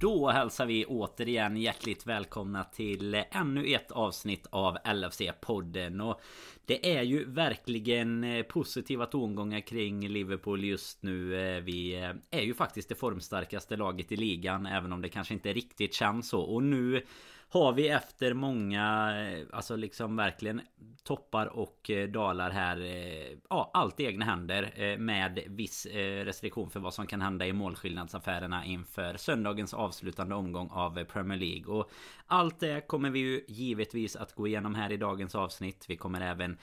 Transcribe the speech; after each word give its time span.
Då 0.00 0.30
hälsar 0.30 0.66
vi 0.66 0.84
återigen 0.84 1.56
hjärtligt 1.56 2.06
välkomna 2.06 2.64
till 2.64 3.14
ännu 3.30 3.66
ett 3.66 3.90
avsnitt 3.90 4.46
av 4.50 4.76
LFC-podden. 4.84 6.10
Och 6.10 6.20
det 6.66 6.96
är 6.96 7.02
ju 7.02 7.24
verkligen 7.24 8.24
eh, 8.24 8.42
positiva 8.42 9.06
tongångar 9.06 9.60
kring 9.60 10.08
Liverpool 10.08 10.64
just 10.64 11.02
nu. 11.02 11.40
Eh, 11.40 11.62
vi 11.62 11.94
eh, 12.02 12.10
är 12.30 12.42
ju 12.42 12.54
faktiskt 12.54 12.88
det 12.88 12.94
formstarkaste 12.94 13.76
laget 13.76 14.12
i 14.12 14.16
ligan, 14.16 14.66
även 14.66 14.92
om 14.92 15.02
det 15.02 15.08
kanske 15.08 15.34
inte 15.34 15.52
riktigt 15.52 15.94
känns 15.94 16.28
så. 16.28 16.40
Och 16.40 16.62
nu 16.62 17.02
har 17.50 17.72
vi 17.72 17.88
efter 17.88 18.34
många, 18.34 19.14
eh, 19.22 19.46
alltså 19.52 19.76
liksom 19.76 20.16
verkligen 20.16 20.60
toppar 21.04 21.46
och 21.46 21.90
eh, 21.90 22.08
dalar 22.08 22.50
här. 22.50 22.80
Eh, 22.80 23.36
ja, 23.50 23.70
allt 23.74 24.00
i 24.00 24.04
egna 24.04 24.24
händer 24.24 24.96
med 24.98 25.40
viss 25.46 25.86
restriktion 26.24 26.70
för 26.70 26.80
vad 26.80 26.94
som 26.94 27.06
kan 27.06 27.20
hända 27.20 27.46
i 27.46 27.52
målskillnadsaffärerna 27.52 28.64
inför 28.64 29.16
söndagens 29.16 29.74
avslutande 29.74 30.34
omgång 30.34 30.70
av 30.72 31.04
Premier 31.04 31.38
League. 31.38 31.74
Och 31.74 31.90
allt 32.26 32.60
det 32.60 32.88
kommer 32.88 33.10
vi 33.10 33.18
ju 33.18 33.44
givetvis 33.48 34.16
att 34.16 34.34
gå 34.34 34.46
igenom 34.46 34.74
här 34.74 34.92
i 34.92 34.96
dagens 34.96 35.34
avsnitt. 35.34 35.84
Vi 35.88 35.96
kommer 35.96 36.20
även 36.20 36.58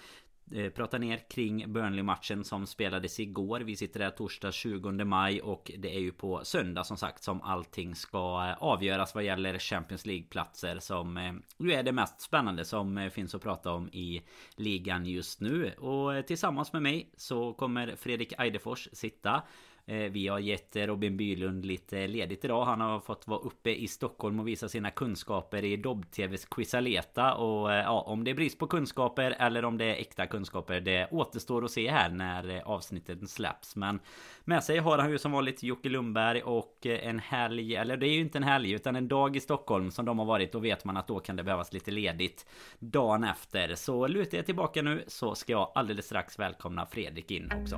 Eh, 0.52 0.70
prata 0.70 0.98
ner 0.98 1.18
kring 1.18 1.74
Burnley-matchen 1.74 2.44
som 2.44 2.68
spelades 2.68 3.20
igår. 3.20 3.60
Vi 3.60 3.76
sitter 3.76 4.00
här 4.00 4.10
torsdag 4.10 4.52
20 4.52 5.06
maj 5.06 5.42
och 5.42 5.72
det 5.78 5.96
är 5.96 6.00
ju 6.00 6.12
på 6.12 6.42
söndag 6.44 6.84
som 6.84 6.98
sagt 6.98 7.24
som 7.24 7.42
allting 7.42 7.96
ska 7.96 8.18
eh, 8.18 8.64
avgöras 8.64 9.16
vad 9.16 9.24
gäller 9.24 9.60
Champions 9.60 10.06
League-platser 10.06 10.80
som 10.80 11.18
eh, 11.18 11.34
ju 11.58 11.74
är 11.74 11.84
det 11.84 11.92
mest 11.92 12.22
spännande 12.22 12.66
som 12.66 13.10
finns 13.14 13.36
att 13.36 13.42
prata 13.42 13.72
om 13.72 13.90
i 13.90 14.22
ligan 14.56 15.06
just 15.06 15.42
nu. 15.42 15.72
Och 15.72 16.28
tillsammans 16.28 16.74
med 16.74 16.82
mig 16.82 17.12
så 17.18 17.54
kommer 17.54 17.96
Fredrik 17.96 18.34
Eidefors 18.38 18.90
sitta 18.94 19.44
Eh, 19.88 19.98
vi 19.98 20.28
har 20.28 20.40
gett 20.40 20.76
Robin 20.76 21.18
Bylund 21.18 21.66
lite 21.66 22.08
ledigt 22.08 22.46
idag. 22.46 22.66
Han 22.66 22.82
har 22.82 23.00
fått 23.00 23.28
vara 23.28 23.40
uppe 23.40 23.70
i 23.70 23.88
Stockholm 23.88 24.40
och 24.40 24.48
visa 24.48 24.70
sina 24.70 24.92
kunskaper 24.92 25.64
i 25.64 25.78
Dobb-TVs 25.78 26.46
Quizaleta. 26.46 27.34
Och 27.34 27.74
eh, 27.74 27.84
ja, 27.84 28.02
om 28.02 28.24
det 28.24 28.32
är 28.32 28.36
brist 28.36 28.60
på 28.60 28.68
kunskaper 28.68 29.36
eller 29.40 29.66
om 29.66 29.78
det 29.78 29.86
är 29.86 29.96
äkta 29.96 30.28
kunskaper, 30.28 30.82
det 30.82 31.08
återstår 31.12 31.66
att 31.66 31.72
se 31.72 31.92
här 31.92 32.10
när 32.10 32.62
avsnitten 32.66 32.86
avsnittet 32.96 33.30
släpps. 33.30 33.76
Men 33.76 34.00
med 34.44 34.64
sig 34.64 34.78
har 34.78 34.98
han 34.98 35.12
ju 35.12 35.18
som 35.18 35.32
vanligt 35.32 35.64
Jocke 35.64 35.90
Lundberg 35.90 36.42
och 36.44 36.86
en 36.86 37.20
helg, 37.20 37.76
eller 37.76 37.98
det 37.98 38.08
är 38.08 38.14
ju 38.14 38.20
inte 38.20 38.38
en 38.38 38.44
helg 38.44 38.72
utan 38.72 38.96
en 38.96 39.08
dag 39.08 39.36
i 39.36 39.40
Stockholm 39.40 39.92
som 39.92 40.06
de 40.06 40.20
har 40.20 40.26
varit. 40.26 40.52
Då 40.52 40.60
vet 40.60 40.86
man 40.86 40.98
att 40.98 41.08
då 41.08 41.20
kan 41.20 41.36
det 41.36 41.44
behövas 41.44 41.74
lite 41.74 41.92
ledigt 41.92 42.46
dagen 42.80 43.24
efter. 43.24 43.76
Så 43.76 44.08
lutar 44.08 44.38
jag 44.38 44.46
tillbaka 44.46 44.82
nu 44.82 45.04
så 45.08 45.36
ska 45.36 45.52
jag 45.52 45.72
alldeles 45.76 46.06
strax 46.06 46.40
välkomna 46.40 46.86
Fredrik 46.86 47.32
in 47.32 47.52
också. 47.62 47.78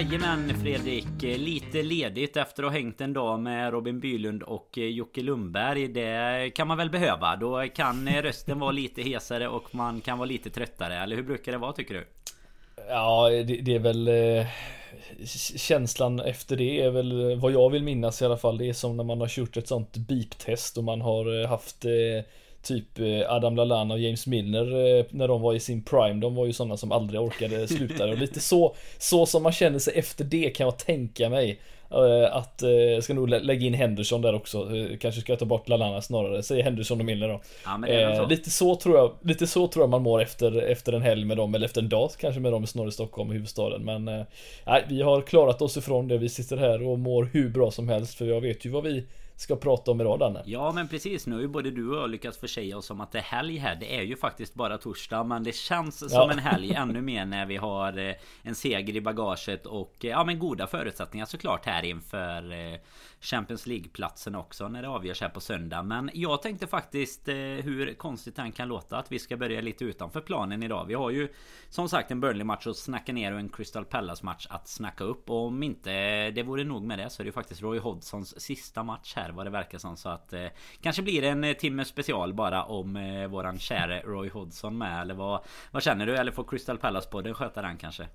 Jajamän 0.00 0.54
Fredrik, 0.62 1.22
lite 1.22 1.82
ledigt 1.82 2.36
efter 2.36 2.62
att 2.62 2.72
ha 2.72 2.78
hängt 2.78 3.00
en 3.00 3.12
dag 3.12 3.40
med 3.40 3.72
Robin 3.72 4.00
Bylund 4.00 4.42
och 4.42 4.78
eh, 4.78 4.84
Jocke 4.84 5.22
Lundberg. 5.22 5.88
Det 5.88 6.50
kan 6.54 6.68
man 6.68 6.78
väl 6.78 6.90
behöva. 6.90 7.36
Då 7.36 7.66
kan 7.74 8.08
eh, 8.08 8.22
rösten 8.22 8.58
vara 8.58 8.70
lite 8.70 9.02
hesare 9.02 9.48
och 9.48 9.74
man 9.74 10.00
kan 10.00 10.18
vara 10.18 10.26
lite 10.26 10.50
tröttare. 10.50 10.98
Eller 10.98 11.16
hur 11.16 11.22
brukar 11.22 11.52
det 11.52 11.58
vara 11.58 11.72
tycker 11.72 11.94
du? 11.94 12.06
Ja, 12.88 13.28
det, 13.30 13.42
det 13.42 13.74
är 13.74 13.78
väl 13.78 14.08
eh, 14.08 14.46
känslan 15.56 16.20
efter 16.20 16.56
det 16.56 16.80
är 16.80 16.90
väl 16.90 17.40
vad 17.40 17.52
jag 17.52 17.70
vill 17.70 17.82
minnas 17.82 18.22
i 18.22 18.24
alla 18.24 18.36
fall. 18.36 18.58
Det 18.58 18.68
är 18.68 18.72
som 18.72 18.96
när 18.96 19.04
man 19.04 19.20
har 19.20 19.28
kört 19.28 19.56
ett 19.56 19.68
sånt 19.68 19.96
beep-test 19.96 20.78
och 20.78 20.84
man 20.84 21.00
har 21.00 21.42
eh, 21.42 21.48
haft 21.48 21.84
eh, 21.84 22.24
typ 22.62 22.98
eh, 22.98 23.32
Adam 23.32 23.56
Lallana 23.56 23.94
och 23.94 24.00
James 24.00 24.26
Milner 24.26 24.66
när 25.16 25.28
de 25.28 25.42
var 25.42 25.54
i 25.54 25.60
sin 25.60 25.82
prime. 25.82 26.20
De 26.20 26.34
var 26.34 26.46
ju 26.46 26.52
sådana 26.52 26.76
som 26.76 26.92
aldrig 26.92 27.20
orkade 27.20 27.68
sluta. 27.68 28.08
Och 28.08 28.18
lite 28.18 28.40
så, 28.40 28.74
så 28.98 29.26
som 29.26 29.42
man 29.42 29.52
känner 29.52 29.78
sig 29.78 29.94
efter 29.98 30.24
det 30.24 30.50
kan 30.50 30.64
jag 30.64 30.78
tänka 30.78 31.28
mig. 31.28 31.60
Eh, 31.90 32.36
att, 32.36 32.62
jag 32.62 32.94
eh, 32.94 33.00
ska 33.00 33.14
nog 33.14 33.28
lägga 33.28 33.66
in 33.66 33.74
Henderson 33.74 34.22
där 34.22 34.34
också. 34.34 34.76
Eh, 34.76 34.96
kanske 34.98 35.20
ska 35.20 35.32
jag 35.32 35.38
ta 35.38 35.44
bort 35.44 35.68
Lalana 35.68 36.02
snarare. 36.02 36.42
Säger 36.42 36.64
Henderson 36.64 37.00
och 37.00 37.06
Milner 37.06 37.28
då. 37.28 37.40
Ja, 37.64 37.88
eh, 37.88 38.28
lite 38.28 38.50
så 38.50 38.76
tror 38.76 38.96
jag, 38.96 39.12
lite 39.22 39.46
så 39.46 39.68
tror 39.68 39.82
jag 39.82 39.90
man 39.90 40.02
mår 40.02 40.22
efter, 40.22 40.62
efter 40.62 40.92
en 40.92 41.02
helg 41.02 41.24
med 41.24 41.36
dem, 41.36 41.54
eller 41.54 41.66
efter 41.66 41.82
en 41.82 41.88
dag 41.88 42.10
kanske 42.18 42.40
med 42.40 42.52
dem 42.52 42.66
snarare 42.66 42.88
i 42.88 42.92
Stockholm, 42.92 43.30
i 43.30 43.34
huvudstaden. 43.34 43.84
Men 43.84 44.04
nej, 44.66 44.84
vi 44.88 45.02
har 45.02 45.20
klarat 45.22 45.62
oss 45.62 45.76
ifrån 45.76 46.08
det. 46.08 46.18
Vi 46.18 46.28
sitter 46.28 46.56
här 46.56 46.88
och 46.88 46.98
mår 46.98 47.24
hur 47.32 47.48
bra 47.48 47.70
som 47.70 47.88
helst. 47.88 48.14
För 48.14 48.26
jag 48.26 48.40
vet 48.40 48.64
ju 48.64 48.70
vad 48.70 48.84
vi 48.84 49.04
ska 49.40 49.56
prata 49.56 49.90
om 49.90 50.00
idag 50.00 50.18
Danne. 50.18 50.42
Ja 50.46 50.72
men 50.72 50.88
precis 50.88 51.26
nu 51.26 51.34
har 51.34 51.42
ju 51.42 51.48
både 51.48 51.70
du 51.70 51.90
och 51.90 51.96
jag 51.96 52.10
lyckats 52.10 52.38
försäga 52.38 52.76
oss 52.76 52.90
om 52.90 53.00
att 53.00 53.12
det 53.12 53.18
är 53.18 53.22
helg 53.22 53.56
här. 53.56 53.76
Det 53.80 53.96
är 53.96 54.02
ju 54.02 54.16
faktiskt 54.16 54.54
bara 54.54 54.78
torsdag 54.78 55.24
men 55.24 55.44
det 55.44 55.54
känns 55.54 56.02
ja. 56.02 56.08
som 56.08 56.30
en 56.30 56.38
helg 56.38 56.72
ännu 56.72 57.00
mer 57.00 57.26
när 57.26 57.46
vi 57.46 57.56
har 57.56 57.98
eh, 57.98 58.14
en 58.42 58.54
seger 58.54 58.96
i 58.96 59.00
bagaget 59.00 59.66
och 59.66 60.04
eh, 60.04 60.10
ja 60.10 60.24
men 60.24 60.38
goda 60.38 60.66
förutsättningar 60.66 61.26
såklart 61.26 61.66
här 61.66 61.82
inför 61.84 62.52
eh, 62.52 62.78
Champions 63.20 63.66
League-platsen 63.66 64.34
också 64.34 64.68
när 64.68 64.82
det 64.82 64.88
avgörs 64.88 65.20
här 65.20 65.28
på 65.28 65.40
söndag. 65.40 65.82
Men 65.82 66.10
jag 66.14 66.42
tänkte 66.42 66.66
faktiskt 66.66 67.28
eh, 67.28 67.34
hur 67.36 67.94
konstigt 67.94 68.36
den 68.36 68.52
kan 68.52 68.68
låta 68.68 68.98
att 68.98 69.12
vi 69.12 69.18
ska 69.18 69.36
börja 69.36 69.60
lite 69.60 69.84
utanför 69.84 70.20
planen 70.20 70.62
idag. 70.62 70.84
Vi 70.84 70.94
har 70.94 71.10
ju 71.10 71.28
som 71.68 71.88
sagt 71.88 72.10
en 72.10 72.20
Burnley-match 72.20 72.66
att 72.66 72.76
snacka 72.76 73.12
ner 73.12 73.32
och 73.32 73.38
en 73.38 73.48
Crystal 73.48 73.84
Palace-match 73.84 74.46
att 74.50 74.68
snacka 74.68 75.04
upp. 75.04 75.30
Och 75.30 75.46
om 75.46 75.62
inte 75.62 76.30
det 76.30 76.42
vore 76.42 76.64
nog 76.64 76.82
med 76.82 76.98
det 76.98 77.10
så 77.10 77.22
är 77.22 77.24
det 77.24 77.32
faktiskt 77.32 77.62
Roy 77.62 77.78
Hodgsons 77.78 78.40
sista 78.40 78.82
match 78.82 79.14
här 79.16 79.30
vad 79.30 79.46
det 79.46 79.50
verkar 79.50 79.78
som. 79.78 79.96
Så 79.96 80.08
att 80.08 80.32
eh, 80.32 80.46
kanske 80.80 81.02
blir 81.02 81.22
det 81.22 81.28
en 81.28 81.44
eh, 81.44 81.52
timme 81.52 81.84
special 81.84 82.34
bara 82.34 82.64
om 82.64 82.96
eh, 82.96 83.26
våran 83.26 83.58
käre 83.58 84.00
Roy 84.00 84.28
Hodgson 84.28 84.78
med. 84.78 85.00
Eller 85.00 85.14
vad, 85.14 85.44
vad 85.70 85.82
känner 85.82 86.06
du? 86.06 86.16
Eller 86.16 86.32
får 86.32 86.44
Crystal 86.44 86.78
Palace-podden 86.78 87.34
sköta 87.34 87.62
den 87.62 87.76
kanske? 87.76 88.06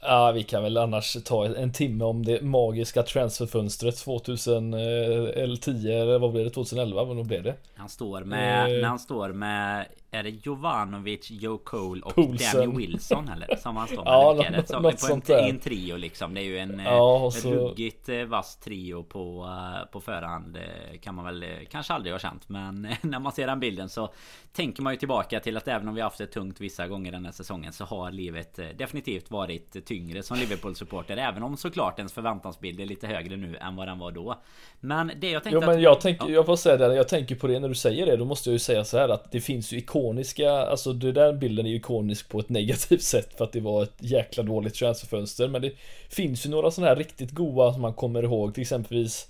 Ja, 0.00 0.32
vi 0.32 0.42
kan 0.42 0.62
väl 0.62 0.76
annars 0.76 1.16
ta 1.24 1.46
en 1.46 1.72
timme 1.72 2.04
om 2.04 2.24
det 2.24 2.42
magiska 2.42 3.02
transferfönstret 3.02 3.96
2010 3.96 5.90
eller 5.90 6.18
vad 6.18 6.32
blev 6.32 6.44
det? 6.44 6.50
2011? 6.50 7.04
Vad 7.04 7.26
blev 7.26 7.42
det? 7.42 7.54
Han 7.74 7.88
står 7.88 8.20
med, 8.20 8.74
eh, 8.74 8.80
när 8.80 8.88
han 8.88 8.98
står 8.98 9.28
med 9.28 9.86
är 10.16 10.22
det 10.22 10.30
Jovanovic, 10.30 11.30
Joe 11.30 11.58
Cole 11.58 12.02
och 12.02 12.14
Poulsen. 12.14 12.60
Danny 12.60 12.86
Wilson 12.86 13.28
eller? 13.28 13.56
Som 13.56 13.76
han 13.76 13.86
står 13.86 13.96
med? 14.04 14.12
ja, 14.12 14.32
något, 14.32 14.52
det? 14.52 14.66
Som, 14.66 14.82
något 14.82 14.92
på 14.92 15.06
sånt 15.06 15.30
en, 15.30 15.36
där. 15.36 15.48
en 15.48 15.58
trio 15.58 15.96
liksom. 15.96 16.34
Det 16.34 16.40
är 16.40 16.44
ju 16.44 16.58
en 16.58 16.82
ja, 16.84 17.30
så... 17.30 17.50
ruggigt 17.50 18.08
eh, 18.08 18.24
vass 18.24 18.56
trio 18.56 19.02
på, 19.02 19.44
eh, 19.44 19.90
på 19.92 20.00
förhand. 20.00 20.58
Kan 21.00 21.14
man 21.14 21.24
väl 21.24 21.44
kanske 21.70 21.92
aldrig 21.92 22.14
ha 22.14 22.18
känt. 22.18 22.48
Men 22.48 22.88
när 23.02 23.18
man 23.18 23.32
ser 23.32 23.46
den 23.46 23.60
bilden 23.60 23.88
så 23.88 24.12
tänker 24.52 24.82
man 24.82 24.92
ju 24.92 24.98
tillbaka 24.98 25.40
till 25.40 25.56
att 25.56 25.68
även 25.68 25.88
om 25.88 25.94
vi 25.94 26.00
haft 26.00 26.18
det 26.18 26.26
tungt 26.26 26.60
vissa 26.60 26.88
gånger 26.88 27.12
den 27.12 27.24
här 27.24 27.32
säsongen 27.32 27.72
så 27.72 27.84
har 27.84 28.10
livet 28.10 28.58
definitivt 28.78 29.30
varit 29.30 29.86
tyngre 29.86 30.22
som 30.22 30.36
Liverpool-supporter. 30.36 31.16
Även 31.16 31.42
om 31.42 31.56
såklart 31.56 31.98
ens 31.98 32.12
förväntansbild 32.12 32.80
är 32.80 32.86
lite 32.86 33.06
högre 33.06 33.36
nu 33.36 33.56
än 33.56 33.76
vad 33.76 33.88
den 33.88 33.98
var 33.98 34.10
då. 34.10 34.42
Men 34.80 35.12
det 35.16 35.30
jag 35.30 35.42
tänkte 35.42 35.60
Jo 35.62 35.72
men 35.72 35.80
jag 35.80 36.00
tänker, 36.00 36.26
ja. 36.26 36.34
jag 36.34 36.46
får 36.46 36.56
säga 36.56 36.76
det, 36.76 36.94
jag 36.94 37.08
tänker 37.08 37.34
på 37.34 37.46
det 37.46 37.60
när 37.60 37.68
du 37.68 37.74
säger 37.74 38.06
det. 38.06 38.16
Då 38.16 38.24
måste 38.24 38.50
jag 38.50 38.52
ju 38.52 38.58
säga 38.58 38.84
så 38.84 38.98
här 38.98 39.08
att 39.08 39.32
det 39.32 39.40
finns 39.40 39.72
ju 39.72 39.76
ikoniska, 40.06 40.50
alltså 40.50 40.92
det 40.92 41.12
där 41.12 41.32
bilden 41.32 41.66
är 41.66 41.74
ikonisk 41.74 42.28
på 42.28 42.38
ett 42.38 42.48
negativt 42.58 43.02
sätt 43.02 43.34
för 43.36 43.44
att 43.44 43.52
det 43.52 43.60
var 43.60 43.82
ett 43.82 43.96
jäkla 43.98 44.42
dåligt 44.42 44.74
transferfönster. 44.74 45.48
Men 45.48 45.62
det 45.62 45.72
finns 46.08 46.46
ju 46.46 46.50
några 46.50 46.70
sådana 46.70 46.88
här 46.88 46.96
riktigt 46.96 47.30
goa 47.30 47.72
som 47.72 47.82
man 47.82 47.94
kommer 47.94 48.22
ihåg, 48.22 48.54
till 48.54 48.62
exempelvis 48.62 49.28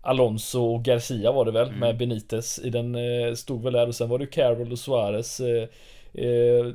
Alonso 0.00 0.60
och 0.60 0.84
Garcia 0.84 1.32
var 1.32 1.44
det 1.44 1.52
väl 1.52 1.68
mm. 1.68 1.80
med 1.80 1.96
Benitez 1.96 2.58
i 2.58 2.70
den 2.70 2.94
eh, 2.94 3.34
stod 3.34 3.62
väl 3.62 3.72
där 3.72 3.88
och 3.88 3.94
sen 3.94 4.08
var 4.08 4.18
det 4.18 4.26
Carroll 4.26 4.72
och 4.72 4.78
Suarez 4.78 5.40
eh, 5.40 5.68
eh, 6.14 6.66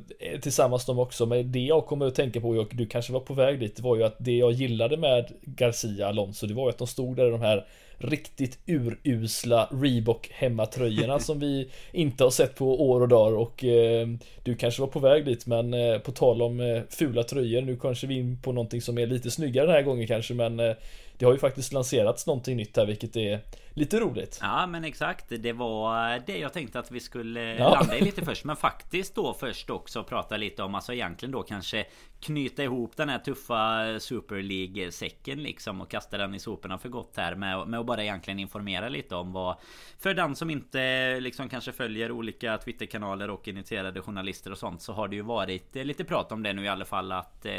tillsammans 0.42 0.86
de 0.86 1.00
också. 1.00 1.25
Men 1.25 1.52
det 1.52 1.59
jag 1.59 1.86
kommer 1.86 2.08
att 2.08 2.16
tänka 2.16 2.42
på 2.42 2.50
och 2.50 2.72
du 2.72 2.86
kanske 2.86 3.13
var 3.13 3.19
på 3.19 3.34
väg 3.34 3.59
dit 3.59 3.80
var 3.80 3.96
ju 3.96 4.03
att 4.03 4.16
det 4.18 4.38
jag 4.38 4.52
gillade 4.52 4.97
med 4.97 5.31
Garcia 5.42 6.08
Alonso 6.08 6.47
det 6.47 6.53
var 6.53 6.63
ju 6.63 6.69
att 6.69 6.78
de 6.78 6.88
stod 6.88 7.16
där 7.16 7.28
i 7.28 7.31
de 7.31 7.42
här 7.42 7.66
riktigt 8.04 8.60
urusla 8.66 9.70
Reebok 9.72 10.30
hemmatröjorna 10.34 11.20
som 11.20 11.40
vi 11.40 11.70
inte 11.92 12.24
har 12.24 12.32
sett 12.32 12.56
på 12.56 12.90
år 12.90 13.02
och 13.02 13.08
dagar. 13.08 13.38
Och 13.38 13.64
eh, 13.64 14.08
du 14.44 14.56
kanske 14.56 14.82
var 14.82 14.88
på 14.88 15.00
väg 15.00 15.26
dit 15.26 15.46
men 15.46 15.74
eh, 15.74 15.98
på 15.98 16.12
tal 16.12 16.42
om 16.42 16.60
eh, 16.60 16.82
fula 16.90 17.24
tröjor 17.24 17.62
nu 17.62 17.78
kanske 17.78 18.08
vi 18.08 18.16
är 18.16 18.20
in 18.20 18.38
på 18.42 18.52
någonting 18.52 18.82
som 18.82 18.98
är 18.98 19.08
lite 19.08 19.32
snyggare 19.32 19.66
den 19.66 19.76
här 19.76 19.82
gången 19.82 20.08
kanske 20.08 20.34
men 20.34 20.60
eh, 20.60 20.74
det 21.18 21.26
har 21.26 21.34
ju 21.34 21.40
faktiskt 21.40 21.74
lanserats 21.74 22.28
någonting 22.28 22.58
nytt 22.58 22.78
här 22.78 22.86
vilket 22.86 23.16
är 23.16 23.40
lite 23.74 24.00
roligt. 24.00 24.40
Ja 24.42 24.68
men 24.68 24.84
exakt. 24.84 25.25
Det 25.30 25.54
var 25.54 26.20
det 26.25 26.38
jag 26.38 26.54
tänkte 26.54 26.80
att 26.80 26.92
vi 26.92 27.00
skulle 27.00 27.56
ja. 27.56 27.70
landa 27.70 27.98
i 27.98 28.02
lite 28.02 28.25
först. 28.25 28.46
Men 28.46 28.56
faktiskt 28.56 29.16
då 29.16 29.34
först 29.34 29.70
också 29.70 30.04
prata 30.04 30.38
lite 30.38 30.64
om 30.64 30.75
alltså 30.75 30.94
egentligen 30.94 31.31
då 31.31 31.44
kanske 31.44 31.86
knyta 32.20 32.64
ihop 32.64 32.98
den 32.98 33.10
här 33.10 33.20
tuffa 33.20 34.00
Super 34.00 34.42
League-säcken 34.42 35.44
liksom 35.44 35.81
och 35.81 35.92
kasta 35.92 36.18
den 36.18 36.36
i 36.36 36.40
soporna 36.40 36.78
för 36.78 36.90
gott 36.90 37.18
här 37.18 37.36
med, 37.36 37.68
med 37.68 37.80
att 37.80 37.86
bara 37.86 38.04
egentligen 38.04 38.40
informera 38.40 38.90
lite 38.90 39.16
om 39.16 39.34
vad 39.34 39.56
För 40.00 40.14
den 40.14 40.36
som 40.36 40.50
inte 40.50 41.19
liksom 41.19 41.50
kanske 41.50 41.72
följer 41.72 42.12
olika 42.12 42.58
Twitterkanaler 42.58 43.30
och 43.30 43.48
initierade 43.48 44.02
journalister 44.02 44.52
och 44.52 44.58
sånt 44.58 44.81
så 44.81 44.94
har 44.94 45.08
det 45.08 45.16
ju 45.16 45.22
varit 45.22 45.76
lite 45.76 46.04
prat 46.04 46.31
om 46.31 46.44
det 46.44 46.54
nu 46.54 46.64
i 46.64 46.68
alla 46.68 46.86
fall 46.86 47.12
att 47.12 47.46
eh, 47.46 47.54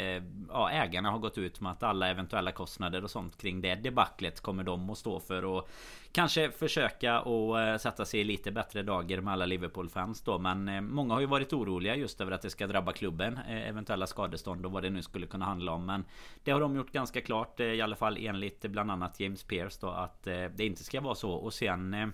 ja, 0.49 0.71
ägarna 0.71 1.11
har 1.11 1.19
gått 1.19 1.37
ut 1.37 1.61
med 1.61 1.71
att 1.71 1.83
alla 1.83 2.09
eventuella 2.09 2.51
kostnader 2.51 3.03
och 3.03 3.11
sånt 3.11 3.37
kring 3.37 3.61
det 3.61 3.75
debaclet 3.75 4.41
kommer 4.41 4.63
de 4.63 4.89
att 4.89 4.97
stå 4.97 5.19
för 5.19 5.45
och 5.45 5.69
Kanske 6.15 6.51
försöka 6.51 7.21
och 7.21 7.61
eh, 7.61 7.77
sätta 7.77 8.05
sig 8.05 8.19
i 8.19 8.23
lite 8.23 8.51
bättre 8.51 8.83
dagar 8.83 9.21
med 9.21 9.33
alla 9.33 9.45
Liverpool-fans 9.45 10.21
då 10.21 10.39
Men 10.39 10.67
eh, 10.67 10.81
många 10.81 11.13
har 11.13 11.21
ju 11.21 11.27
varit 11.27 11.53
oroliga 11.53 11.95
just 11.95 12.21
över 12.21 12.31
att 12.31 12.41
det 12.41 12.49
ska 12.49 12.67
drabba 12.67 12.91
klubben 12.91 13.37
eh, 13.37 13.69
Eventuella 13.69 14.07
skadestånd 14.07 14.65
och 14.65 14.71
vad 14.71 14.83
det 14.83 14.89
nu 14.89 15.01
skulle 15.01 15.27
kunna 15.27 15.45
handla 15.45 15.71
om 15.71 15.85
Men 15.85 16.05
Det 16.43 16.51
har 16.51 16.59
de 16.59 16.75
gjort 16.75 16.91
ganska 16.91 17.21
klart 17.21 17.59
i 17.59 17.81
alla 17.81 17.95
fall 17.95 18.17
enligt 18.19 18.61
bland 18.61 18.91
annat 18.91 19.19
James 19.19 19.43
Pearce 19.43 19.77
då 19.81 19.89
att 19.89 20.23
det 20.23 20.59
inte 20.59 20.83
ska 20.83 21.01
vara 21.01 21.15
så. 21.15 21.31
Och 21.31 21.53
sen 21.53 22.13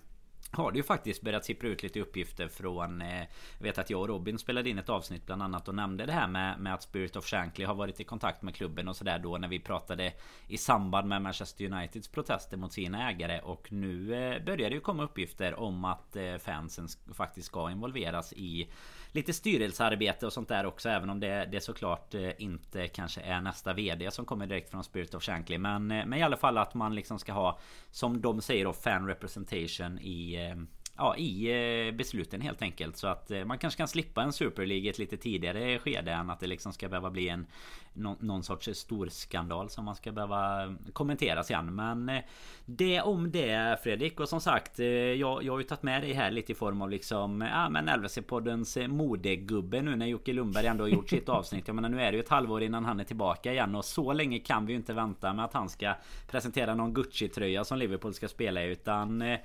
har 0.52 0.72
det 0.72 0.78
ju 0.78 0.84
faktiskt 0.84 1.22
börjat 1.22 1.46
sippra 1.46 1.68
ut 1.68 1.84
lite 1.84 2.00
uppgifter 2.00 2.48
från 2.48 3.02
eh, 3.02 3.20
Jag 3.58 3.64
vet 3.64 3.78
att 3.78 3.90
jag 3.90 4.02
och 4.02 4.08
Robin 4.08 4.40
spelade 4.40 4.70
in 4.70 4.78
ett 4.78 4.90
avsnitt 4.90 5.26
bland 5.26 5.44
annat 5.44 5.68
och 5.68 5.76
nämnde 5.76 6.06
det 6.06 6.12
här 6.12 6.28
med, 6.28 6.60
med 6.60 6.74
att 6.74 6.84
Spirit 6.84 7.16
of 7.16 7.26
Shankly 7.26 7.66
har 7.66 7.76
varit 7.76 8.00
i 8.00 8.04
kontakt 8.04 8.42
med 8.42 8.56
klubben 8.56 8.88
och 8.88 8.96
sådär 8.96 9.20
då 9.20 9.38
när 9.38 9.48
vi 9.48 9.60
pratade 9.60 10.14
I 10.48 10.58
samband 10.58 11.08
med 11.08 11.22
Manchester 11.22 11.66
Uniteds 11.66 12.08
protester 12.08 12.58
mot 12.58 12.74
sina 12.74 13.10
ägare 13.10 13.40
och 13.40 13.72
nu 13.72 14.16
eh, 14.16 14.44
börjar 14.44 14.70
det 14.70 14.76
ju 14.76 14.82
komma 14.82 15.04
uppgifter 15.04 15.60
om 15.60 15.86
att 15.86 16.16
eh, 16.16 16.38
fansen 16.38 16.88
faktiskt 17.14 17.48
ska 17.48 17.72
involveras 17.72 18.34
i 18.34 18.70
lite 19.12 19.34
styrelsearbete 19.34 20.26
och 20.26 20.34
sånt 20.34 20.50
där 20.50 20.66
också 20.66 20.90
Även 20.90 21.10
om 21.10 21.20
det, 21.20 21.48
det 21.52 21.62
såklart 21.62 22.14
eh, 22.14 22.30
inte 22.38 22.88
kanske 22.88 23.22
är 23.22 23.42
nästa 23.42 23.74
VD 23.74 24.12
som 24.12 24.26
kommer 24.26 24.48
direkt 24.48 24.72
från 24.72 24.84
Spirit 24.84 25.14
of 25.14 25.24
Shankly. 25.24 25.58
Men, 25.58 25.92
eh, 25.92 26.06
men 26.06 26.20
i 26.20 26.24
alla 26.24 26.38
fall 26.38 26.58
att 26.58 26.74
man 26.74 26.96
liksom 26.96 27.20
ska 27.20 27.34
ha 27.34 27.60
Som 27.92 28.22
de 28.22 28.42
säger 28.42 28.66
då 28.66 28.74
fan 28.74 29.08
representation 29.08 30.00
i 30.00 30.36
eh, 30.36 30.64
ja, 31.02 31.18
i 31.18 31.92
besluten 31.92 32.42
helt 32.42 32.62
enkelt. 32.62 32.98
Så 32.98 33.08
att 33.08 33.32
man 33.46 33.58
kanske 33.58 33.78
kan 33.78 33.88
slippa 33.88 34.22
en 34.22 34.34
Super 34.34 34.66
League 34.66 34.90
ett 34.90 35.00
lite 35.00 35.18
tidigare 35.18 35.80
skede 35.80 36.12
än 36.12 36.30
att 36.30 36.40
det 36.40 36.48
liksom 36.48 36.74
ska 36.74 36.90
behöva 36.90 37.10
bli 37.10 37.30
en 37.30 37.46
någon, 37.94 38.18
någon 38.20 38.44
sorts 38.44 38.70
stor 38.74 39.08
skandal 39.08 39.70
som 39.70 39.86
man 39.86 39.96
ska 39.96 40.12
behöva 40.12 40.76
kommentera 40.94 41.44
sen. 41.44 41.76
Men 41.76 42.10
eh, 42.10 42.22
det 42.66 43.02
om 43.02 43.32
det 43.32 43.84
Fredrik. 43.84 44.20
Och 44.20 44.30
som 44.30 44.42
sagt, 44.42 44.80
eh, 44.80 44.86
jag, 44.88 45.44
jag 45.44 45.54
har 45.54 45.60
ju 45.60 45.64
tagit 45.64 45.84
med 45.84 46.02
dig 46.02 46.14
här 46.14 46.32
lite 46.32 46.52
i 46.52 46.56
form 46.56 46.82
av 46.82 46.90
liksom 46.90 47.42
ja 47.42 47.70
men 47.70 47.90
LVC-poddens 47.90 48.78
eh, 48.78 48.88
modegubbe 48.88 49.82
nu 49.82 49.96
när 49.96 50.06
Jocke 50.06 50.34
Lundberg 50.34 50.68
ändå 50.68 50.84
har 50.84 50.90
gjort 50.90 51.10
sitt 51.10 51.30
avsnitt. 51.40 51.68
Jag 51.68 51.76
menar 51.76 51.90
nu 51.90 52.02
är 52.02 52.12
det 52.12 52.18
ju 52.18 52.24
ett 52.24 52.30
halvår 52.30 52.64
innan 52.64 52.86
han 52.86 53.00
är 53.00 53.04
tillbaka 53.04 53.52
igen 53.52 53.76
och 53.76 53.86
så 53.86 54.14
länge 54.14 54.40
kan 54.40 54.66
vi 54.66 54.74
ju 54.74 54.78
inte 54.78 54.94
vänta 54.94 55.34
med 55.34 55.46
att 55.46 55.54
han 55.54 55.70
ska 55.70 55.94
presentera 56.28 56.76
någon 56.76 56.94
Gucci-tröja 56.94 57.64
som 57.64 57.78
Liverpool 57.78 58.14
ska 58.14 58.28
spela 58.28 58.64
i 58.64 58.72
utan 58.72 59.38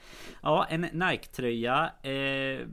ja 0.43 0.67
en 0.71 0.81
Nike-tröja. 0.81 1.46
Eh, 2.03 2.67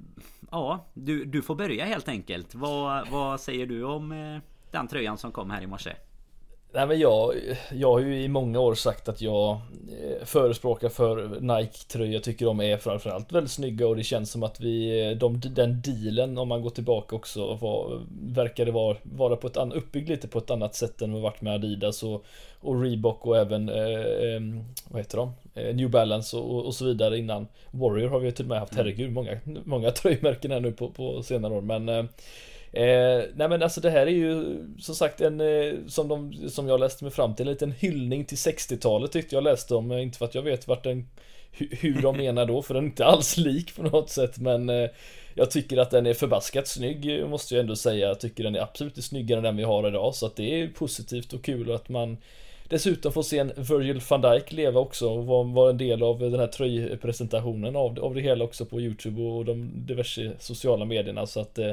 ja 0.51 0.85
du, 0.93 1.25
du 1.25 1.41
får 1.41 1.55
börja 1.55 1.85
helt 1.85 2.07
enkelt. 2.07 2.55
Vad, 2.55 3.09
vad 3.09 3.39
säger 3.39 3.65
du 3.65 3.83
om 3.83 4.11
eh, 4.11 4.41
den 4.71 4.87
tröjan 4.87 5.17
som 5.17 5.31
kom 5.31 5.49
här 5.49 5.61
i 5.61 5.67
morse? 5.67 5.93
Nej 6.75 6.87
men 6.87 6.99
jag, 6.99 7.33
jag 7.71 7.91
har 7.91 7.99
ju 7.99 8.23
i 8.23 8.27
många 8.27 8.59
år 8.59 8.75
sagt 8.75 9.09
att 9.09 9.21
jag 9.21 9.51
eh, 9.51 10.25
förespråkar 10.25 10.89
för 10.89 11.39
Nike-tröjor. 11.39 12.19
Tycker 12.19 12.45
de 12.45 12.61
är 12.61 12.77
framförallt 12.77 13.31
väldigt 13.31 13.51
snygga 13.51 13.87
och 13.87 13.95
det 13.95 14.03
känns 14.03 14.31
som 14.31 14.43
att 14.43 14.59
vi, 14.59 15.07
eh, 15.09 15.17
de, 15.17 15.39
den 15.39 15.81
dealen 15.81 16.37
om 16.37 16.47
man 16.47 16.61
går 16.61 16.69
tillbaka 16.69 17.15
också 17.15 17.55
var, 17.55 18.01
verkade 18.21 18.71
vara, 18.71 18.97
vara 19.03 19.35
på 19.35 19.47
ett 19.47 19.57
annat, 19.57 19.77
uppbyggd 19.77 20.09
lite 20.09 20.27
på 20.27 20.37
ett 20.37 20.51
annat 20.51 20.75
sätt 20.75 21.01
än 21.01 21.13
vad 21.13 21.21
varit 21.21 21.41
med 21.41 21.53
Adidas 21.53 22.03
och, 22.03 22.25
och 22.63 22.81
Reebok 22.81 23.25
och 23.25 23.37
även, 23.37 23.69
eh, 23.69 24.63
vad 24.87 25.01
heter 25.01 25.17
de? 25.17 25.33
Eh, 25.55 25.75
New 25.75 25.89
Balance 25.89 26.37
och, 26.37 26.65
och, 26.65 26.75
så 26.75 26.85
vidare 26.85 27.17
innan. 27.17 27.47
Warrior 27.71 28.09
har 28.09 28.19
vi 28.19 28.31
till 28.31 28.45
och 28.45 28.49
med 28.49 28.59
haft, 28.59 28.75
herregud, 28.75 29.11
många, 29.11 29.37
många 29.43 29.91
tröjmärken 29.91 30.51
här 30.51 30.59
nu 30.59 30.71
på, 30.71 30.89
på 30.89 31.23
senare 31.23 31.53
år 31.53 31.61
men 31.61 31.89
eh, 31.89 32.05
Eh, 32.75 33.23
nej 33.35 33.49
men 33.49 33.63
alltså 33.63 33.81
det 33.81 33.89
här 33.89 34.07
är 34.07 34.11
ju 34.11 34.57
som 34.79 34.95
sagt 34.95 35.21
en, 35.21 35.41
eh, 35.41 35.73
som, 35.87 36.07
de, 36.07 36.49
som 36.49 36.67
jag 36.67 36.79
läste 36.79 37.03
mig 37.03 37.13
fram 37.13 37.35
till, 37.35 37.47
en 37.47 37.53
liten 37.53 37.71
hyllning 37.71 38.25
till 38.25 38.37
60-talet 38.37 39.11
tyckte 39.11 39.35
jag 39.35 39.43
läste 39.43 39.75
om. 39.75 39.91
Inte 39.91 40.17
för 40.17 40.25
att 40.25 40.35
jag 40.35 40.41
vet 40.41 40.67
vart 40.67 40.83
den, 40.83 41.07
hur 41.51 42.01
de 42.01 42.17
menar 42.23 42.45
då, 42.45 42.61
för 42.61 42.73
den 42.73 42.83
är 42.83 42.87
inte 42.87 43.05
alls 43.05 43.37
lik 43.37 43.75
på 43.75 43.83
något 43.83 44.09
sätt. 44.09 44.37
Men 44.37 44.71
jag 45.33 45.51
tycker 45.51 45.77
att 45.77 45.91
den 45.91 46.05
är 46.05 46.13
förbaskat 46.13 46.67
snygg, 46.67 47.27
måste 47.27 47.55
jag 47.55 47.61
ändå 47.61 47.75
säga. 47.75 48.07
Jag 48.07 48.19
tycker 48.19 48.43
den 48.43 48.55
är 48.55 48.61
absolut 48.61 49.03
snyggare 49.03 49.37
än 49.37 49.43
den 49.43 49.57
vi 49.57 49.63
har 49.63 49.87
idag. 49.87 50.15
Så 50.15 50.25
att 50.25 50.35
det 50.35 50.61
är 50.61 50.67
positivt 50.67 51.33
och 51.33 51.43
kul 51.43 51.71
att 51.71 51.89
man 51.89 52.17
Dessutom 52.73 53.11
få 53.11 53.23
se 53.23 53.39
en 53.39 53.51
Virgil 53.55 54.01
van 54.09 54.21
Dijk 54.21 54.51
leva 54.51 54.79
också 54.79 55.09
och 55.09 55.25
vara 55.25 55.43
var 55.43 55.69
en 55.69 55.77
del 55.77 56.03
av 56.03 56.19
den 56.19 56.39
här 56.39 56.47
tröjpresentationen 56.47 57.75
av, 57.75 57.99
av 57.99 58.15
det 58.15 58.21
hela 58.21 58.43
också 58.43 58.65
på 58.65 58.81
Youtube 58.81 59.21
och 59.21 59.45
de 59.45 59.85
diverse 59.85 60.31
sociala 60.39 60.85
medierna. 60.85 61.25
Så 61.25 61.39
att 61.39 61.57
eh, 61.57 61.71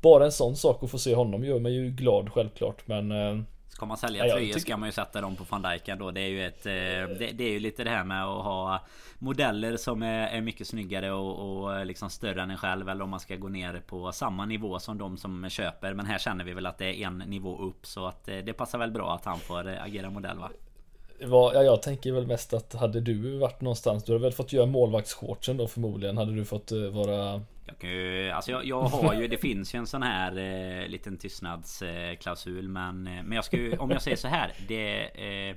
bara 0.00 0.24
en 0.24 0.32
sån 0.32 0.56
sak 0.56 0.82
att 0.82 0.90
få 0.90 0.98
se 0.98 1.14
honom 1.14 1.44
gör 1.44 1.58
mig 1.58 1.72
ju 1.72 1.90
glad 1.90 2.32
självklart. 2.32 2.86
Men 2.86 3.12
eh, 3.12 3.38
Ska 3.76 3.86
man 3.86 3.96
sälja 3.96 4.24
tröjor 4.24 4.46
tycker... 4.46 4.60
ska 4.60 4.76
man 4.76 4.88
ju 4.88 4.92
sätta 4.92 5.20
dem 5.20 5.36
på 5.36 5.44
van 5.44 5.62
Dijk 5.62 5.98
då. 5.98 6.10
Det 6.10 6.20
är 6.20 6.28
ju 6.28 6.46
ett... 6.46 6.66
Eh, 6.66 6.72
det, 7.18 7.32
det, 7.34 7.44
är 7.44 7.50
ju 7.50 7.58
lite 7.58 7.84
det 7.84 7.90
här 7.90 8.04
med 8.04 8.24
att 8.24 8.44
ha 8.44 8.86
Modeller 9.18 9.76
som 9.76 10.02
är, 10.02 10.28
är 10.28 10.40
mycket 10.40 10.66
snyggare 10.66 11.12
och, 11.12 11.64
och 11.66 11.86
liksom 11.86 12.10
större 12.10 12.42
än 12.42 12.50
en 12.50 12.56
själv. 12.56 12.88
Eller 12.88 13.04
om 13.04 13.10
man 13.10 13.20
ska 13.20 13.36
gå 13.36 13.48
ner 13.48 13.82
på 13.86 14.12
samma 14.12 14.44
nivå 14.44 14.78
som 14.78 14.98
de 14.98 15.16
som 15.16 15.48
köper. 15.50 15.94
Men 15.94 16.06
här 16.06 16.18
känner 16.18 16.44
vi 16.44 16.52
väl 16.52 16.66
att 16.66 16.78
det 16.78 17.02
är 17.02 17.06
en 17.06 17.18
nivå 17.18 17.58
upp. 17.58 17.86
Så 17.86 18.06
att 18.06 18.28
eh, 18.28 18.38
det 18.38 18.52
passar 18.52 18.78
väl 18.78 18.90
bra 18.90 19.14
att 19.14 19.24
han 19.24 19.38
får 19.38 19.68
agera 19.68 20.10
modell 20.10 20.38
va? 20.38 20.50
Var, 21.20 21.54
ja, 21.54 21.62
jag 21.62 21.82
tänker 21.82 22.12
väl 22.12 22.26
mest 22.26 22.52
att 22.52 22.74
hade 22.74 23.00
du 23.00 23.38
varit 23.38 23.60
någonstans, 23.60 24.04
du 24.04 24.12
hade 24.12 24.22
väl 24.22 24.32
fått 24.32 24.52
göra 24.52 24.66
målvaktsshortsen 24.66 25.56
då 25.56 25.66
förmodligen. 25.66 26.16
Hade 26.16 26.34
du 26.34 26.44
fått 26.44 26.72
eh, 26.72 26.78
vara 26.78 27.42
jag 27.66 27.78
kan 27.78 27.90
ju, 27.90 28.30
alltså 28.30 28.50
jag, 28.50 28.64
jag 28.64 28.82
har 28.82 29.14
ju, 29.14 29.28
det 29.28 29.38
finns 29.38 29.74
ju 29.74 29.78
en 29.78 29.86
sån 29.86 30.02
här 30.02 30.38
eh, 30.38 30.88
liten 30.88 31.16
tystnadsklausul 31.16 32.68
men, 32.68 33.06
eh, 33.06 33.22
men 33.22 33.32
jag 33.32 33.44
ska 33.44 33.56
ju, 33.56 33.76
om 33.76 33.90
jag 33.90 34.02
säger 34.02 34.16
så 34.16 34.28
här. 34.28 34.52
Det, 34.68 35.02
eh, 35.04 35.56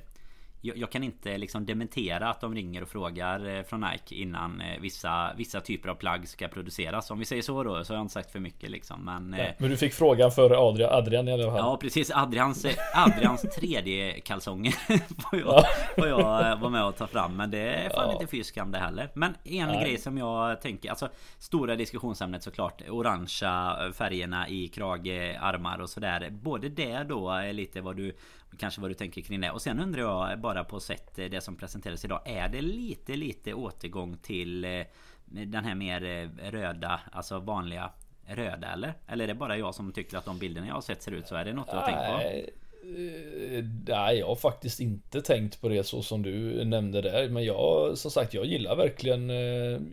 jag, 0.61 0.77
jag, 0.77 0.91
kan 0.91 1.03
inte 1.03 1.37
liksom 1.37 1.65
dementera 1.65 2.29
att 2.29 2.41
de 2.41 2.55
ringer 2.55 2.81
och 2.81 2.89
frågar 2.89 3.57
eh, 3.57 3.63
från 3.63 3.81
Nike 3.91 4.15
innan 4.15 4.61
eh, 4.61 4.79
vissa, 4.81 5.33
vissa 5.37 5.61
typer 5.61 5.89
av 5.89 5.95
plagg 5.95 6.27
ska 6.27 6.47
produceras. 6.47 7.11
Om 7.11 7.19
vi 7.19 7.25
säger 7.25 7.41
så 7.41 7.63
då 7.63 7.83
så 7.83 7.93
har 7.93 7.97
jag 7.97 8.03
inte 8.03 8.13
sagt 8.13 8.31
för 8.31 8.39
mycket 8.39 8.69
liksom. 8.69 9.05
Men, 9.05 9.35
ja, 9.39 9.45
men 9.57 9.69
du 9.69 9.77
fick 9.77 9.93
frågan 9.93 10.31
före 10.31 10.57
Adrian, 10.57 10.93
Adrian 10.93 11.27
i 11.27 11.33
alla 11.33 11.43
fall. 11.43 11.57
Ja 11.57 11.77
precis. 11.77 12.11
Adrians, 12.11 12.65
Adrians 12.95 13.41
tredje 13.55 14.19
kalsonger 14.19 14.71
får, 15.29 15.39
jag, 15.39 15.65
får 15.95 16.07
jag 16.07 16.57
vara 16.57 16.69
med 16.69 16.85
och 16.85 16.97
ta 16.97 17.07
fram. 17.07 17.35
Men 17.35 17.51
det 17.51 17.59
är 17.59 17.89
fan 17.89 18.07
ja. 18.07 18.13
inte 18.13 18.27
fy 18.27 18.43
skam 18.43 18.71
det 18.71 18.77
heller. 18.77 19.09
Men 19.13 19.35
en 19.43 19.67
Nej. 19.67 19.83
grej 19.83 19.97
som 19.97 20.17
jag 20.17 20.61
tänker, 20.61 20.89
alltså 20.89 21.09
stora 21.37 21.75
diskussionsämnet 21.75 22.43
såklart. 22.43 22.81
Orangea 22.89 23.91
färgerna 23.93 24.49
i 24.49 24.67
krage, 24.67 25.37
armar 25.41 25.79
och 25.79 25.89
sådär. 25.89 26.29
Både 26.31 26.69
det 26.69 27.03
då 27.03 27.29
är 27.29 27.53
lite 27.53 27.81
vad 27.81 27.95
du 27.95 28.15
Kanske 28.57 28.81
vad 28.81 28.89
du 28.89 28.93
tänker 28.93 29.21
kring 29.21 29.41
det. 29.41 29.51
Och 29.51 29.61
sen 29.61 29.79
undrar 29.79 30.01
jag 30.01 30.39
bara 30.39 30.63
på 30.63 30.79
sätt 30.79 31.19
eh, 31.19 31.25
det 31.25 31.41
som 31.41 31.55
presenterades 31.55 32.05
idag. 32.05 32.21
Är 32.25 32.49
det 32.49 32.61
lite 32.61 33.15
lite 33.15 33.53
återgång 33.53 34.17
till 34.17 34.65
eh, 34.65 34.81
den 35.25 35.65
här 35.65 35.75
mer 35.75 36.03
eh, 36.03 36.51
röda, 36.51 37.01
alltså 37.11 37.39
vanliga 37.39 37.91
röda 38.25 38.67
eller? 38.67 38.93
Eller 39.07 39.23
är 39.23 39.27
det 39.27 39.33
bara 39.35 39.57
jag 39.57 39.75
som 39.75 39.91
tycker 39.91 40.17
att 40.17 40.25
de 40.25 40.39
bilderna 40.39 40.67
jag 40.67 40.73
har 40.73 40.81
sett 40.81 41.01
ser 41.01 41.11
ut 41.11 41.27
så? 41.27 41.35
Är 41.35 41.45
det 41.45 41.53
något 41.53 41.71
du 41.71 41.77
har 41.77 41.85
tänkt 41.85 42.07
på? 42.07 42.51
Nej, 43.87 44.19
jag 44.19 44.27
har 44.27 44.35
faktiskt 44.35 44.79
inte 44.79 45.21
tänkt 45.21 45.61
på 45.61 45.69
det 45.69 45.83
så 45.83 46.01
som 46.01 46.23
du 46.23 46.65
nämnde 46.65 47.01
där. 47.01 47.29
Men 47.29 47.43
jag, 47.43 47.97
som 47.97 48.11
sagt, 48.11 48.33
jag 48.33 48.45
gillar 48.45 48.75
verkligen 48.75 49.29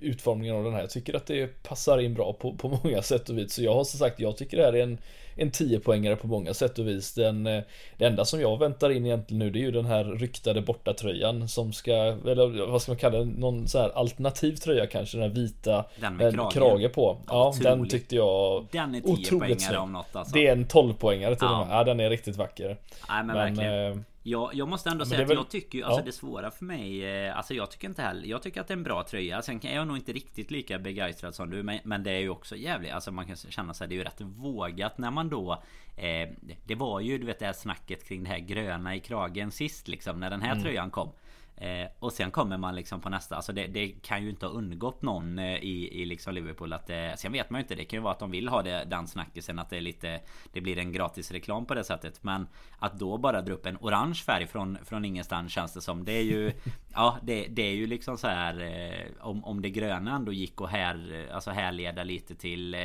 utformningen 0.00 0.56
av 0.56 0.64
den 0.64 0.72
här. 0.72 0.80
Jag 0.80 0.90
tycker 0.90 1.14
att 1.14 1.26
det 1.26 1.62
passar 1.62 1.98
in 1.98 2.14
bra 2.14 2.32
på, 2.32 2.54
på 2.54 2.68
många 2.68 3.02
sätt 3.02 3.28
och 3.28 3.38
vis. 3.38 3.52
Så 3.52 3.62
jag 3.62 3.74
har 3.74 3.84
som 3.84 3.98
sagt, 3.98 4.20
jag 4.20 4.36
tycker 4.36 4.56
det 4.56 4.62
här 4.62 4.72
är 4.72 4.82
en 4.82 4.98
en 5.36 5.50
10-poängare 5.50 6.16
på 6.16 6.26
många 6.26 6.54
sätt 6.54 6.78
och 6.78 6.88
vis. 6.88 7.14
Den, 7.14 7.46
eh, 7.46 7.62
det 7.96 8.04
enda 8.04 8.24
som 8.24 8.40
jag 8.40 8.58
väntar 8.58 8.90
in 8.90 9.06
egentligen 9.06 9.38
nu 9.38 9.50
det 9.50 9.58
är 9.58 9.60
ju 9.60 9.70
den 9.70 9.86
här 9.86 10.04
ryktade 10.04 10.62
bortatröjan 10.62 11.48
som 11.48 11.72
ska, 11.72 11.92
eller 11.92 12.66
vad 12.66 12.82
ska 12.82 12.92
man 12.92 12.98
kalla 12.98 13.18
det, 13.18 13.24
någon 13.24 13.68
så 13.68 13.78
här 13.78 13.88
alternativ 13.88 14.56
tröja 14.56 14.86
kanske, 14.86 15.16
den 15.16 15.28
här 15.28 15.36
vita 15.36 15.84
Den 16.00 16.16
med 16.16 16.34
krage. 16.34 16.52
krage 16.52 16.92
på. 16.92 17.18
Ja, 17.26 17.48
Otroligt. 17.48 17.64
den 17.64 17.88
tyckte 17.88 18.16
jag 18.16 18.66
Den 18.72 18.94
är 18.94 19.00
10 19.00 19.38
poängare 19.38 19.78
om 19.78 19.92
något 19.92 20.16
alltså. 20.16 20.34
Det 20.34 20.46
är 20.46 20.52
en 20.52 20.66
12-poängare 20.66 21.34
till 21.34 21.38
ja. 21.40 21.60
och 21.60 21.66
med. 21.66 21.76
Ja, 21.76 21.84
den 21.84 22.00
är 22.00 22.10
riktigt 22.10 22.36
vacker. 22.36 22.66
Nej 22.66 22.76
men, 23.08 23.26
men 23.26 23.36
verkligen. 23.36 23.92
Eh, 23.92 23.98
jag, 24.26 24.54
jag 24.54 24.68
måste 24.68 24.90
ändå 24.90 25.04
säga 25.04 25.22
att 25.22 25.30
väl... 25.30 25.36
jag 25.36 25.48
tycker 25.48 25.84
alltså 25.84 26.00
ja. 26.00 26.04
det 26.04 26.12
svåra 26.12 26.50
för 26.50 26.64
mig 26.64 27.04
eh, 27.04 27.36
Alltså 27.36 27.54
jag 27.54 27.70
tycker 27.70 27.88
inte 27.88 28.02
heller 28.02 28.26
Jag 28.26 28.42
tycker 28.42 28.60
att 28.60 28.68
det 28.68 28.74
är 28.74 28.76
en 28.76 28.82
bra 28.82 29.02
tröja 29.02 29.42
Sen 29.42 29.66
är 29.66 29.74
jag 29.74 29.86
nog 29.86 29.96
inte 29.96 30.12
riktigt 30.12 30.50
lika 30.50 30.78
begeistrad 30.78 31.34
som 31.34 31.50
du 31.50 31.62
men, 31.62 31.78
men 31.84 32.02
det 32.02 32.10
är 32.10 32.18
ju 32.18 32.28
också 32.28 32.56
jävligt 32.56 32.92
Alltså 32.92 33.12
man 33.12 33.26
kan 33.26 33.36
känna 33.36 33.74
sig 33.74 33.88
Det 33.88 33.94
är 33.94 33.96
ju 33.96 34.04
rätt 34.04 34.20
vågat 34.20 34.98
när 34.98 35.10
man 35.10 35.28
då 35.28 35.62
eh, 35.96 36.28
Det 36.64 36.74
var 36.74 37.00
ju 37.00 37.18
du 37.18 37.26
vet 37.26 37.38
det 37.38 37.46
här 37.46 37.52
snacket 37.52 38.08
kring 38.08 38.24
det 38.24 38.30
här 38.30 38.38
gröna 38.38 38.94
i 38.94 39.00
kragen 39.00 39.50
sist 39.50 39.88
liksom 39.88 40.20
När 40.20 40.30
den 40.30 40.42
här 40.42 40.52
mm. 40.52 40.62
tröjan 40.62 40.90
kom 40.90 41.12
Eh, 41.58 41.88
och 41.98 42.12
sen 42.12 42.30
kommer 42.30 42.56
man 42.56 42.74
liksom 42.74 43.00
på 43.00 43.08
nästa 43.08 43.36
Alltså 43.36 43.52
det, 43.52 43.66
det 43.66 43.88
kan 43.88 44.22
ju 44.22 44.30
inte 44.30 44.46
ha 44.46 44.52
undgått 44.52 45.02
någon 45.02 45.38
eh, 45.38 45.56
i, 45.56 46.02
i 46.02 46.04
liksom 46.04 46.34
Liverpool 46.34 46.72
att 46.72 46.86
det, 46.86 47.14
Sen 47.18 47.32
vet 47.32 47.50
man 47.50 47.58
ju 47.58 47.62
inte 47.62 47.74
Det 47.74 47.84
kan 47.84 47.96
ju 47.96 48.02
vara 48.02 48.12
att 48.12 48.18
de 48.18 48.30
vill 48.30 48.48
ha 48.48 48.62
det, 48.62 48.84
den 48.84 49.06
snackisen 49.06 49.58
Att 49.58 49.70
det 49.70 49.76
är 49.76 49.80
lite 49.80 50.20
Det 50.52 50.60
blir 50.60 50.78
en 50.78 50.92
gratis 50.92 51.30
reklam 51.30 51.66
på 51.66 51.74
det 51.74 51.84
sättet 51.84 52.22
Men 52.22 52.46
Att 52.78 52.98
då 52.98 53.18
bara 53.18 53.42
dra 53.42 53.52
upp 53.52 53.66
en 53.66 53.76
orange 53.80 54.14
färg 54.14 54.46
från, 54.46 54.78
från 54.84 55.04
ingenstans 55.04 55.52
känns 55.52 55.72
det 55.72 55.80
som 55.80 56.04
Det 56.04 56.12
är 56.12 56.22
ju 56.22 56.52
Ja 56.92 57.18
det, 57.22 57.46
det 57.46 57.62
är 57.62 57.74
ju 57.74 57.86
liksom 57.86 58.18
så 58.18 58.26
här 58.26 58.60
eh, 58.60 59.26
om, 59.26 59.44
om 59.44 59.62
det 59.62 59.70
gröna 59.70 60.16
ändå 60.16 60.32
gick 60.32 60.60
och 60.60 60.68
här 60.68 61.26
Alltså 61.32 61.50
härleda 61.50 62.04
lite 62.04 62.34
till 62.34 62.74
eh, 62.74 62.80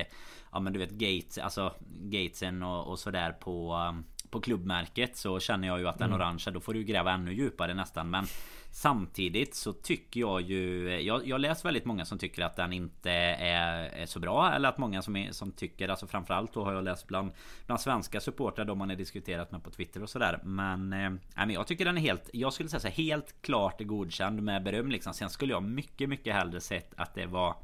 Ja 0.52 0.60
men 0.60 0.74
du 0.74 0.80
vet 0.80 0.92
Gates 0.92 1.38
Alltså 1.38 1.74
Gatesen 2.02 2.64
och, 2.64 2.88
och 2.88 3.00
sådär 3.00 3.32
på 3.32 3.76
um, 3.90 4.06
på 4.32 4.42
klubbmärket 4.42 5.18
så 5.18 5.40
känner 5.40 5.68
jag 5.68 5.80
ju 5.80 5.88
att 5.88 5.98
den 5.98 6.10
mm. 6.10 6.22
orangea 6.22 6.54
då 6.54 6.60
får 6.60 6.74
du 6.74 6.84
gräva 6.84 7.12
ännu 7.12 7.34
djupare 7.34 7.74
nästan 7.74 8.10
men 8.10 8.26
Samtidigt 8.74 9.56
så 9.56 9.74
tycker 9.74 10.20
jag 10.20 10.42
ju 10.42 10.90
Jag, 11.02 11.28
jag 11.28 11.42
läst 11.42 11.66
väldigt 11.66 11.86
många 11.86 12.06
som 12.06 12.18
tycker 12.18 12.44
att 12.44 12.56
den 12.56 12.74
inte 12.74 13.12
är, 13.12 13.90
är 13.90 14.06
så 14.06 14.20
bra 14.20 14.54
Eller 14.54 14.70
att 14.70 14.78
många 14.78 15.02
som, 15.02 15.16
är, 15.16 15.32
som 15.32 15.52
tycker 15.52 15.90
Alltså 15.90 16.08
framförallt 16.08 16.54
då 16.54 16.64
har 16.64 16.74
jag 16.74 16.84
läst 16.84 17.08
bland 17.08 17.32
Bland 17.66 17.82
svenska 17.82 18.20
supportrar 18.20 18.66
De 18.66 18.78
man 18.78 18.90
har 18.90 18.96
diskuterat 18.96 19.52
med 19.52 19.64
på 19.64 19.72
Twitter 19.72 20.04
och 20.04 20.10
sådär. 20.10 20.40
Men 20.44 20.94
eh, 20.94 21.12
men 21.36 21.50
jag 21.50 21.68
tycker 21.68 21.86
den 21.86 21.98
är 21.98 22.02
helt 22.02 22.30
Jag 22.34 22.54
skulle 22.54 22.70
säga 22.70 22.80
så 22.80 22.88
här, 22.88 22.96
helt 22.96 23.42
klart 23.42 23.82
godkänd 23.82 24.44
med 24.44 24.64
beröm 24.64 24.92
liksom. 24.92 25.14
Sen 25.14 25.30
skulle 25.30 25.54
jag 25.54 25.64
mycket 25.64 26.10
mycket 26.10 26.36
hellre 26.36 26.62
sett 26.62 26.94
att 26.98 27.14
det 27.14 27.26
var 27.26 27.56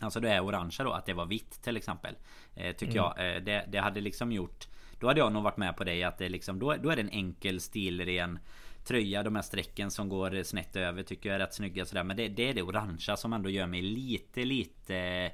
Alltså 0.00 0.20
det 0.20 0.30
är 0.30 0.44
orangea 0.44 0.84
då 0.84 0.92
Att 0.92 1.06
det 1.06 1.14
var 1.14 1.26
vitt 1.26 1.62
till 1.62 1.76
exempel 1.76 2.14
eh, 2.54 2.76
Tycker 2.76 2.98
mm. 2.98 3.04
jag. 3.16 3.36
Eh, 3.36 3.42
det, 3.42 3.64
det 3.68 3.78
hade 3.78 4.00
liksom 4.00 4.32
gjort 4.32 4.68
Då 5.00 5.06
hade 5.06 5.20
jag 5.20 5.32
nog 5.32 5.42
varit 5.42 5.56
med 5.56 5.76
på 5.76 5.84
det 5.84 6.04
att 6.04 6.18
det 6.18 6.28
liksom 6.28 6.58
Då, 6.58 6.74
då 6.82 6.90
är 6.90 6.96
det 6.96 7.02
en 7.02 7.10
enkel 7.10 7.60
stilren 7.60 8.38
tröja. 8.84 9.22
De 9.22 9.36
här 9.36 9.42
strecken 9.42 9.90
som 9.90 10.08
går 10.08 10.42
snett 10.42 10.76
över 10.76 11.02
tycker 11.02 11.28
jag 11.28 11.36
är 11.36 11.38
rätt 11.38 11.54
snygga 11.54 11.84
sådär. 11.84 12.04
Men 12.04 12.16
det, 12.16 12.28
det 12.28 12.48
är 12.48 12.54
det 12.54 12.62
orangea 12.62 13.16
som 13.16 13.32
ändå 13.32 13.50
gör 13.50 13.66
mig 13.66 13.82
lite 13.82 14.44
lite 14.44 14.96
eh, 14.96 15.32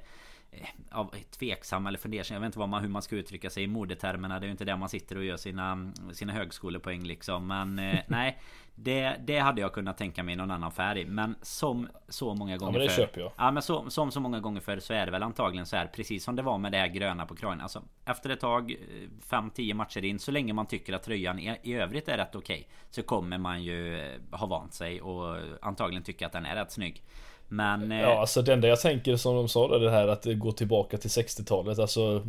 av 0.91 1.15
tveksam 1.39 1.87
eller 1.87 1.97
fundersam. 1.97 2.35
Jag 2.35 2.41
vet 2.41 2.45
inte 2.45 2.59
vad 2.59 2.69
man, 2.69 2.81
hur 2.81 2.89
man 2.89 3.01
ska 3.01 3.15
uttrycka 3.15 3.49
sig 3.49 3.63
i 3.63 3.67
modetermerna. 3.67 4.39
Det 4.39 4.43
är 4.43 4.47
ju 4.47 4.51
inte 4.51 4.65
där 4.65 4.75
man 4.75 4.89
sitter 4.89 5.17
och 5.17 5.23
gör 5.23 5.37
sina, 5.37 5.91
sina 6.13 6.33
högskolepoäng 6.33 7.03
liksom. 7.03 7.47
Men 7.47 7.79
eh, 7.79 7.99
nej. 8.07 8.39
Det, 8.81 9.15
det 9.19 9.39
hade 9.39 9.61
jag 9.61 9.73
kunnat 9.73 9.97
tänka 9.97 10.23
mig 10.23 10.35
någon 10.35 10.51
annan 10.51 10.71
färg 10.71 11.05
Men 11.05 11.35
som 11.41 11.87
så 12.09 12.33
många 12.33 12.57
gånger 12.57 12.73
ja, 12.73 12.79
men 12.79 12.87
det 12.87 12.93
för, 12.93 13.01
köper 13.01 13.21
jag. 13.21 13.31
Ja 13.37 13.51
men 13.51 13.63
så, 13.63 13.89
som 13.89 14.11
så 14.11 14.19
många 14.19 14.39
gånger 14.39 14.61
för 14.61 14.79
så 14.79 14.93
är 14.93 15.05
det 15.05 15.11
väl 15.11 15.23
antagligen 15.23 15.65
så 15.65 15.75
här 15.75 15.87
Precis 15.87 16.23
som 16.23 16.35
det 16.35 16.41
var 16.41 16.57
med 16.57 16.71
det 16.71 16.77
här 16.77 16.87
gröna 16.87 17.25
på 17.25 17.35
kragen 17.35 17.61
Alltså 17.61 17.83
efter 18.05 18.29
ett 18.29 18.39
tag 18.39 18.75
5-10 19.29 19.73
matcher 19.73 20.05
in 20.05 20.19
Så 20.19 20.31
länge 20.31 20.53
man 20.53 20.65
tycker 20.65 20.93
att 20.93 21.03
tröjan 21.03 21.39
i, 21.39 21.59
i 21.63 21.73
övrigt 21.73 22.09
är 22.09 22.17
rätt 22.17 22.35
okej 22.35 22.55
okay, 22.55 22.67
Så 22.89 23.03
kommer 23.03 23.37
man 23.37 23.63
ju 23.63 23.99
eh, 23.99 24.19
ha 24.31 24.47
vant 24.47 24.73
sig 24.73 25.01
och 25.01 25.37
antagligen 25.61 26.03
tycka 26.03 26.25
att 26.25 26.33
den 26.33 26.45
är 26.45 26.55
rätt 26.55 26.71
snygg 26.71 27.03
men... 27.49 27.91
Eh, 27.91 28.01
ja, 28.01 28.19
alltså 28.19 28.41
det 28.41 28.53
enda 28.53 28.67
jag 28.67 28.79
tänker 28.79 29.15
som 29.15 29.35
de 29.35 29.49
sa 29.49 29.77
det 29.77 29.91
här 29.91 30.07
att 30.07 30.21
det 30.21 30.33
går 30.33 30.51
tillbaka 30.51 30.97
till 30.97 31.09
60-talet. 31.09 31.79
Alltså 31.79 32.23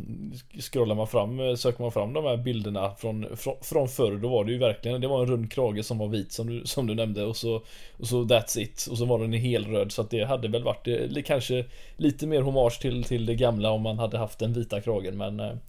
scrollar 0.59 0.95
man 0.95 1.07
fram, 1.07 1.39
eh, 1.39 1.55
söker 1.55 1.81
man 1.81 1.91
fram 1.91 2.13
de 2.13 2.25
här 2.25 2.37
bilderna 2.37 2.91
från, 2.95 3.37
från, 3.37 3.55
från 3.61 3.87
förr, 3.87 4.17
då 4.17 4.29
var 4.29 4.45
det 4.45 4.51
ju 4.51 4.57
verkligen, 4.57 5.01
det 5.01 5.07
var 5.07 5.21
en 5.21 5.27
rund 5.27 5.51
krage 5.51 5.85
som 5.85 5.97
var 5.97 6.07
vit 6.07 6.31
som 6.31 6.49
du, 6.49 6.65
som 6.65 6.87
du 6.87 6.95
nämnde 6.95 7.25
och 7.25 7.37
så, 7.37 7.61
och 7.99 8.07
så 8.07 8.23
that's 8.23 8.59
it. 8.59 8.87
Och 8.91 8.97
så 8.97 9.05
var 9.05 9.19
den 9.19 9.33
i 9.33 9.37
helröd 9.37 9.91
så 9.91 10.01
att 10.01 10.09
det 10.09 10.23
hade 10.23 10.47
väl 10.47 10.63
varit 10.63 10.87
eh, 10.87 10.95
det, 10.95 11.21
kanske 11.21 11.65
lite 11.97 12.27
mer 12.27 12.41
hommage 12.41 12.79
till, 12.81 13.03
till 13.03 13.25
det 13.25 13.35
gamla 13.35 13.71
om 13.71 13.81
man 13.81 13.99
hade 13.99 14.17
haft 14.17 14.39
den 14.39 14.53
vita 14.53 14.81
kragen 14.81 15.17
men 15.17 15.59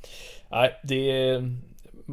Nej, 0.51 0.81
det 0.83 1.43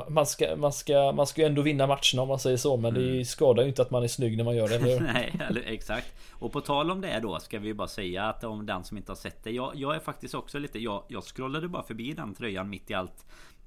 man 0.09 0.25
ska, 0.25 0.55
man, 0.55 0.73
ska, 0.73 1.11
man 1.11 1.27
ska 1.27 1.41
ju 1.41 1.47
ändå 1.47 1.61
vinna 1.61 1.87
matcherna 1.87 2.21
om 2.21 2.27
man 2.27 2.39
säger 2.39 2.57
så 2.57 2.77
Men 2.77 2.95
mm. 2.95 3.17
det 3.17 3.25
skadar 3.25 3.63
ju 3.63 3.69
inte 3.69 3.81
att 3.81 3.91
man 3.91 4.03
är 4.03 4.07
snygg 4.07 4.37
när 4.37 4.43
man 4.43 4.55
gör 4.55 4.67
det? 4.67 4.99
Nej, 5.13 5.63
exakt 5.65 6.13
Och 6.31 6.51
på 6.51 6.61
tal 6.61 6.91
om 6.91 7.01
det 7.01 7.19
då 7.19 7.39
ska 7.39 7.59
vi 7.59 7.73
bara 7.73 7.87
säga 7.87 8.23
att 8.23 8.43
om 8.43 8.65
den 8.65 8.83
som 8.83 8.97
inte 8.97 9.11
har 9.11 9.17
sett 9.17 9.43
det 9.43 9.51
Jag, 9.51 9.71
jag 9.75 9.95
är 9.95 9.99
faktiskt 9.99 10.33
också 10.33 10.59
lite 10.59 10.79
jag, 10.79 11.03
jag 11.07 11.23
scrollade 11.23 11.67
bara 11.67 11.83
förbi 11.83 12.13
den 12.13 12.33
tröjan 12.33 12.69
mitt 12.69 12.91
i 12.91 12.93
allt 12.93 13.25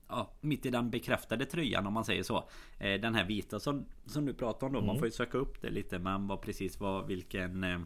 Ja, 0.08 0.30
mitt 0.40 0.66
i 0.66 0.70
den 0.70 0.90
bekräftade 0.90 1.44
tröjan 1.44 1.86
om 1.86 1.92
man 1.92 2.04
säger 2.04 2.22
så 2.22 2.44
eh, 2.78 3.00
Den 3.00 3.14
här 3.14 3.24
vita 3.24 3.60
som, 3.60 3.86
som 4.06 4.26
du 4.26 4.34
pratar 4.34 4.66
om 4.66 4.72
då 4.72 4.78
mm. 4.78 4.86
Man 4.86 4.98
får 4.98 5.06
ju 5.06 5.12
söka 5.12 5.38
upp 5.38 5.62
det 5.62 5.70
lite 5.70 5.98
Men 5.98 6.26
vad 6.26 6.42
precis 6.42 6.80
vad 6.80 7.06
vilken 7.06 7.64
eh, 7.64 7.78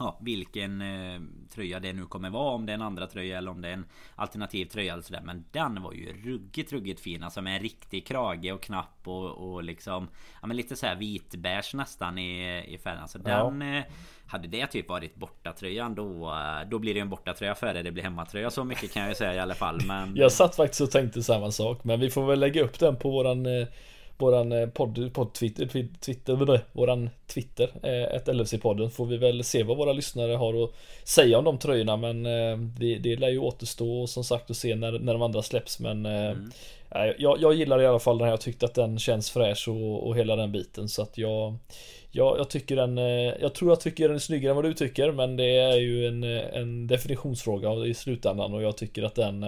Ja, 0.00 0.18
vilken 0.20 0.82
eh, 0.82 1.20
tröja 1.54 1.80
det 1.80 1.92
nu 1.92 2.06
kommer 2.06 2.30
vara. 2.30 2.54
Om 2.54 2.66
det 2.66 2.72
är 2.72 2.74
en 2.74 2.82
andra 2.82 3.06
tröja 3.06 3.38
eller 3.38 3.50
om 3.50 3.60
det 3.60 3.68
är 3.68 3.72
en 3.72 3.84
alternativ 4.14 4.66
tröja 4.66 4.92
eller 4.92 5.02
sådär. 5.02 5.22
Men 5.24 5.44
den 5.52 5.82
var 5.82 5.92
ju 5.92 6.12
ruggigt, 6.24 6.72
ruggigt 6.72 7.00
fin. 7.00 7.22
Alltså 7.22 7.42
med 7.42 7.56
en 7.56 7.62
riktig 7.62 8.06
krage 8.06 8.52
och 8.52 8.62
knapp 8.62 9.08
och, 9.08 9.52
och 9.52 9.64
liksom... 9.64 10.08
Ja 10.40 10.46
men 10.46 10.56
lite 10.56 10.76
så 10.76 10.86
här 10.86 10.96
vitbärs 10.96 11.74
nästan 11.74 12.18
i, 12.18 12.64
i 12.68 12.78
färgen. 12.78 13.02
Alltså 13.02 13.18
den... 13.18 13.60
Ja. 13.60 13.78
Eh, 13.78 13.84
hade 14.26 14.48
det 14.48 14.66
typ 14.66 14.88
varit 14.88 15.14
bortatröjan 15.14 15.94
då, 15.94 16.30
eh, 16.30 16.68
då 16.68 16.78
blir 16.78 16.94
det 16.94 17.00
en 17.00 17.10
bortatröja 17.10 17.54
före 17.54 17.82
det 17.82 17.92
blir 17.92 18.02
hemmatröja. 18.02 18.50
Så 18.50 18.64
mycket 18.64 18.92
kan 18.92 19.02
jag 19.02 19.08
ju 19.08 19.14
säga 19.14 19.34
i 19.34 19.38
alla 19.38 19.54
fall. 19.54 19.80
Men... 19.86 20.16
Jag 20.16 20.32
satt 20.32 20.56
faktiskt 20.56 20.80
och 20.80 20.90
tänkte 20.90 21.22
samma 21.22 21.50
sak. 21.50 21.84
Men 21.84 22.00
vi 22.00 22.10
får 22.10 22.26
väl 22.26 22.40
lägga 22.40 22.62
upp 22.62 22.78
den 22.78 22.96
på 22.96 23.10
våran 23.10 23.46
eh, 23.46 23.68
våran 24.20 24.52
eh, 24.52 24.66
podd, 24.66 25.10
podd 25.12 25.34
Twitter, 25.34 25.66
Twitter, 26.00 26.60
våran 26.72 27.10
Twitter, 27.26 27.70
eh, 27.82 28.16
ett 28.16 28.28
LFC-podden 28.28 28.88
får 28.88 29.06
vi 29.06 29.16
väl 29.16 29.44
se 29.44 29.62
vad 29.62 29.76
våra 29.76 29.92
lyssnare 29.92 30.32
har 30.32 30.64
att 30.64 30.70
säga 31.04 31.38
om 31.38 31.44
de 31.44 31.58
tröjorna 31.58 31.96
men 31.96 32.26
eh, 32.26 32.56
det, 32.78 32.98
det 32.98 33.16
lär 33.16 33.28
ju 33.28 33.38
återstå 33.38 34.06
som 34.06 34.24
sagt 34.24 34.50
att 34.50 34.56
se 34.56 34.74
när, 34.74 34.98
när 34.98 35.12
de 35.12 35.22
andra 35.22 35.42
släpps 35.42 35.80
men 35.80 36.06
mm. 36.06 36.50
jag, 37.18 37.40
jag 37.40 37.54
gillar 37.54 37.82
i 37.82 37.86
alla 37.86 37.98
fall 37.98 38.18
den 38.18 38.24
här, 38.24 38.32
jag 38.32 38.40
tyckte 38.40 38.66
att 38.66 38.74
den 38.74 38.98
känns 38.98 39.30
fräsch 39.30 39.68
och, 39.68 40.08
och 40.08 40.16
hela 40.16 40.36
den 40.36 40.52
biten 40.52 40.88
så 40.88 41.02
att 41.02 41.18
jag 41.18 41.56
Ja, 42.12 42.34
jag 42.38 42.50
tycker 42.50 42.76
den 42.76 42.96
Jag 43.40 43.54
tror 43.54 43.70
jag 43.70 43.80
tycker 43.80 44.08
den 44.08 44.14
är 44.14 44.18
snyggare 44.18 44.50
än 44.50 44.56
vad 44.56 44.64
du 44.64 44.74
tycker 44.74 45.12
men 45.12 45.36
det 45.36 45.56
är 45.56 45.76
ju 45.76 46.06
en, 46.06 46.24
en 46.24 46.86
definitionsfråga 46.86 47.86
i 47.86 47.94
slutändan 47.94 48.54
och 48.54 48.62
jag 48.62 48.76
tycker 48.76 49.02
att 49.02 49.14
den 49.14 49.44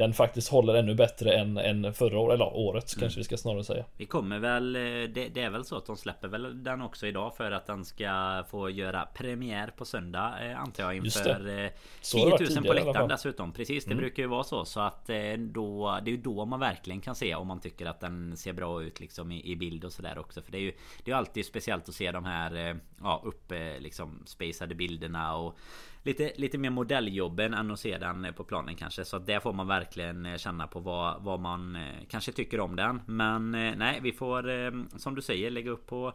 den 0.00 0.14
faktiskt 0.14 0.48
håller 0.48 0.74
ännu 0.74 0.94
bättre 0.94 1.32
än, 1.32 1.56
än 1.56 1.94
förra 1.94 2.18
året, 2.18 2.34
eller 2.34 2.56
året 2.56 2.92
mm. 2.92 3.00
kanske 3.00 3.20
vi 3.20 3.24
ska 3.24 3.36
snarare 3.36 3.64
säga. 3.64 3.84
Vi 3.96 4.06
kommer 4.06 4.38
väl, 4.38 4.76
eh, 4.76 4.82
det, 4.82 5.28
det, 5.34 5.42
är 5.42 5.50
väl 5.50 5.64
så 5.64 5.76
att 5.76 5.86
de 5.86 5.96
släpper 5.96 6.28
väl 6.28 6.64
den 6.64 6.82
också 6.82 7.06
idag 7.06 7.36
för 7.36 7.52
att 7.52 7.66
den 7.66 7.84
ska 7.84 8.44
få 8.50 8.70
göra 8.70 9.06
premiär 9.14 9.72
på 9.76 9.84
söndag 9.84 10.34
eh, 10.42 10.60
antar 10.60 10.82
jag 10.82 10.96
inför 10.96 11.64
eh, 11.64 11.70
10 12.02 12.24
000 12.24 12.64
på 12.66 12.72
läktaren 12.72 13.08
dessutom. 13.08 13.52
Precis, 13.52 13.84
det 13.84 13.90
mm. 13.90 14.02
brukar 14.02 14.22
ju 14.22 14.28
vara 14.28 14.44
så. 14.44 14.64
Så 14.64 14.80
att 14.80 15.10
eh, 15.10 15.32
då, 15.38 15.98
det 16.04 16.10
är 16.10 16.12
ju 16.12 16.22
då 16.22 16.44
man 16.44 16.60
verkligen 16.60 17.00
kan 17.00 17.14
se 17.14 17.34
om 17.34 17.46
man 17.46 17.60
tycker 17.60 17.86
att 17.86 18.00
den 18.00 18.36
ser 18.36 18.52
bra 18.52 18.82
ut 18.82 19.00
liksom 19.00 19.32
i, 19.32 19.52
i 19.52 19.56
bild 19.56 19.84
och 19.84 19.92
sådär 19.92 20.18
också. 20.18 20.42
För 20.42 20.52
det 20.52 20.58
är 20.58 20.62
ju 20.62 20.72
det 21.04 21.10
är 21.10 21.14
alltid 21.14 21.46
speciellt 21.46 21.88
att 21.88 21.94
se 21.94 22.12
de 22.12 22.24
här 22.24 22.80
ja, 23.02 23.22
uppe 23.24 23.78
liksom 23.80 24.22
spacade 24.26 24.74
bilderna 24.74 25.36
och 25.36 25.58
lite, 26.02 26.32
lite 26.36 26.58
mer 26.58 26.70
modelljobben 26.70 27.54
än 27.54 27.70
att 27.70 27.80
se 27.80 27.98
den 27.98 28.26
på 28.36 28.44
planen 28.44 28.76
kanske. 28.76 29.04
Så 29.04 29.18
där 29.18 29.40
får 29.40 29.52
man 29.52 29.66
verkligen 29.66 30.26
eh, 30.26 30.36
känna 30.36 30.66
på 30.66 30.80
vad, 30.80 31.22
vad 31.22 31.40
man 31.40 31.76
eh, 31.76 31.82
kanske 32.08 32.32
tycker 32.32 32.60
om 32.60 32.76
den. 32.76 33.02
Men 33.06 33.54
eh, 33.54 33.74
nej, 33.76 34.00
vi 34.02 34.12
får 34.12 34.98
som 34.98 35.14
du 35.14 35.22
säger 35.22 35.50
lägga 35.50 35.70
upp 35.70 35.86
på 35.86 36.12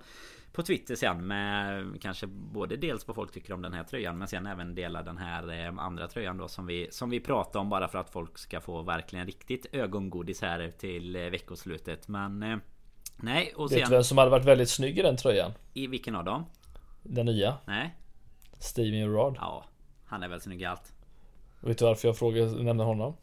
på 0.54 0.64
Twitter 0.64 0.96
sen 0.96 1.28
med 1.28 1.86
kanske 2.02 2.28
både 2.28 2.76
dels 2.76 3.08
vad 3.08 3.16
folk 3.16 3.32
tycker 3.32 3.54
om 3.54 3.62
den 3.62 3.74
här 3.74 3.84
tröjan 3.84 4.18
men 4.18 4.28
sen 4.28 4.46
även 4.46 4.76
dela 4.76 5.04
den 5.04 5.18
här 5.18 5.74
andra 5.80 6.08
tröjan 6.08 6.38
då 6.38 6.48
som 6.48 6.66
vi 6.66 6.88
som 6.92 7.10
vi 7.10 7.20
pratar 7.20 7.60
om 7.60 7.70
bara 7.70 7.88
för 7.88 8.00
att 8.00 8.10
folk 8.10 8.38
ska 8.38 8.62
få 8.62 8.82
verkligen 8.82 9.26
riktigt 9.26 9.66
ögongodis 9.72 10.42
här 10.42 10.72
till 10.78 11.18
veckoslutet. 11.18 12.08
Men 12.08 12.62
nej 13.18 13.54
och 13.56 13.70
sen. 13.70 13.80
Vet 13.80 13.90
du 13.90 13.96
vem 13.96 14.04
som 14.04 14.18
hade 14.18 14.32
varit 14.32 14.46
väldigt 14.46 14.70
snygg 14.70 15.00
i 15.00 15.02
den 15.02 15.18
tröjan? 15.18 15.52
I 15.74 15.88
vilken 15.88 16.16
av 16.16 16.24
dem? 16.24 16.46
Den 17.04 17.26
nya? 17.26 17.58
Nej. 17.66 17.96
Steven 18.60 19.00
Gerrard. 19.00 19.38
Ja, 19.38 19.66
han 20.16 20.24
är 20.24 20.28
väl 20.28 20.42
snygg 20.42 20.62
i 20.62 20.66
allt. 20.66 20.94
Vet 21.60 21.78
du 21.78 21.86
varför 21.86 22.08
jag 22.08 22.18
frågar, 22.18 22.64
nämner 22.64 22.84
honom? 22.84 23.16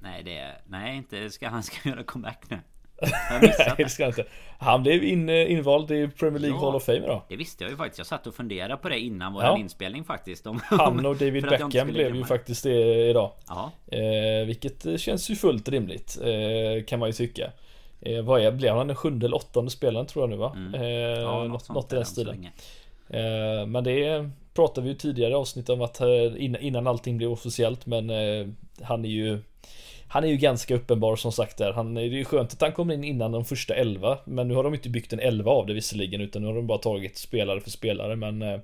Nej, 0.00 0.22
det 0.22 0.36
är, 0.36 0.60
nej 0.66 0.96
inte 0.96 1.30
ska 1.30 1.48
han 1.48 1.62
ska 1.62 1.88
göra 1.88 2.02
comeback 2.02 2.44
nu. 2.48 2.58
nej, 3.30 3.74
det 3.76 3.88
ska 3.88 4.02
han 4.02 4.10
inte. 4.10 4.24
Han 4.58 4.82
blev 4.82 5.04
in, 5.04 5.28
invald 5.28 5.90
i 5.90 6.08
Premier 6.08 6.40
League 6.40 6.58
ja, 6.58 6.64
Hall 6.64 6.76
of 6.76 6.84
Fame 6.84 7.06
då. 7.06 7.24
Det 7.28 7.36
visste 7.36 7.64
jag 7.64 7.70
ju 7.70 7.76
faktiskt. 7.76 7.98
Jag 7.98 8.06
satt 8.06 8.26
och 8.26 8.34
funderade 8.34 8.76
på 8.76 8.88
det 8.88 8.98
innan 8.98 9.32
våran 9.32 9.46
ja. 9.46 9.58
inspelning 9.58 10.04
faktiskt. 10.04 10.46
Om, 10.46 10.60
han 10.64 11.06
och 11.06 11.16
David 11.16 11.42
Beckham 11.42 11.88
blev 11.88 12.16
ju 12.16 12.24
faktiskt 12.24 12.64
det 12.64 13.08
idag. 13.10 13.32
Eh, 13.86 14.46
vilket 14.46 15.00
känns 15.00 15.30
ju 15.30 15.36
fullt 15.36 15.68
rimligt. 15.68 16.18
Eh, 16.22 16.84
kan 16.84 16.98
man 16.98 17.08
ju 17.08 17.12
tycka. 17.12 17.52
Eh, 18.00 18.22
vad 18.22 18.40
är, 18.40 18.52
blev 18.52 18.76
han 18.76 18.86
den 18.86 18.96
sjunde 18.96 19.26
eller 19.26 19.36
åttonde 19.36 19.70
spelaren 19.70 20.06
tror 20.06 20.22
jag 20.22 20.30
nu 20.30 20.36
va? 20.36 20.52
Mm. 20.56 20.74
Eh, 20.74 21.20
ja, 21.20 21.44
något, 21.44 21.68
något 21.68 21.92
i 21.92 21.96
den 21.96 22.06
stilen. 22.06 22.46
Eh, 23.12 23.66
men 23.66 23.84
det 23.84 24.30
pratade 24.54 24.84
vi 24.84 24.92
ju 24.92 24.98
tidigare 24.98 25.36
avsnitt 25.36 25.68
om 25.68 25.82
att 25.82 26.00
eh, 26.00 26.08
innan 26.38 26.86
allting 26.86 27.18
blev 27.18 27.32
officiellt 27.32 27.86
men 27.86 28.10
eh, 28.10 28.46
han 28.82 29.04
är 29.04 29.08
ju 29.08 29.38
han 30.12 30.24
är 30.24 30.28
ju 30.28 30.36
ganska 30.36 30.74
uppenbar 30.74 31.16
som 31.16 31.32
sagt 31.32 31.58
där. 31.58 31.72
Han, 31.72 31.94
det 31.94 32.00
är 32.00 32.04
ju 32.04 32.24
skönt 32.24 32.52
att 32.52 32.60
han 32.60 32.72
kommer 32.72 32.94
in 32.94 33.04
innan 33.04 33.32
de 33.32 33.44
första 33.44 33.74
11. 33.74 34.18
Men 34.24 34.48
nu 34.48 34.54
har 34.54 34.64
de 34.64 34.74
inte 34.74 34.88
byggt 34.88 35.12
en 35.12 35.20
11 35.20 35.50
av 35.50 35.66
det 35.66 35.74
visserligen. 35.74 36.20
Utan 36.20 36.42
nu 36.42 36.48
har 36.48 36.54
de 36.54 36.66
bara 36.66 36.78
tagit 36.78 37.18
spelare 37.18 37.60
för 37.60 37.70
spelare. 37.70 38.16
Men 38.16 38.42
eh, 38.42 38.60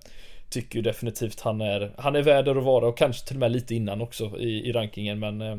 tycker 0.50 0.76
ju 0.76 0.83
definitivt 0.83 1.40
han 1.40 1.61
är 1.61 1.93
Han 1.97 2.17
är 2.17 2.23
värd 2.23 2.49
att 2.49 2.64
vara 2.64 2.88
och 2.88 2.99
kanske 2.99 3.26
till 3.26 3.37
och 3.37 3.40
med 3.40 3.52
lite 3.52 3.75
innan 3.75 4.00
också 4.00 4.38
i, 4.38 4.69
i 4.69 4.73
rankingen. 4.73 5.19
Men 5.19 5.43
eh, 5.43 5.57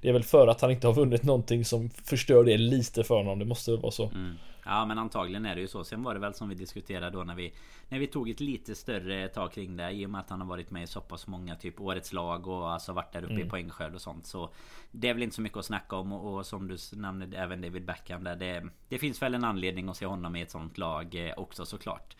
det 0.00 0.08
är 0.08 0.12
väl 0.12 0.22
för 0.22 0.48
att 0.48 0.60
han 0.60 0.70
inte 0.70 0.86
har 0.86 0.94
vunnit 0.94 1.22
någonting 1.22 1.64
som 1.64 1.90
förstör 1.90 2.44
det 2.44 2.56
lite 2.56 3.04
för 3.04 3.16
honom. 3.16 3.38
Det 3.38 3.44
måste 3.44 3.70
väl 3.70 3.80
vara 3.80 3.92
så. 3.92 4.04
Mm. 4.04 4.34
Ja 4.66 4.84
men 4.84 4.98
antagligen 4.98 5.46
är 5.46 5.54
det 5.54 5.60
ju 5.60 5.68
så. 5.68 5.84
Sen 5.84 6.02
var 6.02 6.14
det 6.14 6.20
väl 6.20 6.34
som 6.34 6.48
vi 6.48 6.54
diskuterade 6.54 7.10
då 7.10 7.24
när 7.24 7.34
vi 7.34 7.54
När 7.88 7.98
vi 7.98 8.06
tog 8.06 8.30
ett 8.30 8.40
lite 8.40 8.74
större 8.74 9.28
tag 9.28 9.52
kring 9.52 9.76
det. 9.76 9.90
I 9.90 10.06
och 10.06 10.10
med 10.10 10.20
att 10.20 10.30
han 10.30 10.40
har 10.40 10.48
varit 10.48 10.70
med 10.70 10.82
i 10.82 10.86
så 10.86 11.00
pass 11.00 11.26
många 11.26 11.56
typ 11.56 11.80
årets 11.80 12.12
lag 12.12 12.46
och 12.46 12.72
alltså 12.72 12.92
varit 12.92 13.12
där 13.12 13.22
uppe 13.22 13.32
mm. 13.32 13.46
i 13.46 13.50
poängskörd 13.50 13.94
och 13.94 14.00
sånt. 14.00 14.26
Så 14.26 14.50
det 14.90 15.08
är 15.08 15.14
väl 15.14 15.22
inte 15.22 15.36
så 15.36 15.42
mycket 15.42 15.58
att 15.58 15.64
snacka 15.64 15.96
om. 15.96 16.12
Och, 16.12 16.34
och 16.34 16.46
som 16.46 16.68
du 16.68 16.76
nämnde 16.92 17.38
även 17.38 17.60
David 17.60 17.84
Beckham 17.84 18.24
där. 18.24 18.36
Det, 18.36 18.68
det 18.88 18.98
finns 18.98 19.22
väl 19.22 19.34
en 19.34 19.44
anledning 19.44 19.88
att 19.88 19.96
se 19.96 20.06
honom 20.06 20.36
i 20.36 20.42
ett 20.42 20.50
sånt 20.50 20.78
lag 20.78 21.14
eh, 21.14 21.34
också 21.36 21.66
såklart. 21.66 22.16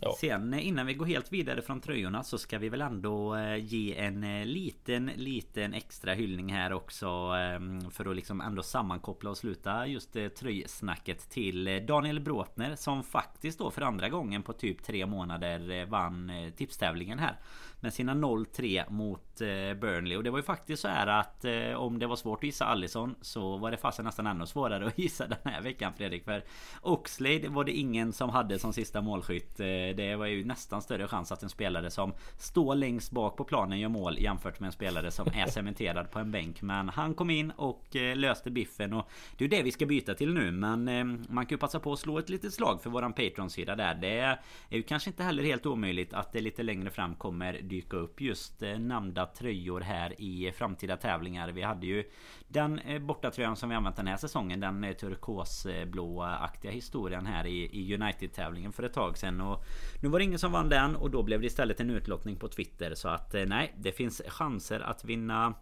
Ja. 0.00 0.16
Sen 0.20 0.54
eh, 0.54 0.66
innan 0.66 0.86
vi 0.86 0.94
går 0.94 1.06
helt 1.06 1.32
vidare 1.32 1.62
från 1.62 1.80
tröjorna 1.80 2.22
så 2.22 2.38
ska 2.38 2.58
vi 2.58 2.68
väl 2.68 2.80
ändå 2.80 3.34
eh, 3.34 3.56
ge 3.56 3.96
en 3.96 4.24
eh, 4.24 4.46
liten 4.46 5.10
liten 5.16 5.74
extra 5.74 6.14
hyllning 6.14 6.52
här 6.52 6.72
också 6.72 7.06
ehm, 7.08 7.90
För 7.90 8.10
att 8.10 8.16
liksom 8.16 8.40
ändå 8.40 8.62
sammankoppla 8.62 9.30
och 9.30 9.36
sluta 9.36 9.86
just 9.86 10.16
tröjsnacket 10.38 11.30
till 11.30 11.86
Daniel 11.86 12.20
Bråtner 12.20 12.74
som 12.76 13.04
faktiskt 13.04 13.58
då 13.58 13.70
för 13.70 13.82
andra 13.82 14.08
gången 14.08 14.42
på 14.42 14.52
typ 14.52 14.82
tre 14.82 15.06
månader 15.06 15.86
vann 15.86 16.32
tipstävlingen 16.56 17.18
här 17.18 17.38
med 17.80 17.94
sina 17.94 18.14
0-3 18.14 18.90
mot 18.90 19.40
eh, 19.40 19.80
Burnley. 19.80 20.16
Och 20.16 20.24
det 20.24 20.30
var 20.30 20.38
ju 20.38 20.42
faktiskt 20.42 20.82
så 20.82 20.88
här 20.88 21.06
att 21.06 21.44
eh, 21.44 21.72
om 21.72 21.98
det 21.98 22.06
var 22.06 22.16
svårt 22.16 22.38
att 22.38 22.44
gissa 22.44 22.64
Allison 22.64 23.14
så 23.20 23.56
var 23.56 23.70
det 23.70 23.76
fasen 23.76 24.04
nästan 24.04 24.26
ännu 24.26 24.46
svårare 24.46 24.86
att 24.86 24.98
gissa 24.98 25.26
den 25.26 25.52
här 25.52 25.62
veckan 25.62 25.92
Fredrik. 25.96 26.24
För 26.24 26.44
Oxlade 26.80 27.48
var 27.48 27.64
det 27.64 27.72
ingen 27.72 28.12
som 28.12 28.30
hade 28.30 28.58
som 28.58 28.72
sista 28.72 29.00
målskytt. 29.00 29.60
Eh, 29.60 29.66
det 29.96 30.16
var 30.18 30.26
ju 30.26 30.44
nästan 30.44 30.82
större 30.82 31.08
chans 31.08 31.32
att 31.32 31.42
en 31.42 31.48
spelare 31.48 31.90
som 31.90 32.12
står 32.38 32.74
längst 32.74 33.10
bak 33.10 33.36
på 33.36 33.44
planen 33.44 33.80
gör 33.80 33.88
mål 33.88 34.18
jämfört 34.18 34.60
med 34.60 34.66
en 34.66 34.72
spelare 34.72 35.10
som 35.10 35.26
är 35.34 35.46
cementerad 35.46 36.10
på 36.10 36.18
en 36.18 36.30
bänk. 36.30 36.62
Men 36.62 36.88
han 36.88 37.14
kom 37.14 37.30
in 37.30 37.50
och 37.50 37.84
löste 38.14 38.50
biffen 38.50 38.92
och 38.92 39.08
det 39.36 39.44
är 39.44 39.48
det 39.48 39.62
vi 39.62 39.72
ska 39.72 39.86
byta 39.86 40.14
till 40.14 40.34
nu. 40.34 40.50
Men 40.50 40.84
man 41.28 41.46
kan 41.46 41.54
ju 41.54 41.58
passa 41.58 41.80
på 41.80 41.92
att 41.92 41.98
slå 41.98 42.18
ett 42.18 42.28
litet 42.28 42.54
slag 42.54 42.82
för 42.82 42.90
våran 42.90 43.12
Patreon-sida 43.12 43.76
där. 43.76 43.94
Det 43.94 44.18
är 44.18 44.38
ju 44.76 44.82
kanske 44.82 45.10
inte 45.10 45.22
heller 45.22 45.42
helt 45.42 45.66
omöjligt 45.66 46.12
att 46.12 46.32
det 46.32 46.40
lite 46.40 46.62
längre 46.62 46.90
fram 46.90 47.14
kommer 47.14 47.60
dyka 47.68 47.96
upp 47.96 48.20
just 48.20 48.62
eh, 48.62 48.78
nämnda 48.78 49.26
tröjor 49.26 49.80
här 49.80 50.20
i 50.20 50.52
framtida 50.52 50.96
tävlingar. 50.96 51.48
Vi 51.48 51.62
hade 51.62 51.86
ju 51.86 52.04
den 52.48 52.78
eh, 52.78 53.02
bortatröjan 53.02 53.56
som 53.56 53.68
vi 53.68 53.74
använt 53.74 53.96
den 53.96 54.06
här 54.06 54.16
säsongen. 54.16 54.60
Den 54.60 54.84
eh, 54.84 54.92
turkosblåaktiga 54.92 56.70
historien 56.70 57.26
här 57.26 57.46
i 57.46 57.94
United-tävlingen 57.94 58.72
för 58.72 58.82
ett 58.82 58.92
tag 58.94 59.18
sedan. 59.18 59.40
Och 59.40 59.64
nu 60.02 60.08
var 60.08 60.18
det 60.18 60.24
ingen 60.24 60.38
som 60.38 60.52
vann 60.52 60.68
den 60.68 60.96
och 60.96 61.10
då 61.10 61.22
blev 61.22 61.40
det 61.40 61.46
istället 61.46 61.80
en 61.80 61.90
utlottning 61.90 62.36
på 62.36 62.48
Twitter. 62.48 62.94
Så 62.94 63.08
att 63.08 63.34
nej, 63.46 63.74
det 63.76 63.92
finns 63.92 64.22
chanser 64.26 64.80
att 64.80 65.04
vinna 65.04 65.54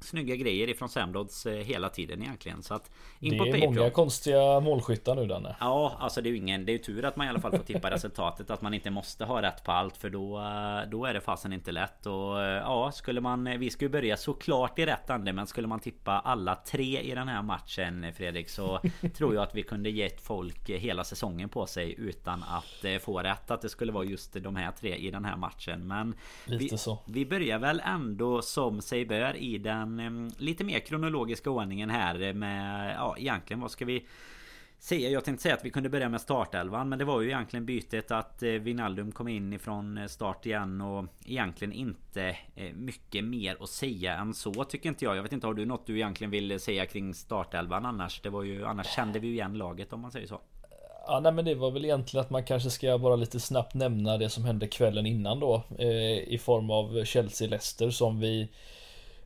snygga 0.00 0.36
grejer 0.36 0.68
ifrån 0.68 0.88
Samrods 0.88 1.46
eh, 1.46 1.54
hela 1.54 1.88
tiden 1.88 2.22
egentligen. 2.22 2.62
Så 2.62 2.74
att 2.74 2.90
in 3.20 3.32
det 3.32 3.38
på 3.38 3.44
är 3.44 3.52
Patreon. 3.52 3.74
många 3.74 3.90
konstiga 3.90 4.60
målskyttar 4.60 5.14
nu 5.14 5.26
Danne. 5.26 5.56
Ja, 5.60 5.96
alltså 6.00 6.20
det 6.20 6.28
är 6.28 6.30
ju 6.30 6.36
ingen. 6.36 6.64
Det 6.66 6.72
är 6.72 6.72
ju 6.72 6.78
tur 6.78 7.04
att 7.04 7.16
man 7.16 7.26
i 7.26 7.30
alla 7.30 7.40
fall 7.40 7.50
får 7.50 7.64
tippa 7.64 7.90
resultatet. 7.94 8.50
Att 8.50 8.62
man 8.62 8.74
inte 8.74 8.90
måste 8.90 9.24
ha 9.24 9.42
rätt 9.42 9.64
på 9.64 9.72
allt. 9.72 9.96
För 9.96 10.10
då, 10.10 10.38
eh, 10.38 10.90
då 10.90 11.04
är 11.04 11.14
det 11.14 11.20
fasen 11.20 11.52
inte 11.52 11.72
lätt. 11.72 12.06
Och 12.06 12.42
eh, 12.42 12.62
ja, 12.62 12.92
skulle 12.92 13.20
man. 13.20 13.58
Vi 13.58 13.70
ska 13.70 13.84
ju 13.84 13.88
börja 13.88 14.16
såklart 14.16 14.78
i 14.78 14.86
rätt 14.86 15.10
ande. 15.10 15.32
Men 15.32 15.46
skulle 15.46 15.68
man 15.68 15.80
tippa 15.80 16.12
alla 16.12 16.54
tre 16.54 17.00
i 17.00 17.14
den 17.14 17.28
här 17.28 17.42
matchen 17.42 18.12
Fredrik. 18.16 18.48
Så 18.48 18.80
tror 19.16 19.34
jag 19.34 19.42
att 19.42 19.54
vi 19.54 19.62
kunde 19.62 19.90
gett 19.90 20.20
folk 20.20 20.68
hela 20.68 21.04
säsongen 21.04 21.48
på 21.48 21.66
sig. 21.66 21.94
Utan 21.98 22.42
att 22.42 23.02
få 23.02 23.18
rätt. 23.18 23.50
Att 23.50 23.62
det 23.62 23.68
skulle 23.68 23.92
vara 23.92 24.04
just 24.04 24.32
de 24.42 24.56
här 24.56 24.72
tre 24.72 24.96
i 24.96 25.10
den 25.10 25.24
här 25.24 25.36
matchen. 25.36 25.86
Men 25.86 26.14
Lite 26.44 26.74
vi, 26.74 26.78
så. 26.78 26.98
vi 27.06 27.26
börjar 27.26 27.58
väl 27.58 27.82
ändå 27.84 28.42
som 28.42 28.82
sig 28.82 29.04
bör 29.04 29.36
i 29.36 29.58
den 29.58 29.87
den 29.96 30.32
lite 30.38 30.64
mer 30.64 30.78
kronologiska 30.78 31.50
ordningen 31.50 31.90
här 31.90 32.32
med, 32.32 32.94
ja 32.94 33.14
egentligen 33.18 33.60
vad 33.60 33.70
ska 33.70 33.84
vi 33.84 34.06
säga? 34.78 35.10
Jag 35.10 35.24
tänkte 35.24 35.42
säga 35.42 35.54
att 35.54 35.64
vi 35.64 35.70
kunde 35.70 35.88
börja 35.88 36.08
med 36.08 36.20
startelvan 36.20 36.88
men 36.88 36.98
det 36.98 37.04
var 37.04 37.20
ju 37.20 37.28
egentligen 37.28 37.66
bytet 37.66 38.10
att 38.10 38.42
eh, 38.42 38.50
Vinaldum 38.50 39.12
kom 39.12 39.28
in 39.28 39.52
ifrån 39.52 39.98
eh, 39.98 40.06
start 40.06 40.46
igen 40.46 40.80
och 40.80 41.04
egentligen 41.26 41.72
inte 41.72 42.36
eh, 42.54 42.72
mycket 42.74 43.24
mer 43.24 43.56
att 43.60 43.68
säga 43.68 44.16
än 44.16 44.34
så 44.34 44.64
tycker 44.64 44.88
inte 44.88 45.04
jag. 45.04 45.16
Jag 45.16 45.22
vet 45.22 45.32
inte, 45.32 45.46
har 45.46 45.54
du 45.54 45.66
något 45.66 45.86
du 45.86 45.96
egentligen 45.96 46.30
vill 46.30 46.60
säga 46.60 46.86
kring 46.86 47.14
startelvan 47.14 47.86
annars? 47.86 48.20
Det 48.20 48.30
var 48.30 48.42
ju, 48.42 48.64
annars 48.64 48.86
kände 48.86 49.18
vi 49.18 49.26
ju 49.26 49.32
igen 49.32 49.58
laget 49.58 49.92
om 49.92 50.00
man 50.00 50.12
säger 50.12 50.26
så. 50.26 50.40
Ja, 51.10 51.20
nej, 51.20 51.32
men 51.32 51.44
det 51.44 51.54
var 51.54 51.70
väl 51.70 51.84
egentligen 51.84 52.24
att 52.24 52.30
man 52.30 52.44
kanske 52.44 52.70
ska 52.70 52.98
bara 52.98 53.16
lite 53.16 53.40
snabbt 53.40 53.74
nämna 53.74 54.18
det 54.18 54.28
som 54.28 54.44
hände 54.44 54.66
kvällen 54.66 55.06
innan 55.06 55.40
då 55.40 55.62
eh, 55.78 56.18
i 56.18 56.40
form 56.44 56.70
av 56.70 57.04
Chelsea-Leicester 57.04 57.90
som 57.90 58.20
vi 58.20 58.48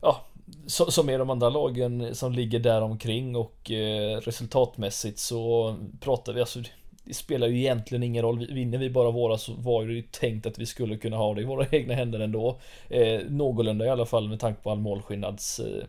ja, 0.01 0.25
som 0.67 1.09
är 1.09 1.19
de 1.19 1.31
andra 1.31 1.49
lagen 1.49 2.15
som 2.15 2.33
ligger 2.33 2.59
där 2.59 2.83
omkring 2.83 3.37
och 3.37 3.71
eh, 3.71 4.21
resultatmässigt 4.21 5.19
så 5.19 5.75
pratar 6.01 6.33
vi 6.33 6.41
alltså 6.41 6.61
det 7.05 7.15
spelar 7.15 7.47
ju 7.47 7.59
egentligen 7.59 8.03
ingen 8.03 8.23
roll. 8.23 8.47
Vinner 8.47 8.79
vi 8.79 8.91
bara 8.91 9.11
våra 9.11 9.39
så 9.39 9.53
var 9.53 9.85
det 9.85 9.93
ju 9.93 10.03
tänkt 10.03 10.47
att 10.47 10.59
vi 10.59 10.67
skulle 10.67 10.97
kunna 10.97 11.17
ha 11.17 11.35
det 11.35 11.41
i 11.41 11.45
våra 11.45 11.67
egna 11.71 11.95
händer 11.95 12.21
ändå. 12.21 12.61
Eh, 12.89 13.21
någorlunda 13.29 13.87
i 13.87 13.89
alla 13.89 14.07
fall 14.07 14.29
med 14.29 14.41
tanke 14.41 14.63
på 14.63 14.71
all 14.71 14.81
målskillnads 14.81 15.61
eh, 15.61 15.85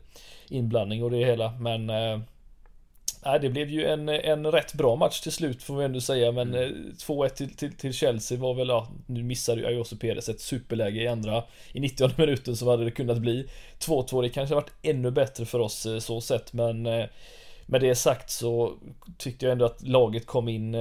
inblandning 0.49 1.03
och 1.03 1.11
det 1.11 1.25
hela. 1.25 1.51
Men 1.59 1.89
eh, 1.89 2.19
Nej, 3.25 3.39
det 3.39 3.49
blev 3.49 3.69
ju 3.69 3.85
en, 3.85 4.09
en 4.09 4.51
rätt 4.51 4.73
bra 4.73 4.95
match 4.95 5.19
till 5.19 5.31
slut 5.31 5.63
får 5.63 5.77
vi 5.77 5.85
ändå 5.85 6.01
säga. 6.01 6.31
Men 6.31 6.55
mm. 6.55 6.93
2-1 6.97 7.23
eh, 7.23 7.29
till, 7.29 7.55
till, 7.55 7.77
till, 7.77 7.93
Chelsea 7.93 8.37
var 8.37 8.53
väl, 8.53 8.67
ja, 8.67 8.87
nu 9.05 9.23
missade 9.23 9.61
ju 9.61 9.67
Ayose 9.67 9.95
Perez 9.95 10.29
ett 10.29 10.41
superläge 10.41 11.01
i 11.01 11.07
andra. 11.07 11.43
I 11.71 11.79
90 11.79 12.09
minuten 12.17 12.55
så 12.55 12.71
hade 12.71 12.85
det 12.85 12.91
kunnat 12.91 13.17
bli 13.17 13.49
2-2. 13.79 14.21
Det 14.21 14.29
kanske 14.29 14.55
varit 14.55 14.73
ännu 14.81 15.11
bättre 15.11 15.45
för 15.45 15.59
oss 15.59 15.85
eh, 15.85 15.99
så 15.99 16.21
sett, 16.21 16.53
men 16.53 16.85
eh, 16.85 17.05
med 17.65 17.81
det 17.81 17.95
sagt 17.95 18.29
så 18.29 18.73
tyckte 19.17 19.45
jag 19.45 19.51
ändå 19.51 19.65
att 19.65 19.87
laget 19.87 20.25
kom 20.25 20.49
in 20.49 20.71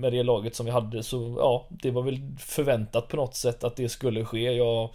med 0.00 0.12
det 0.12 0.22
laget 0.22 0.54
som 0.54 0.66
vi 0.66 0.72
hade 0.72 1.02
så 1.02 1.34
ja, 1.38 1.66
det 1.70 1.90
var 1.90 2.02
väl 2.02 2.20
förväntat 2.38 3.08
på 3.08 3.16
något 3.16 3.34
sätt 3.34 3.64
att 3.64 3.76
det 3.76 3.88
skulle 3.88 4.24
ske. 4.24 4.52
Jag 4.52 4.90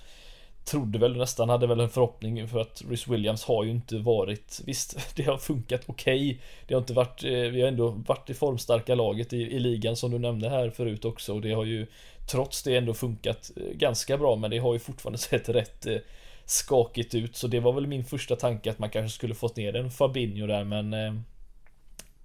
trodde 0.67 0.99
väl 0.99 1.17
nästan, 1.17 1.49
hade 1.49 1.67
väl 1.67 1.79
en 1.79 1.89
förhoppning 1.89 2.47
för 2.47 2.59
att 2.59 2.83
Rhys 2.89 3.07
Williams 3.07 3.43
har 3.43 3.63
ju 3.63 3.71
inte 3.71 3.97
varit 3.97 4.61
Visst, 4.65 4.97
det 5.15 5.23
har 5.23 5.37
funkat 5.37 5.81
okej 5.85 6.29
okay. 6.29 6.37
Det 6.67 6.73
har 6.73 6.81
inte 6.81 6.93
varit, 6.93 7.23
eh, 7.23 7.29
vi 7.29 7.61
har 7.61 7.67
ändå 7.67 7.89
varit 7.89 8.29
i 8.29 8.33
formstarka 8.33 8.95
laget 8.95 9.33
i, 9.33 9.37
i 9.37 9.59
ligan 9.59 9.95
som 9.95 10.11
du 10.11 10.19
nämnde 10.19 10.49
här 10.49 10.69
förut 10.69 11.05
också 11.05 11.33
och 11.33 11.41
det 11.41 11.51
har 11.51 11.65
ju 11.65 11.87
Trots 12.31 12.63
det 12.63 12.77
ändå 12.77 12.93
funkat 12.93 13.51
eh, 13.55 13.77
ganska 13.77 14.17
bra 14.17 14.35
men 14.35 14.51
det 14.51 14.57
har 14.57 14.73
ju 14.73 14.79
fortfarande 14.79 15.17
sett 15.17 15.49
rätt 15.49 15.85
eh, 15.85 15.97
skakigt 16.45 17.15
ut 17.15 17.35
så 17.35 17.47
det 17.47 17.59
var 17.59 17.73
väl 17.73 17.87
min 17.87 18.03
första 18.03 18.35
tanke 18.35 18.69
att 18.69 18.79
man 18.79 18.89
kanske 18.89 19.15
skulle 19.15 19.35
fått 19.35 19.55
ner 19.55 19.75
en 19.75 19.91
Fabinho 19.91 20.47
där 20.47 20.63
men 20.63 21.23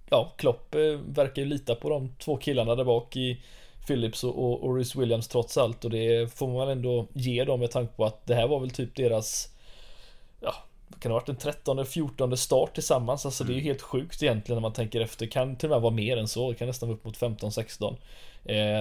Ja, 0.09 0.33
Klopp 0.37 0.75
verkar 1.05 1.41
ju 1.41 1.45
lita 1.45 1.75
på 1.75 1.89
de 1.89 2.15
två 2.19 2.37
killarna 2.37 2.75
där 2.75 2.83
bak 2.83 3.15
i 3.15 3.41
Phillips 3.87 4.23
och, 4.23 4.43
och, 4.43 4.63
och 4.63 4.75
Rhys 4.75 4.95
Williams 4.95 5.27
trots 5.27 5.57
allt 5.57 5.85
och 5.85 5.91
det 5.91 6.33
får 6.33 6.47
man 6.47 6.69
ändå 6.69 7.07
ge 7.13 7.43
dem 7.43 7.59
med 7.59 7.71
tanke 7.71 7.93
på 7.95 8.05
att 8.05 8.25
det 8.25 8.35
här 8.35 8.47
var 8.47 8.59
väl 8.59 8.71
typ 8.71 8.95
deras 8.95 9.49
Ja, 10.41 10.55
det 10.87 10.99
kan 10.99 11.11
ha 11.11 11.19
varit 11.19 11.29
en 11.29 11.35
13 11.35 11.85
14 11.85 12.37
start 12.37 12.73
tillsammans. 12.73 13.25
Alltså 13.25 13.43
mm. 13.43 13.53
det 13.53 13.53
är 13.53 13.55
ju 13.55 13.61
mm. 13.61 13.69
helt 13.69 13.81
sjukt 13.81 14.23
egentligen 14.23 14.55
när 14.55 14.61
man 14.61 14.73
tänker 14.73 15.01
efter. 15.01 15.25
Kan 15.25 15.55
till 15.55 15.69
och 15.69 15.75
med 15.75 15.81
vara 15.81 15.93
mer 15.93 16.17
än 16.17 16.27
så. 16.27 16.49
Det 16.51 16.55
kan 16.55 16.67
nästan 16.67 16.89
vara 16.89 16.97
upp 16.97 17.05
mot 17.05 17.17
15 17.17 17.51
16. 17.51 17.93
Eh, 17.93 17.99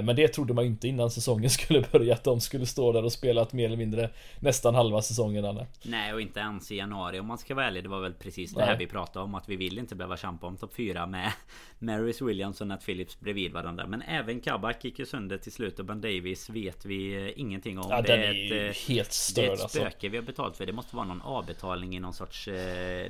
men 0.05 0.17
det 0.17 0.29
trodde 0.29 0.55
man 0.55 0.65
inte 0.65 0.89
innan 0.89 1.11
säsongen 1.11 1.51
skulle 1.63 1.85
börja 1.93 2.15
att 2.15 2.25
de 2.25 2.41
skulle 2.41 2.67
stå 2.67 2.93
där 2.93 3.05
och 3.05 3.13
spela 3.13 3.47
mer 3.51 3.67
eller 3.67 3.77
mindre 3.77 4.11
nästan 4.41 4.75
halva 4.75 5.03
säsongen 5.03 5.45
Anne. 5.45 5.67
Nej 5.83 6.13
och 6.13 6.21
inte 6.21 6.41
ens 6.41 6.73
i 6.73 6.77
januari 6.77 7.21
om 7.21 7.27
man 7.27 7.39
ska 7.39 7.55
vara 7.55 7.67
ärlig. 7.67 7.83
Det 7.83 7.89
var 7.89 8.01
väl 8.01 8.15
precis 8.15 8.55
det 8.55 8.65
här 8.65 8.77
vi 8.77 8.87
pratade 8.87 9.25
om 9.25 9.35
att 9.35 9.49
vi 9.49 9.57
vill 9.57 9.79
inte 9.79 9.95
behöva 9.95 10.17
kämpa 10.17 10.47
om 10.47 10.57
topp 10.57 10.75
4 10.75 11.07
med 11.07 11.33
Marys 11.79 12.23
Williams 12.23 12.61
och 12.61 12.67
Nat 12.67 12.87
Phillips 12.87 13.21
bredvid 13.21 13.53
varandra. 13.53 13.87
Men 13.87 14.03
även 14.03 14.41
Kabak 14.41 14.85
gick 14.85 14.99
ju 14.99 15.07
sönder 15.07 15.39
till 15.39 15.53
slut 15.53 15.79
och 15.79 15.85
Ben 15.85 16.01
Davis 16.01 16.51
vet 16.51 16.85
vi 16.85 17.27
eh, 17.27 17.41
ingenting 17.41 17.79
om. 17.79 17.87
Ja, 17.91 18.03
det, 18.03 18.13
är 18.13 18.19
är 18.19 18.47
ett, 18.47 18.77
eh, 18.77 18.95
helt 18.95 19.13
störd, 19.13 19.45
det 19.45 19.51
är 19.51 19.55
ett 19.55 19.61
alltså. 19.63 19.79
spöke 19.79 19.87
alltså. 19.87 20.09
vi 20.09 20.17
har 20.17 20.25
betalt 20.25 20.57
för. 20.57 20.67
Det 20.67 20.73
måste 20.73 20.97
vara 20.97 21.07
någon 21.07 21.23
avbetalning 21.23 21.97
i 21.97 22.01
någon 22.01 22.15
sorts 22.15 22.49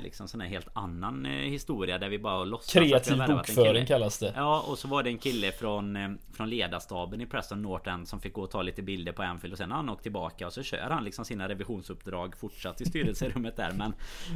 liksom 0.01 0.27
sån 0.27 0.41
här 0.41 0.47
helt 0.47 0.67
annan 0.73 1.25
historia 1.25 1.97
där 1.97 2.09
vi 2.09 2.19
bara 2.19 2.43
låtsas 2.43 2.73
Kreativ 2.73 3.17
bokföring 3.27 3.85
kallas 3.85 4.19
det. 4.19 4.33
Ja 4.35 4.65
och 4.67 4.77
så 4.77 4.87
var 4.87 5.03
det 5.03 5.09
en 5.09 5.17
kille 5.17 5.51
från, 5.51 6.17
från 6.33 6.42
ledarstaben 6.47 7.21
i 7.21 7.25
Preston 7.25 7.61
North 7.61 7.89
End 7.89 8.07
som 8.07 8.21
fick 8.21 8.33
gå 8.33 8.41
och 8.41 8.51
ta 8.51 8.61
lite 8.61 8.81
bilder 8.81 9.11
på 9.11 9.23
Anfield 9.23 9.53
och 9.53 9.57
sen 9.57 9.71
har 9.71 9.77
han 9.77 9.89
åkt 9.89 10.03
tillbaka 10.03 10.47
och 10.47 10.53
så 10.53 10.63
kör 10.63 10.89
han 10.89 11.03
liksom 11.03 11.25
sina 11.25 11.49
revisionsuppdrag 11.49 12.37
fortsatt 12.37 12.81
i 12.81 12.85
styrelserummet 12.85 13.57
där 13.57 13.71
men 13.71 13.93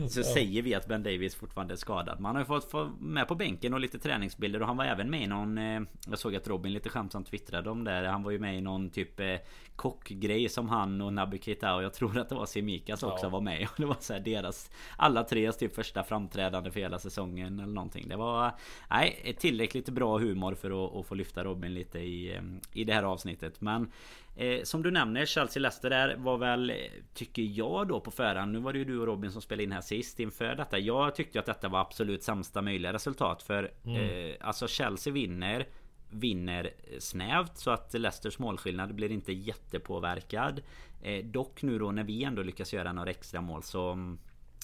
så 0.09 0.23
säger 0.23 0.61
vi 0.61 0.75
att 0.75 0.87
Ben 0.87 1.03
Davis 1.03 1.35
fortfarande 1.35 1.73
är 1.73 1.75
skadad. 1.75 2.19
Man 2.19 2.35
har 2.35 2.41
ju 2.41 2.45
fått 2.45 2.71
få 2.71 2.91
med 2.99 3.27
på 3.27 3.35
bänken 3.35 3.73
och 3.73 3.79
lite 3.79 3.99
träningsbilder 3.99 4.61
och 4.61 4.67
han 4.67 4.77
var 4.77 4.85
även 4.85 5.09
med 5.09 5.23
i 5.23 5.27
någon 5.27 5.57
eh, 5.57 5.81
Jag 6.09 6.19
såg 6.19 6.35
att 6.35 6.47
Robin 6.47 6.73
lite 6.73 6.89
skämtsamt 6.89 7.27
twittrade 7.27 7.69
om 7.69 7.83
det. 7.83 8.07
Han 8.07 8.23
var 8.23 8.31
ju 8.31 8.39
med 8.39 8.57
i 8.57 8.61
någon 8.61 8.89
typ 8.89 9.19
eh, 9.19 9.35
kockgrej 9.75 10.49
som 10.49 10.69
han 10.69 11.01
och 11.01 11.13
Naby 11.13 11.39
Keita 11.39 11.75
och 11.75 11.83
jag 11.83 11.93
tror 11.93 12.17
att 12.17 12.29
det 12.29 12.35
var 12.35 12.45
Semikas 12.45 13.03
också 13.03 13.25
ja. 13.25 13.29
var 13.29 13.41
med 13.41 13.67
och 13.71 13.75
det 13.77 13.85
var 13.85 13.97
så 13.99 14.13
här 14.13 14.19
deras 14.19 14.71
Alla 14.97 15.23
tres 15.23 15.57
typ 15.57 15.75
första 15.75 16.03
framträdande 16.03 16.71
för 16.71 16.79
hela 16.79 16.99
säsongen 16.99 17.59
eller 17.59 17.73
någonting. 17.73 18.07
Det 18.09 18.15
var 18.15 18.51
Nej 18.89 19.35
tillräckligt 19.39 19.89
bra 19.89 20.17
humor 20.17 20.55
för 20.55 20.85
att, 20.85 20.95
att 20.95 21.05
få 21.05 21.15
lyfta 21.15 21.43
Robin 21.43 21.73
lite 21.73 21.96
inte 21.97 22.09
i, 22.09 22.81
i 22.81 22.83
det 22.83 22.93
här 22.93 23.03
avsnittet. 23.03 23.61
Men 23.61 23.91
eh, 24.35 24.63
som 24.63 24.83
du 24.83 24.91
nämner, 24.91 25.25
Chelsea-Leicester 25.25 25.89
där 25.89 26.15
var 26.17 26.37
väl, 26.37 26.73
tycker 27.13 27.41
jag 27.41 27.87
då 27.87 27.99
på 27.99 28.11
förhand. 28.11 28.51
Nu 28.51 28.59
var 28.59 28.73
det 28.73 28.79
ju 28.79 28.85
du 28.85 28.99
och 28.99 29.07
Robin 29.07 29.31
som 29.31 29.41
spelade 29.41 29.63
in 29.63 29.71
här 29.71 29.81
sist 29.81 30.19
inför 30.19 30.55
detta. 30.55 30.79
Jag 30.79 31.15
tyckte 31.15 31.39
att 31.39 31.45
detta 31.45 31.69
var 31.69 31.79
absolut 31.79 32.23
sämsta 32.23 32.61
möjliga 32.61 32.93
resultat. 32.93 33.43
För 33.43 33.71
mm. 33.85 34.29
eh, 34.29 34.35
alltså 34.41 34.67
Chelsea 34.67 35.13
vinner 35.13 35.67
vinner 36.09 36.71
snävt 36.99 37.57
så 37.57 37.71
att 37.71 37.93
Leicesters 37.93 38.39
målskillnad 38.39 38.95
blir 38.95 39.11
inte 39.11 39.33
jättepåverkad. 39.33 40.61
Eh, 41.01 41.25
dock 41.25 41.61
nu 41.63 41.79
då 41.79 41.91
när 41.91 42.03
vi 42.03 42.23
ändå 42.23 42.43
lyckas 42.43 42.73
göra 42.73 42.93
några 42.93 43.09
extra 43.09 43.41
mål 43.41 43.63
så 43.63 44.17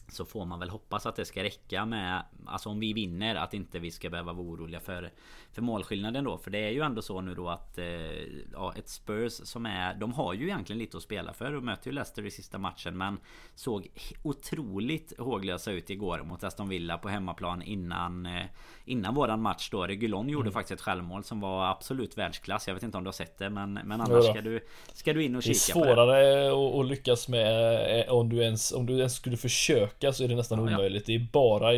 så 0.07 0.25
får 0.25 0.45
man 0.45 0.59
väl 0.59 0.69
hoppas 0.69 1.05
att 1.05 1.15
det 1.15 1.25
ska 1.25 1.43
räcka 1.43 1.85
med 1.85 2.23
Alltså 2.45 2.69
om 2.69 2.79
vi 2.79 2.93
vinner 2.93 3.35
att 3.35 3.53
inte 3.53 3.79
vi 3.79 3.91
ska 3.91 4.09
behöva 4.09 4.33
vara 4.33 4.47
oroliga 4.47 4.79
för 4.79 5.11
För 5.51 5.61
målskillnaden 5.61 6.23
då. 6.23 6.37
För 6.37 6.51
det 6.51 6.57
är 6.57 6.69
ju 6.69 6.81
ändå 6.81 7.01
så 7.01 7.21
nu 7.21 7.35
då 7.35 7.49
att 7.49 7.77
eh, 7.77 7.85
Ja 8.53 8.73
ett 8.77 8.89
Spurs 8.89 9.33
som 9.33 9.65
är 9.65 9.93
De 9.93 10.13
har 10.13 10.33
ju 10.33 10.43
egentligen 10.43 10.79
lite 10.79 10.97
att 10.97 11.03
spela 11.03 11.33
för. 11.33 11.53
Och 11.53 11.63
möter 11.63 11.87
ju 11.87 11.93
Leicester 11.93 12.25
i 12.25 12.31
sista 12.31 12.57
matchen 12.57 12.97
Men 12.97 13.17
Såg 13.55 13.87
otroligt 14.23 15.19
håglösa 15.19 15.71
ut 15.71 15.89
igår 15.89 16.23
mot 16.23 16.43
Aston 16.43 16.69
Villa 16.69 16.97
på 16.97 17.09
hemmaplan 17.09 17.61
innan 17.61 18.25
eh, 18.25 18.45
Innan 18.85 19.15
våran 19.15 19.41
match 19.41 19.69
då. 19.69 19.87
Regulon 19.87 20.29
gjorde 20.29 20.43
mm. 20.43 20.53
faktiskt 20.53 20.71
ett 20.71 20.81
självmål 20.81 21.23
som 21.23 21.39
var 21.39 21.71
absolut 21.71 22.17
världsklass. 22.17 22.67
Jag 22.67 22.73
vet 22.73 22.83
inte 22.83 22.97
om 22.97 23.03
du 23.03 23.07
har 23.07 23.13
sett 23.13 23.37
det 23.37 23.49
men, 23.49 23.73
men 23.73 24.01
annars 24.01 24.25
ska 24.25 24.41
du 24.41 24.59
Ska 24.93 25.13
du 25.13 25.23
in 25.23 25.35
och 25.35 25.43
kika 25.43 25.73
på 25.73 25.85
det. 25.85 25.85
Det 25.85 25.91
är 25.91 26.51
svårare 26.51 26.81
att 26.81 26.87
lyckas 26.87 27.27
med 27.27 27.99
eh, 27.99 28.13
Om 28.13 28.29
du 28.29 28.43
ens 28.43 28.71
Om 28.71 28.85
du 28.85 28.97
ens 28.97 29.15
skulle 29.15 29.37
försöka 29.37 29.92
så 29.99 30.23
är 30.23 30.27
det 30.27 30.35
nästan 30.35 30.59
ja, 30.59 30.75
omöjligt. 30.75 31.05
Det 31.05 31.15
är 31.15 31.27
bara 31.31 31.71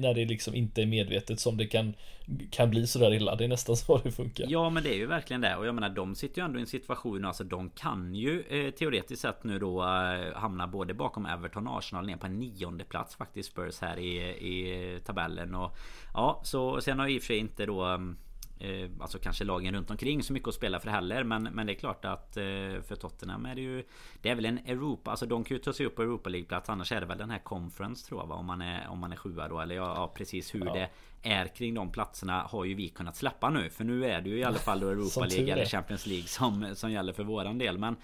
när 0.00 0.14
det 0.14 0.24
liksom 0.24 0.54
inte 0.54 0.82
är 0.82 0.86
medvetet 0.86 1.40
som 1.40 1.56
det 1.56 1.66
kan 1.66 1.94
Kan 2.50 2.70
bli 2.70 2.86
sådär 2.86 3.14
illa. 3.14 3.36
Det 3.36 3.44
är 3.44 3.48
nästan 3.48 3.76
så 3.76 3.98
det 3.98 4.10
funkar. 4.10 4.46
Ja 4.48 4.70
men 4.70 4.82
det 4.82 4.94
är 4.94 4.96
ju 4.96 5.06
verkligen 5.06 5.40
det. 5.40 5.56
Och 5.56 5.66
jag 5.66 5.74
menar 5.74 5.88
de 5.88 6.14
sitter 6.14 6.40
ju 6.40 6.44
ändå 6.44 6.58
i 6.58 6.62
en 6.62 6.66
situation 6.66 7.24
Alltså 7.24 7.44
de 7.44 7.70
kan 7.70 8.14
ju 8.14 8.42
eh, 8.48 8.70
teoretiskt 8.70 9.22
sett 9.22 9.44
nu 9.44 9.58
då 9.58 9.82
eh, 9.82 10.34
Hamna 10.34 10.66
både 10.66 10.94
bakom 10.94 11.26
Everton 11.26 11.66
och 11.66 11.78
Arsenal 11.78 12.06
ner 12.06 12.16
på 12.16 12.26
en 12.26 12.38
nionde 12.38 12.84
plats 12.84 13.16
faktiskt 13.16 13.50
Spurs 13.52 13.80
här 13.80 13.98
i, 13.98 14.16
i 14.28 15.00
tabellen. 15.04 15.54
Och 15.54 15.76
Ja 16.14 16.40
så 16.44 16.80
sen 16.80 16.98
har 16.98 17.08
i 17.08 17.18
och 17.18 17.22
för 17.22 17.26
sig 17.26 17.38
inte 17.38 17.66
då 17.66 17.84
mm, 17.84 18.16
eh, 18.60 18.90
Alltså 19.00 19.18
kanske 19.18 19.44
lagen 19.44 19.74
runt 19.74 19.90
omkring 19.90 20.22
så 20.22 20.32
mycket 20.32 20.48
att 20.48 20.54
spela 20.54 20.80
för 20.80 20.90
heller 20.90 21.24
men, 21.24 21.42
men 21.42 21.66
det 21.66 21.72
är 21.72 21.78
klart 21.78 22.04
att 22.04 22.36
eh, 22.36 22.42
För 22.82 22.96
Tottenham 22.96 23.46
är 23.46 23.54
det 23.54 23.60
ju 23.60 23.84
Det 24.22 24.30
är 24.30 24.34
väl 24.34 24.44
en 24.44 24.58
Europa 24.58 25.10
Alltså 25.10 25.26
de 25.26 25.44
kan 25.44 25.56
ju 25.56 25.62
ta 25.62 25.72
sig 25.72 25.86
upp 25.86 25.96
på 25.96 26.02
Europa 26.02 26.28
League 26.28 26.48
plats 26.48 26.68
Annars 26.68 26.92
är 26.92 27.00
det 27.00 27.06
väl 27.06 27.18
den 27.18 27.30
här 27.30 27.38
Conference 27.38 28.06
tror 28.08 28.20
jag 28.20 28.26
va? 28.26 28.34
Om 28.34 28.46
man 28.46 28.62
är, 28.62 28.88
om 28.88 28.98
man 28.98 29.12
är 29.12 29.16
sjua 29.16 29.48
då 29.48 29.60
Eller 29.60 29.74
ja, 29.74 29.94
ja 29.96 30.12
precis 30.14 30.54
hur 30.54 30.66
ja. 30.66 30.72
det 30.72 30.88
är 31.22 31.46
kring 31.46 31.74
de 31.74 31.92
platserna 31.92 32.42
har 32.42 32.64
ju 32.64 32.74
vi 32.74 32.88
kunnat 32.88 33.16
släppa 33.16 33.50
nu. 33.50 33.70
För 33.70 33.84
nu 33.84 34.06
är 34.06 34.20
det 34.20 34.30
ju 34.30 34.38
i 34.38 34.44
alla 34.44 34.58
fall 34.58 34.80
då 34.80 34.88
Europa 34.90 35.26
League 35.26 35.52
eller 35.52 35.64
Champions 35.64 36.06
League 36.06 36.26
som, 36.26 36.74
som 36.74 36.92
gäller 36.92 37.12
för 37.12 37.24
våran 37.24 37.58
del. 37.58 37.78
Men 37.78 37.96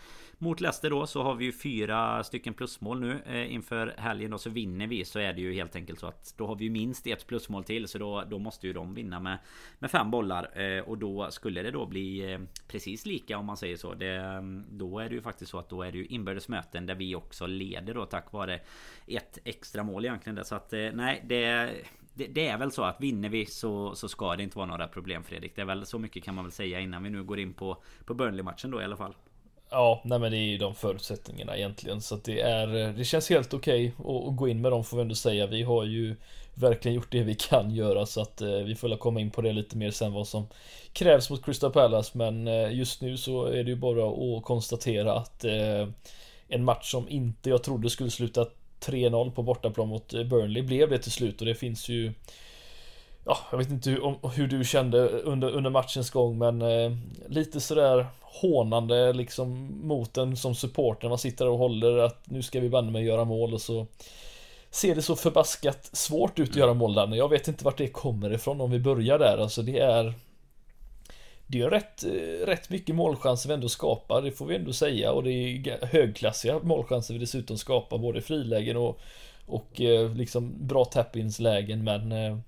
mot 0.44 0.60
Leicester 0.60 0.90
då 0.90 1.06
så 1.06 1.22
har 1.22 1.34
vi 1.34 1.44
ju 1.44 1.52
fyra 1.52 2.24
stycken 2.24 2.54
plusmål 2.54 3.00
nu 3.00 3.22
eh, 3.26 3.54
inför 3.54 3.94
helgen 3.98 4.30
då 4.30 4.38
så 4.38 4.50
vinner 4.50 4.86
vi 4.86 5.04
så 5.04 5.18
är 5.18 5.32
det 5.32 5.40
ju 5.40 5.54
helt 5.54 5.76
enkelt 5.76 5.98
så 5.98 6.06
att 6.06 6.34
då 6.36 6.46
har 6.46 6.56
vi 6.56 6.64
ju 6.64 6.70
minst 6.70 7.06
ett 7.06 7.26
plusmål 7.26 7.64
till 7.64 7.88
så 7.88 7.98
då, 7.98 8.24
då 8.30 8.38
måste 8.38 8.66
ju 8.66 8.72
de 8.72 8.94
vinna 8.94 9.20
med, 9.20 9.38
med 9.78 9.90
fem 9.90 10.10
bollar 10.10 10.60
eh, 10.60 10.82
och 10.82 10.98
då 10.98 11.30
skulle 11.30 11.62
det 11.62 11.70
då 11.70 11.86
bli 11.86 12.32
eh, 12.32 12.40
precis 12.68 13.06
lika 13.06 13.38
om 13.38 13.46
man 13.46 13.56
säger 13.56 13.76
så. 13.76 13.94
Det, 13.94 14.16
mm, 14.16 14.64
då 14.70 14.98
är 14.98 15.08
det 15.08 15.14
ju 15.14 15.22
faktiskt 15.22 15.50
så 15.50 15.58
att 15.58 15.68
då 15.68 15.82
är 15.82 15.92
det 15.92 15.98
ju 15.98 16.06
inbördes 16.06 16.48
möten 16.48 16.86
där 16.86 16.94
vi 16.94 17.14
också 17.14 17.46
leder 17.46 17.94
då 17.94 18.06
tack 18.06 18.32
vare 18.32 18.60
ett 19.06 19.38
extra 19.44 19.82
mål 19.82 20.04
egentligen. 20.04 20.36
Där. 20.36 20.42
Så 20.42 20.54
att 20.54 20.72
eh, 20.72 20.90
nej, 20.92 21.24
det 21.26 21.74
det, 22.14 22.26
det, 22.26 22.48
är 22.48 22.58
väl 22.58 22.72
så 22.72 22.82
att 22.82 23.00
vinner 23.00 23.28
vi 23.28 23.46
så, 23.46 23.94
så 23.94 24.08
ska 24.08 24.36
det 24.36 24.42
inte 24.42 24.58
vara 24.58 24.66
några 24.66 24.88
problem 24.88 25.24
Fredrik. 25.24 25.56
Det 25.56 25.62
är 25.62 25.66
väl 25.66 25.86
så 25.86 25.98
mycket 25.98 26.24
kan 26.24 26.34
man 26.34 26.44
väl 26.44 26.52
säga 26.52 26.80
innan 26.80 27.02
vi 27.02 27.10
nu 27.10 27.24
går 27.24 27.38
in 27.38 27.52
på, 27.52 27.82
på 28.04 28.14
Burnley-matchen 28.14 28.70
då 28.70 28.80
i 28.80 28.84
alla 28.84 28.96
fall. 28.96 29.14
Ja, 29.74 30.00
nej 30.04 30.18
men 30.18 30.32
det 30.32 30.38
är 30.38 30.46
ju 30.46 30.58
de 30.58 30.74
förutsättningarna 30.74 31.56
egentligen. 31.56 32.00
Så 32.00 32.14
att 32.14 32.24
det 32.24 32.40
är, 32.40 32.76
eh, 32.76 32.94
det 32.94 33.04
känns 33.04 33.30
helt 33.30 33.54
okej 33.54 33.94
okay 33.98 34.28
att 34.28 34.36
gå 34.36 34.48
in 34.48 34.60
med 34.60 34.72
dem 34.72 34.84
får 34.84 34.96
vi 34.96 35.02
ändå 35.02 35.14
säga. 35.14 35.46
Vi 35.46 35.62
har 35.62 35.84
ju 35.84 36.16
verkligen 36.54 36.94
gjort 36.94 37.12
det 37.12 37.22
vi 37.22 37.34
kan 37.34 37.70
göra 37.70 38.06
så 38.06 38.20
att 38.20 38.40
eh, 38.40 38.48
vi 38.48 38.74
får 38.74 38.96
komma 38.96 39.20
in 39.20 39.30
på 39.30 39.40
det 39.42 39.52
lite 39.52 39.76
mer 39.76 39.90
sen 39.90 40.12
vad 40.12 40.28
som 40.28 40.46
krävs 40.92 41.30
mot 41.30 41.44
Crystal 41.44 41.72
Palace. 41.72 42.18
Men 42.18 42.48
eh, 42.48 42.74
just 42.74 43.00
nu 43.00 43.16
så 43.16 43.44
är 43.44 43.64
det 43.64 43.70
ju 43.70 43.76
bara 43.76 44.36
att 44.36 44.44
konstatera 44.44 45.12
att 45.12 45.44
en 46.48 46.64
match 46.64 46.90
som 46.90 47.08
inte 47.08 47.50
jag 47.50 47.62
trodde 47.62 47.90
skulle 47.90 48.10
sluta 48.10 48.46
3-0 48.80 49.30
på 49.30 49.42
bortaplan 49.42 49.88
mot 49.88 50.12
Burnley 50.12 50.62
blev 50.62 50.90
det 50.90 50.98
till 50.98 51.12
slut 51.12 51.40
och 51.40 51.46
det 51.46 51.54
finns 51.54 51.88
ju 51.88 52.12
Ja, 53.26 53.38
jag 53.50 53.58
vet 53.58 53.70
inte 53.70 53.90
hur, 53.90 54.28
hur 54.34 54.46
du 54.46 54.64
kände 54.64 55.08
under, 55.08 55.50
under 55.50 55.70
matchens 55.70 56.10
gång 56.10 56.38
men 56.38 56.62
eh, 56.62 56.92
lite 57.28 57.60
sådär 57.60 58.06
hånande 58.40 59.12
liksom 59.12 59.78
mot 59.88 60.16
en 60.16 60.36
som 60.36 60.54
supporter. 60.54 61.08
Man 61.08 61.18
sitter 61.18 61.48
och 61.48 61.58
håller 61.58 61.98
att 61.98 62.30
nu 62.30 62.42
ska 62.42 62.60
vi 62.60 62.68
banne 62.68 62.90
mig 62.90 63.04
göra 63.04 63.24
mål 63.24 63.54
och 63.54 63.60
så 63.60 63.86
ser 64.70 64.94
det 64.94 65.02
så 65.02 65.16
förbaskat 65.16 65.90
svårt 65.92 66.38
ut 66.38 66.50
att 66.50 66.56
göra 66.56 66.74
mål 66.74 66.94
där. 66.94 67.14
Jag 67.14 67.28
vet 67.28 67.48
inte 67.48 67.64
vart 67.64 67.78
det 67.78 67.88
kommer 67.88 68.32
ifrån 68.32 68.60
om 68.60 68.70
vi 68.70 68.78
börjar 68.78 69.18
där. 69.18 69.38
Alltså 69.38 69.62
det 69.62 69.78
är 69.78 70.14
det 71.46 71.60
är 71.60 71.70
rätt, 71.70 72.04
eh, 72.04 72.46
rätt 72.46 72.70
mycket 72.70 72.94
målchanser 72.94 73.48
vi 73.48 73.54
ändå 73.54 73.68
skapar, 73.68 74.22
det 74.22 74.32
får 74.32 74.46
vi 74.46 74.56
ändå 74.56 74.72
säga. 74.72 75.12
Och 75.12 75.22
det 75.22 75.30
är 75.32 75.86
högklassiga 75.86 76.58
målchanser 76.62 77.14
vi 77.14 77.20
dessutom 77.20 77.58
skapar, 77.58 77.98
både 77.98 78.22
frilägen 78.22 78.76
och, 78.76 79.00
och 79.46 79.80
eh, 79.80 80.14
liksom 80.14 80.66
bra 80.66 80.84
tap-ins 80.84 81.40
lägen. 81.40 81.84
Men 81.84 82.12
eh, 82.12 82.38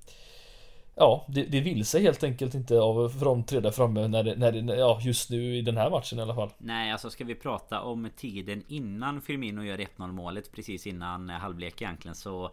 ja, 0.97 1.27
det, 1.29 1.43
det 1.43 1.61
vill 1.61 1.87
sig 1.87 2.03
helt 2.03 2.25
enkelt 2.25 2.55
inte 2.55 2.81
av 2.81 3.09
från 3.09 3.45
tre 3.45 3.61
där 3.61 3.71
framme 3.71 4.09
när 4.09 4.23
det, 4.23 4.37
när 4.37 4.53
det, 4.53 4.77
ja, 4.77 5.01
just 5.03 5.31
nu 5.31 5.57
i 5.57 5.63
den 5.63 5.77
här 5.77 5.91
matchen 5.91 6.19
i 6.19 6.23
alla 6.23 6.35
fall. 6.35 6.51
Nej, 6.59 6.93
alltså 6.93 7.11
ska 7.11 7.25
vi 7.25 7.35
prata 7.35 7.81
om 7.81 8.11
tiden 8.17 8.63
innan 8.69 9.21
Firmino 9.21 9.63
gör 9.63 9.79
1-0 9.79 10.13
målet 10.13 10.53
precis 10.53 10.87
innan 10.87 11.31
eh, 11.31 11.37
halvlek 11.37 11.83
egentligen 11.83 12.15
så 12.15 12.51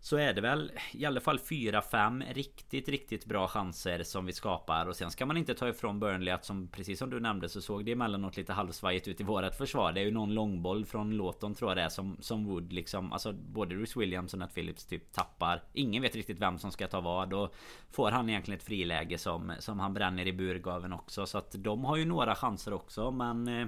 så 0.00 0.16
är 0.16 0.32
det 0.32 0.40
väl 0.40 0.72
i 0.92 1.04
alla 1.04 1.20
fall 1.20 1.38
4-5 1.38 2.34
riktigt, 2.34 2.88
riktigt 2.88 3.24
bra 3.24 3.48
chanser 3.48 4.02
som 4.02 4.26
vi 4.26 4.32
skapar. 4.32 4.86
Och 4.86 4.96
sen 4.96 5.10
ska 5.10 5.26
man 5.26 5.36
inte 5.36 5.54
ta 5.54 5.68
ifrån 5.68 6.00
Burnley 6.00 6.34
att 6.34 6.44
som 6.44 6.68
precis 6.68 6.98
som 6.98 7.10
du 7.10 7.20
nämnde 7.20 7.48
så 7.48 7.60
såg 7.60 7.84
det 7.84 7.92
emellanåt 7.92 8.36
lite 8.36 8.52
halvsvajigt 8.52 9.08
ut 9.08 9.20
i 9.20 9.24
vårat 9.24 9.56
försvar. 9.56 9.92
Det 9.92 10.00
är 10.00 10.04
ju 10.04 10.10
någon 10.10 10.34
långboll 10.34 10.84
från 10.84 11.10
Låton 11.10 11.54
tror 11.54 11.70
jag 11.70 11.76
det 11.76 11.82
är 11.82 11.88
som, 11.88 12.16
som 12.20 12.44
Wood 12.44 12.72
liksom. 12.72 13.12
Alltså 13.12 13.32
både 13.32 13.74
Bruce 13.74 14.00
Williams 14.00 14.32
och 14.32 14.38
Nat 14.38 14.54
Phillips 14.54 14.86
typ 14.86 15.12
tappar. 15.12 15.62
Ingen 15.72 16.02
vet 16.02 16.16
riktigt 16.16 16.40
vem 16.40 16.58
som 16.58 16.72
ska 16.72 16.86
ta 16.86 17.00
vad. 17.00 17.32
Och 17.32 17.54
får 17.90 18.10
han 18.10 18.28
egentligen 18.28 18.58
ett 18.58 18.66
friläge 18.66 19.18
som, 19.18 19.52
som 19.58 19.80
han 19.80 19.94
bränner 19.94 20.26
i 20.26 20.32
burgaven 20.32 20.92
också. 20.92 21.26
Så 21.26 21.38
att 21.38 21.54
de 21.58 21.84
har 21.84 21.96
ju 21.96 22.04
några 22.04 22.34
chanser 22.34 22.72
också. 22.72 23.10
Men 23.10 23.48
eh, 23.48 23.66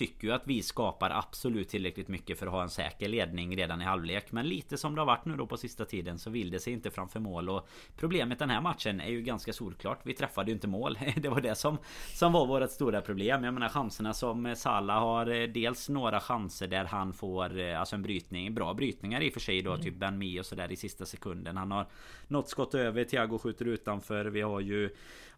Tycker 0.00 0.28
ju 0.28 0.34
att 0.34 0.42
vi 0.46 0.62
skapar 0.62 1.10
absolut 1.10 1.68
tillräckligt 1.68 2.08
mycket 2.08 2.38
för 2.38 2.46
att 2.46 2.52
ha 2.52 2.62
en 2.62 2.70
säker 2.70 3.08
ledning 3.08 3.56
redan 3.56 3.82
i 3.82 3.84
halvlek. 3.84 4.32
Men 4.32 4.48
lite 4.48 4.76
som 4.76 4.94
det 4.94 5.00
har 5.00 5.06
varit 5.06 5.24
nu 5.24 5.36
då 5.36 5.46
på 5.46 5.56
sista 5.56 5.84
tiden 5.84 6.18
så 6.18 6.30
vill 6.30 6.50
det 6.50 6.60
sig 6.60 6.72
inte 6.72 6.90
framför 6.90 7.20
mål. 7.20 7.48
Och 7.48 7.68
problemet 7.96 8.38
den 8.38 8.50
här 8.50 8.60
matchen 8.60 9.00
är 9.00 9.10
ju 9.10 9.22
ganska 9.22 9.52
solklart. 9.52 10.00
Vi 10.02 10.14
träffade 10.14 10.50
ju 10.50 10.54
inte 10.54 10.68
mål. 10.68 10.98
Det 11.16 11.28
var 11.28 11.40
det 11.40 11.54
som, 11.54 11.78
som 12.14 12.32
var 12.32 12.46
vårt 12.46 12.70
stora 12.70 13.00
problem. 13.00 13.44
Jag 13.44 13.54
menar 13.54 13.68
chanserna 13.68 14.14
som 14.14 14.54
Salah 14.56 15.00
har. 15.00 15.26
Eh, 15.26 15.48
dels 15.48 15.88
några 15.88 16.20
chanser 16.20 16.66
där 16.66 16.84
han 16.84 17.12
får 17.12 17.58
eh, 17.58 17.80
alltså 17.80 17.96
en 17.96 18.02
brytning. 18.02 18.54
Bra 18.54 18.74
brytningar 18.74 19.20
i 19.20 19.28
och 19.28 19.32
för 19.32 19.40
sig 19.40 19.62
då. 19.62 19.70
Mm. 19.70 19.82
Typ 19.82 19.94
Ben 19.94 20.18
Mi 20.18 20.40
och 20.40 20.46
sådär 20.46 20.72
i 20.72 20.76
sista 20.76 21.06
sekunden. 21.06 21.56
Han 21.56 21.70
har 21.70 21.86
något 22.28 22.48
skott 22.48 22.74
över. 22.74 23.04
Thiago 23.04 23.38
skjuter 23.38 23.64
utanför. 23.64 24.24
Vi 24.24 24.40
har 24.40 24.60
ju 24.60 24.90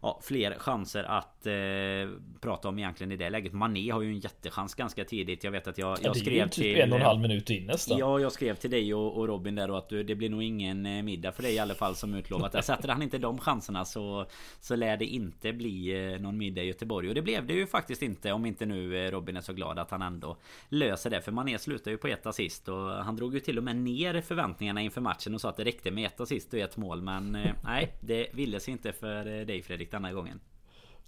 ja, 0.03 0.19
fler 0.23 0.59
chanser 0.59 1.03
att 1.03 1.45
eh, 1.45 2.19
prata 2.41 2.69
om 2.69 2.79
egentligen 2.79 3.11
i 3.11 3.15
det 3.15 3.29
läget. 3.29 3.53
Mané 3.53 3.89
har 3.89 4.01
ju 4.01 4.09
en 4.09 4.19
jättechans 4.53 4.75
ganska 4.75 5.05
tidigt. 5.05 5.43
Jag 5.43 5.51
vet 5.51 5.67
att 5.67 5.77
jag, 5.77 5.97
jag 6.01 6.09
ja, 6.09 6.13
skrev 6.13 6.43
typ 6.43 6.53
till... 6.53 6.81
en 6.81 6.93
och 6.93 6.99
en 6.99 7.05
halv 7.05 7.19
minut 7.19 7.49
in 7.49 7.65
nästan. 7.65 7.97
Ja, 7.97 8.19
jag 8.19 8.31
skrev 8.31 8.55
till 8.55 8.71
dig 8.71 8.93
och, 8.93 9.17
och 9.17 9.27
Robin 9.27 9.55
där 9.55 9.67
då 9.67 9.75
att 9.75 9.89
du, 9.89 10.03
det 10.03 10.15
blir 10.15 10.29
nog 10.29 10.43
ingen 10.43 10.85
eh, 10.85 11.03
middag 11.03 11.31
för 11.31 11.43
dig 11.43 11.53
i 11.53 11.59
alla 11.59 11.75
fall 11.75 11.95
som 11.95 12.13
utlovat. 12.13 12.65
Sätter 12.65 12.89
han 12.89 13.01
inte 13.01 13.17
de 13.17 13.37
chanserna 13.39 13.85
så, 13.85 14.25
så 14.59 14.75
lär 14.75 14.97
det 14.97 15.05
inte 15.05 15.53
bli 15.53 15.91
eh, 16.13 16.21
någon 16.21 16.37
middag 16.37 16.63
i 16.63 16.67
Göteborg. 16.67 17.09
Och 17.09 17.15
det 17.15 17.21
blev 17.21 17.47
det 17.47 17.53
ju 17.53 17.67
faktiskt 17.67 18.01
inte. 18.01 18.31
Om 18.31 18.45
inte 18.45 18.65
nu 18.65 19.05
eh, 19.05 19.11
Robin 19.11 19.37
är 19.37 19.41
så 19.41 19.53
glad 19.53 19.79
att 19.79 19.91
han 19.91 20.01
ändå 20.01 20.37
löser 20.69 21.09
det. 21.09 21.21
För 21.21 21.31
Mané 21.31 21.59
slutar 21.59 21.91
ju 21.91 21.97
på 21.97 22.07
ett 22.07 22.25
assist 22.25 22.69
och 22.69 22.89
han 22.89 23.15
drog 23.15 23.33
ju 23.33 23.39
till 23.39 23.57
och 23.57 23.63
med 23.63 23.75
ner 23.75 24.21
förväntningarna 24.21 24.81
inför 24.81 25.01
matchen 25.01 25.33
och 25.33 25.41
sa 25.41 25.49
att 25.49 25.57
det 25.57 25.63
räckte 25.63 25.91
med 25.91 26.05
ett 26.05 26.19
assist 26.19 26.53
och 26.53 26.59
ett 26.59 26.77
mål. 26.77 27.01
Men 27.01 27.37
nej, 27.63 27.93
det 28.01 28.27
ville 28.33 28.59
sig 28.59 28.71
inte 28.71 28.93
för 28.93 29.45
dig 29.45 29.61
Fredrik 29.61 29.91
denna 29.91 30.13
gången. 30.13 30.39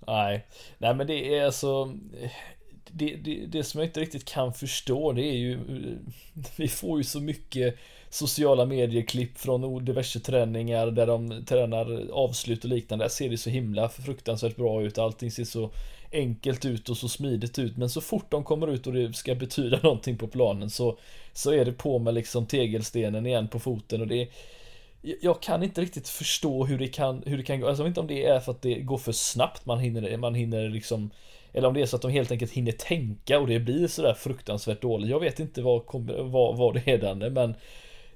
Nej, 0.08 0.46
nej 0.78 0.96
men 0.96 1.08
det 1.08 1.38
är 1.38 1.46
alltså 1.46 1.94
det, 2.92 3.16
det, 3.16 3.46
det 3.46 3.64
som 3.64 3.80
jag 3.80 3.90
inte 3.90 4.00
riktigt 4.00 4.26
kan 4.26 4.54
förstå 4.54 5.12
det 5.12 5.24
är 5.24 5.38
ju 5.38 5.54
eh, 5.54 5.98
Vi 6.56 6.68
får 6.68 6.98
ju 6.98 7.04
så 7.04 7.20
mycket 7.20 7.76
Sociala 8.10 8.66
medieklipp 8.66 9.38
från 9.38 9.86
diverse 9.86 10.20
träningar 10.20 10.88
där 10.88 11.08
de 11.08 11.46
tränar 11.46 12.10
avslut 12.12 12.64
och 12.64 12.70
liknande. 12.70 13.06
Där 13.06 13.10
ser 13.10 13.30
det 13.30 13.38
så 13.38 13.50
himla 13.50 13.90
fruktansvärt 13.90 14.56
bra 14.56 14.82
ut. 14.82 14.98
Allting 14.98 15.32
ser 15.32 15.44
så 15.44 15.72
enkelt 16.12 16.66
ut 16.66 16.90
och 16.90 16.98
så 16.98 17.10
smidigt 17.10 17.60
ut. 17.60 17.78
Men 17.78 17.90
så 17.90 18.02
fort 18.02 18.32
de 18.32 18.44
kommer 18.44 18.68
ut 18.68 18.88
och 18.88 18.94
det 18.94 19.14
ska 19.14 19.36
betyda 19.36 19.80
någonting 19.84 20.18
på 20.18 20.28
planen 20.28 20.70
så 20.70 20.98
Så 21.34 21.52
är 21.52 21.66
det 21.66 21.72
på 21.72 22.00
med 22.00 22.14
liksom 22.14 22.46
tegelstenen 22.46 23.26
igen 23.26 23.48
på 23.48 23.60
foten 23.60 24.02
och 24.02 24.08
det 24.08 24.30
jag 25.22 25.42
kan 25.42 25.64
inte 25.64 25.82
riktigt 25.82 26.10
förstå 26.10 26.66
hur 26.66 26.78
det 26.78 26.88
kan, 26.88 27.24
hur 27.26 27.38
det 27.38 27.44
kan 27.44 27.60
gå. 27.60 27.68
Alltså, 27.68 27.84
jag 27.84 27.86
vet 27.86 27.92
inte 27.92 28.00
om 28.00 28.08
det 28.08 28.26
är 28.26 28.40
för 28.40 28.52
att 28.52 28.62
det 28.62 28.80
går 28.80 28.98
för 28.98 29.12
snabbt. 29.12 29.66
Man 29.66 29.80
hinner, 29.80 30.18
man 30.18 30.36
hinner 30.36 30.70
liksom 30.70 31.12
eller 31.56 31.68
om 31.68 31.74
det 31.74 31.82
är 31.82 31.86
så 31.86 31.96
att 31.96 32.02
de 32.02 32.12
helt 32.12 32.32
enkelt 32.32 32.52
hinner 32.52 32.72
tänka 32.72 33.40
och 33.40 33.48
det 33.48 33.60
blir 33.60 33.88
sådär 33.88 34.14
fruktansvärt 34.14 34.82
dåligt. 34.82 35.10
Jag 35.10 35.20
vet 35.20 35.40
inte 35.40 35.62
vad, 35.62 35.84
vad, 36.20 36.58
vad 36.58 36.74
det 36.74 36.92
är 36.92 36.98
där 36.98 37.30
men 37.30 37.56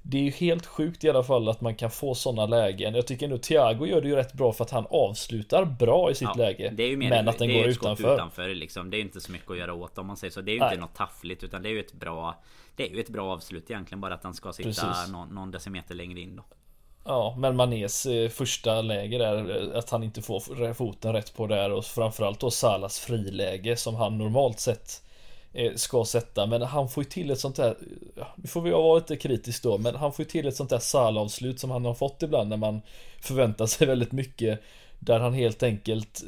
det 0.01 0.17
är 0.17 0.21
ju 0.21 0.31
helt 0.31 0.65
sjukt 0.65 1.03
i 1.03 1.09
alla 1.09 1.23
fall 1.23 1.49
att 1.49 1.61
man 1.61 1.75
kan 1.75 1.91
få 1.91 2.15
sådana 2.15 2.45
lägen. 2.45 2.95
Jag 2.95 3.07
tycker 3.07 3.25
ändå 3.25 3.37
Thiago 3.37 3.85
gör 3.85 4.01
det 4.01 4.07
ju 4.07 4.15
rätt 4.15 4.33
bra 4.33 4.53
för 4.53 4.63
att 4.63 4.71
han 4.71 4.85
avslutar 4.89 5.65
bra 5.65 6.11
i 6.11 6.15
sitt 6.15 6.27
ja, 6.27 6.33
läge. 6.33 6.73
Det 6.75 6.83
är 6.83 6.97
men 6.97 7.27
att 7.27 7.37
den 7.37 7.53
går 7.53 7.67
utanför. 7.67 8.13
utanför 8.13 8.49
liksom. 8.55 8.89
Det 8.89 8.97
är 8.97 9.01
inte 9.01 9.21
så 9.21 9.31
mycket 9.31 9.51
att 9.51 9.57
göra 9.57 9.73
åt 9.73 9.97
om 9.97 10.07
man 10.07 10.17
säger 10.17 10.31
så. 10.31 10.41
Det 10.41 10.51
är 10.51 10.53
ju 10.53 10.59
Nej. 10.59 10.69
inte 10.69 10.81
något 10.81 10.95
taffligt 10.95 11.43
utan 11.43 11.63
det 11.63 11.69
är 11.69 11.71
ju 11.71 11.79
ett 11.79 11.93
bra 11.93 12.43
Det 12.75 12.89
är 12.89 12.95
ju 12.95 12.99
ett 12.99 13.09
bra 13.09 13.33
avslut 13.33 13.71
egentligen 13.71 14.01
bara 14.01 14.13
att 14.13 14.23
han 14.23 14.33
ska 14.33 14.53
sitta 14.53 15.07
någon, 15.11 15.35
någon 15.35 15.51
decimeter 15.51 15.95
längre 15.95 16.19
in 16.19 16.35
då. 16.35 16.43
Ja, 17.03 17.35
men 17.37 17.55
Manés 17.55 18.05
eh, 18.05 18.29
första 18.29 18.81
läge 18.81 19.17
där, 19.17 19.61
eh, 19.71 19.77
att 19.77 19.89
han 19.89 20.03
inte 20.03 20.21
får 20.21 20.73
foten 20.73 21.13
rätt 21.13 21.33
på 21.33 21.47
där 21.47 21.71
och 21.71 21.85
framförallt 21.85 22.39
då 22.39 22.51
Salas 22.51 22.99
friläge 22.99 23.77
som 23.77 23.95
han 23.95 24.17
normalt 24.17 24.59
sett 24.59 25.01
eh, 25.53 25.73
ska 25.75 26.05
sätta. 26.05 26.45
Men 26.45 26.61
han 26.61 26.89
får 26.89 27.03
ju 27.03 27.09
till 27.09 27.31
ett 27.31 27.39
sånt 27.39 27.55
där, 27.55 27.77
nu 28.35 28.47
får 28.47 28.61
vi 28.61 28.71
vara 28.71 28.99
lite 28.99 29.15
kritisk 29.15 29.63
då, 29.63 29.77
men 29.77 29.95
han 29.95 30.13
får 30.13 30.25
ju 30.25 30.29
till 30.29 30.47
ett 30.47 30.55
sånt 30.55 30.69
där 30.69 30.79
Salah-avslut 30.79 31.59
som 31.59 31.71
han 31.71 31.85
har 31.85 31.93
fått 31.93 32.23
ibland 32.23 32.49
när 32.49 32.57
man 32.57 32.81
förväntar 33.21 33.65
sig 33.65 33.87
väldigt 33.87 34.11
mycket. 34.11 34.59
Där 34.99 35.19
han 35.19 35.33
helt 35.33 35.63
enkelt 35.63 36.23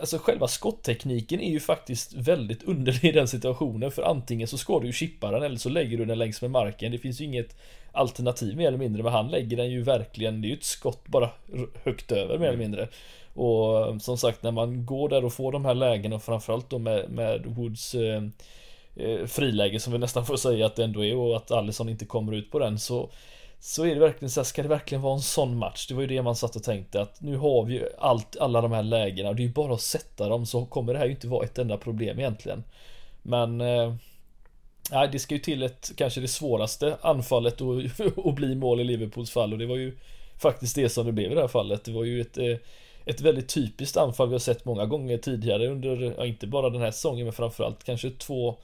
Alltså 0.00 0.18
själva 0.18 0.48
skotttekniken 0.48 1.40
är 1.40 1.50
ju 1.50 1.60
faktiskt 1.60 2.14
väldigt 2.14 2.62
underlig 2.62 3.04
i 3.04 3.12
den 3.12 3.28
situationen 3.28 3.90
för 3.90 4.02
antingen 4.02 4.48
så 4.48 4.58
ska 4.58 4.80
du 4.80 4.86
ju 4.86 4.92
chippa 4.92 5.30
den 5.30 5.42
eller 5.42 5.56
så 5.56 5.68
lägger 5.68 5.98
du 5.98 6.04
den 6.04 6.18
längs 6.18 6.42
med 6.42 6.50
marken. 6.50 6.92
Det 6.92 6.98
finns 6.98 7.20
ju 7.20 7.24
inget 7.24 7.56
alternativ 7.94 8.56
mer 8.56 8.68
eller 8.68 8.78
mindre 8.78 9.02
men 9.02 9.12
han 9.12 9.28
lägger 9.28 9.56
den 9.56 9.70
ju 9.70 9.82
verkligen, 9.82 10.40
det 10.40 10.46
är 10.46 10.50
ju 10.50 10.56
ett 10.56 10.64
skott 10.64 11.06
bara 11.06 11.30
högt 11.84 12.12
över 12.12 12.38
mer 12.38 12.48
eller 12.48 12.58
mindre. 12.58 12.88
Och 13.34 14.02
som 14.02 14.18
sagt 14.18 14.42
när 14.42 14.50
man 14.50 14.86
går 14.86 15.08
där 15.08 15.24
och 15.24 15.32
får 15.32 15.52
de 15.52 15.64
här 15.64 15.74
lägena 15.74 16.16
och 16.16 16.22
framförallt 16.22 16.70
då 16.70 16.78
med, 16.78 17.10
med 17.10 17.46
Woods 17.46 17.94
eh, 17.94 18.22
eh, 18.96 19.26
friläge 19.26 19.80
som 19.80 19.92
vi 19.92 19.98
nästan 19.98 20.26
får 20.26 20.36
säga 20.36 20.66
att 20.66 20.76
det 20.76 20.84
ändå 20.84 21.04
är 21.04 21.16
och 21.16 21.36
att 21.36 21.50
Allison 21.50 21.88
inte 21.88 22.04
kommer 22.04 22.32
ut 22.32 22.50
på 22.50 22.58
den 22.58 22.78
så 22.78 23.10
så 23.64 23.86
är 23.86 23.94
det 23.94 24.00
verkligen 24.00 24.30
så 24.30 24.40
här, 24.40 24.44
ska 24.44 24.62
det 24.62 24.68
verkligen 24.68 25.02
vara 25.02 25.14
en 25.14 25.20
sån 25.20 25.56
match? 25.58 25.86
Det 25.88 25.94
var 25.94 26.00
ju 26.00 26.06
det 26.06 26.22
man 26.22 26.36
satt 26.36 26.56
och 26.56 26.62
tänkte 26.62 27.00
att 27.00 27.20
nu 27.20 27.36
har 27.36 27.64
vi 27.64 27.74
ju 27.74 27.88
allt, 27.98 28.36
alla 28.36 28.60
de 28.60 28.72
här 28.72 28.82
lägena 28.82 29.28
och 29.28 29.36
det 29.36 29.42
är 29.42 29.46
ju 29.46 29.52
bara 29.52 29.74
att 29.74 29.80
sätta 29.80 30.28
dem 30.28 30.46
så 30.46 30.66
kommer 30.66 30.92
det 30.92 30.98
här 30.98 31.06
ju 31.06 31.12
inte 31.12 31.28
vara 31.28 31.44
ett 31.44 31.58
enda 31.58 31.76
problem 31.76 32.18
egentligen. 32.18 32.64
Men 33.22 33.60
eh, 33.60 33.94
Nej, 34.90 35.08
det 35.12 35.18
ska 35.18 35.34
ju 35.34 35.40
till 35.40 35.62
ett, 35.62 35.92
kanske 35.96 36.20
det 36.20 36.28
svåraste 36.28 36.96
anfallet 37.00 37.60
att 37.60 38.34
bli 38.34 38.54
mål 38.54 38.80
i 38.80 38.84
Liverpools 38.84 39.30
fall 39.30 39.52
och 39.52 39.58
det 39.58 39.66
var 39.66 39.76
ju 39.76 39.96
faktiskt 40.38 40.74
det 40.74 40.88
som 40.88 41.06
det 41.06 41.12
blev 41.12 41.32
i 41.32 41.34
det 41.34 41.40
här 41.40 41.48
fallet. 41.48 41.84
Det 41.84 41.92
var 41.92 42.04
ju 42.04 42.20
ett, 42.20 42.38
eh, 42.38 42.56
ett 43.04 43.20
väldigt 43.20 43.48
typiskt 43.48 43.96
anfall 43.96 44.28
vi 44.28 44.34
har 44.34 44.38
sett 44.38 44.64
många 44.64 44.86
gånger 44.86 45.18
tidigare 45.18 45.68
under, 45.68 46.14
ja, 46.18 46.26
inte 46.26 46.46
bara 46.46 46.70
den 46.70 46.80
här 46.80 46.90
säsongen 46.90 47.24
men 47.24 47.32
framförallt 47.32 47.84
kanske 47.84 48.10
två 48.10 48.56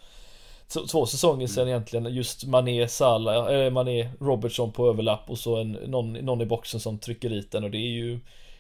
Två 0.91 1.07
säsonger 1.07 1.47
sedan 1.47 1.63
mm. 1.63 1.69
egentligen 1.69 2.15
just 2.15 2.45
Mané, 2.45 2.89
Salah, 2.89 3.47
eller 3.47 3.71
Mané, 3.71 4.11
Robertson 4.21 4.73
på 4.73 4.89
överlapp 4.89 5.31
och 5.31 5.39
så 5.39 5.57
en, 5.57 5.73
någon, 5.73 6.13
någon 6.13 6.41
i 6.41 6.47
boxen 6.47 6.81
som 6.81 6.99
trycker 6.99 7.31
dit 7.31 7.53
den 7.53 7.65
och 7.65 7.71
det 7.71 7.79
är 7.79 7.91
ju 7.91 8.19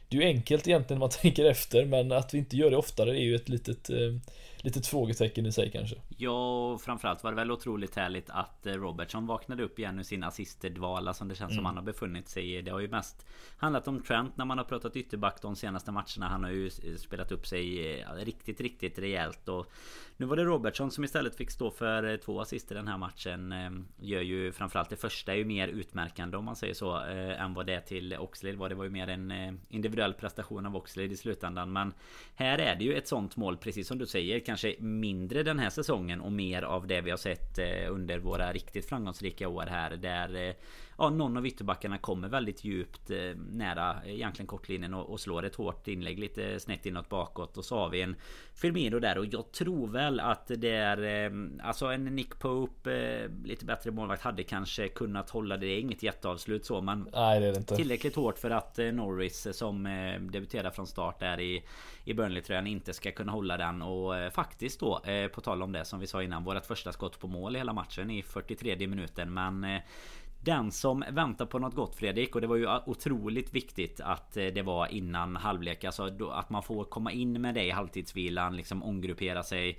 Det 0.08 0.16
är 0.16 0.20
ju 0.20 0.26
enkelt 0.26 0.68
egentligen 0.68 0.98
när 0.98 1.06
man 1.06 1.10
tänker 1.22 1.44
efter 1.44 1.84
men 1.84 2.12
att 2.12 2.34
vi 2.34 2.38
inte 2.38 2.56
gör 2.56 2.70
det 2.70 2.76
oftare 2.76 3.10
är 3.10 3.22
ju 3.22 3.34
ett 3.34 3.48
litet 3.48 3.90
eh, 3.90 4.14
litet 4.62 4.86
frågetecken 4.86 5.46
i 5.46 5.52
sig 5.52 5.70
kanske. 5.70 5.96
Ja, 6.16 6.72
och 6.72 6.80
framförallt 6.80 7.24
var 7.24 7.30
det 7.30 7.36
väl 7.36 7.50
otroligt 7.50 7.96
härligt 7.96 8.30
att 8.30 8.66
eh, 8.66 8.72
Robertson 8.72 9.26
vaknade 9.26 9.62
upp 9.62 9.78
igen 9.78 9.98
ur 9.98 10.02
sin 10.02 10.24
assisterdvala 10.24 11.14
som 11.14 11.28
det 11.28 11.34
känns 11.34 11.50
mm. 11.50 11.56
som 11.56 11.66
han 11.66 11.76
har 11.76 11.82
befunnit 11.82 12.28
sig 12.28 12.54
i. 12.54 12.62
Det 12.62 12.70
har 12.70 12.80
ju 12.80 12.88
mest 12.88 13.26
handlat 13.56 13.88
om 13.88 14.02
Trent 14.02 14.36
när 14.36 14.44
man 14.44 14.58
har 14.58 14.64
pratat 14.64 14.96
ytterback 14.96 15.42
de 15.42 15.56
senaste 15.56 15.92
matcherna. 15.92 16.28
Han 16.28 16.44
har 16.44 16.50
ju 16.50 16.70
spelat 16.96 17.32
upp 17.32 17.46
sig 17.46 17.94
eh, 18.00 18.14
riktigt, 18.14 18.60
riktigt 18.60 18.98
rejält 18.98 19.48
och 19.48 19.72
nu 20.16 20.26
var 20.26 20.36
det 20.36 20.44
Robertson 20.44 20.90
som 20.90 21.04
istället 21.04 21.36
fick 21.36 21.50
stå 21.50 21.70
för 21.70 22.10
eh, 22.10 22.16
två 22.16 22.40
assister 22.40 22.74
den 22.74 22.88
här 22.88 22.98
matchen. 22.98 23.54
Gör 24.00 24.20
ju 24.20 24.52
framförallt 24.52 24.90
det 24.90 24.96
första 24.96 25.32
är 25.32 25.36
ju 25.36 25.44
mer 25.44 25.68
utmärkande 25.68 26.36
om 26.36 26.44
man 26.44 26.56
säger 26.56 26.74
så 26.74 26.96
än 26.96 27.54
vad 27.54 27.66
det 27.66 27.74
är 27.74 27.80
till 27.80 28.16
Oxlade 28.18 28.56
var. 28.56 28.68
Det 28.68 28.74
var 28.74 28.84
ju 28.84 28.90
mer 28.90 29.08
en 29.08 29.60
individuell 29.68 30.14
prestation 30.14 30.66
av 30.66 30.76
Oxlade 30.76 31.14
i 31.14 31.16
slutändan. 31.16 31.72
Men 31.72 31.94
här 32.34 32.58
är 32.58 32.76
det 32.76 32.84
ju 32.84 32.94
ett 32.94 33.08
sånt 33.08 33.36
mål 33.36 33.56
precis 33.56 33.88
som 33.88 33.98
du 33.98 34.06
säger 34.06 34.38
kanske 34.50 34.74
mindre 34.78 35.42
den 35.42 35.58
här 35.58 35.70
säsongen 35.70 36.20
och 36.20 36.32
mer 36.32 36.62
av 36.62 36.86
det 36.86 37.00
vi 37.00 37.10
har 37.10 37.18
sett 37.18 37.58
eh, 37.58 37.92
under 37.92 38.18
våra 38.18 38.52
riktigt 38.52 38.88
framgångsrika 38.88 39.48
år 39.48 39.66
här. 39.70 39.90
Där 39.90 40.48
eh, 40.48 40.54
ja, 41.00 41.10
någon 41.10 41.36
av 41.36 41.46
ytterbackarna 41.46 41.98
kommer 41.98 42.28
väldigt 42.28 42.64
djupt 42.64 43.10
eh, 43.10 43.16
nära 43.50 43.96
egentligen 44.04 44.46
kortlinjen 44.46 44.94
och, 44.94 45.10
och 45.10 45.20
slår 45.20 45.44
ett 45.44 45.54
hårt 45.54 45.88
inlägg 45.88 46.18
lite 46.18 46.60
snett 46.60 46.86
inåt 46.86 47.08
bakåt. 47.08 47.56
Och 47.56 47.64
så 47.64 47.78
har 47.78 47.88
vi 47.88 48.02
en 48.02 48.16
Firmino 48.54 48.98
där 48.98 49.18
och 49.18 49.26
jag 49.26 49.52
tror 49.52 49.88
väl 49.88 50.20
att 50.20 50.50
det 50.56 50.70
är 50.70 51.32
alltså 51.62 51.86
en 51.86 52.04
Nick 52.04 52.38
Pope 52.38 53.28
lite 53.44 53.64
bättre 53.64 53.90
målvakt 53.90 54.22
hade 54.22 54.42
kanske 54.42 54.88
kunnat 54.88 55.30
hålla 55.30 55.56
det. 55.56 55.66
Det 55.66 55.72
är 55.72 55.80
inget 55.80 56.02
jätteavslut 56.02 56.66
så 56.66 56.80
men 56.80 57.08
Nej, 57.12 57.40
det 57.40 57.46
är 57.46 57.52
det 57.52 57.58
inte. 57.58 57.76
tillräckligt 57.76 58.16
hårt 58.16 58.38
för 58.38 58.50
att 58.50 58.78
Norris 58.92 59.46
som 59.52 59.84
debuterar 60.32 60.70
från 60.70 60.86
start 60.86 61.20
där 61.20 61.40
i 61.40 61.64
i 62.04 62.14
Burnley-tröjan 62.14 62.66
inte 62.66 62.92
ska 62.92 63.12
kunna 63.12 63.32
hålla 63.32 63.56
den 63.56 63.82
och 63.82 64.16
eh, 64.16 64.30
faktiskt 64.30 64.80
då 64.80 65.00
eh, 65.04 65.28
på 65.28 65.40
tal 65.40 65.62
om 65.62 65.72
det 65.72 65.84
som 65.84 66.00
vi 66.00 66.06
sa 66.06 66.22
innan 66.22 66.44
vårt 66.44 66.66
första 66.66 66.92
skott 66.92 67.20
på 67.20 67.28
mål 67.28 67.56
i 67.56 67.58
hela 67.58 67.72
matchen 67.72 68.10
i 68.10 68.22
43 68.22 68.86
minuten 68.86 69.34
men 69.34 69.64
eh, 69.64 69.80
den 70.40 70.72
som 70.72 71.04
väntar 71.10 71.46
på 71.46 71.58
något 71.58 71.74
gott 71.74 71.96
Fredrik 71.96 72.34
och 72.34 72.40
det 72.40 72.46
var 72.46 72.56
ju 72.56 72.68
otroligt 72.86 73.54
viktigt 73.54 74.00
att 74.00 74.36
eh, 74.36 74.46
det 74.46 74.62
var 74.62 74.86
innan 74.86 75.36
halvlek. 75.36 75.84
Alltså 75.84 76.30
att 76.32 76.50
man 76.50 76.62
får 76.62 76.84
komma 76.84 77.12
in 77.12 77.40
med 77.40 77.54
det 77.54 77.64
i 77.64 77.70
halvtidsvilan 77.70 78.56
liksom 78.56 78.82
omgruppera 78.82 79.42
sig 79.42 79.78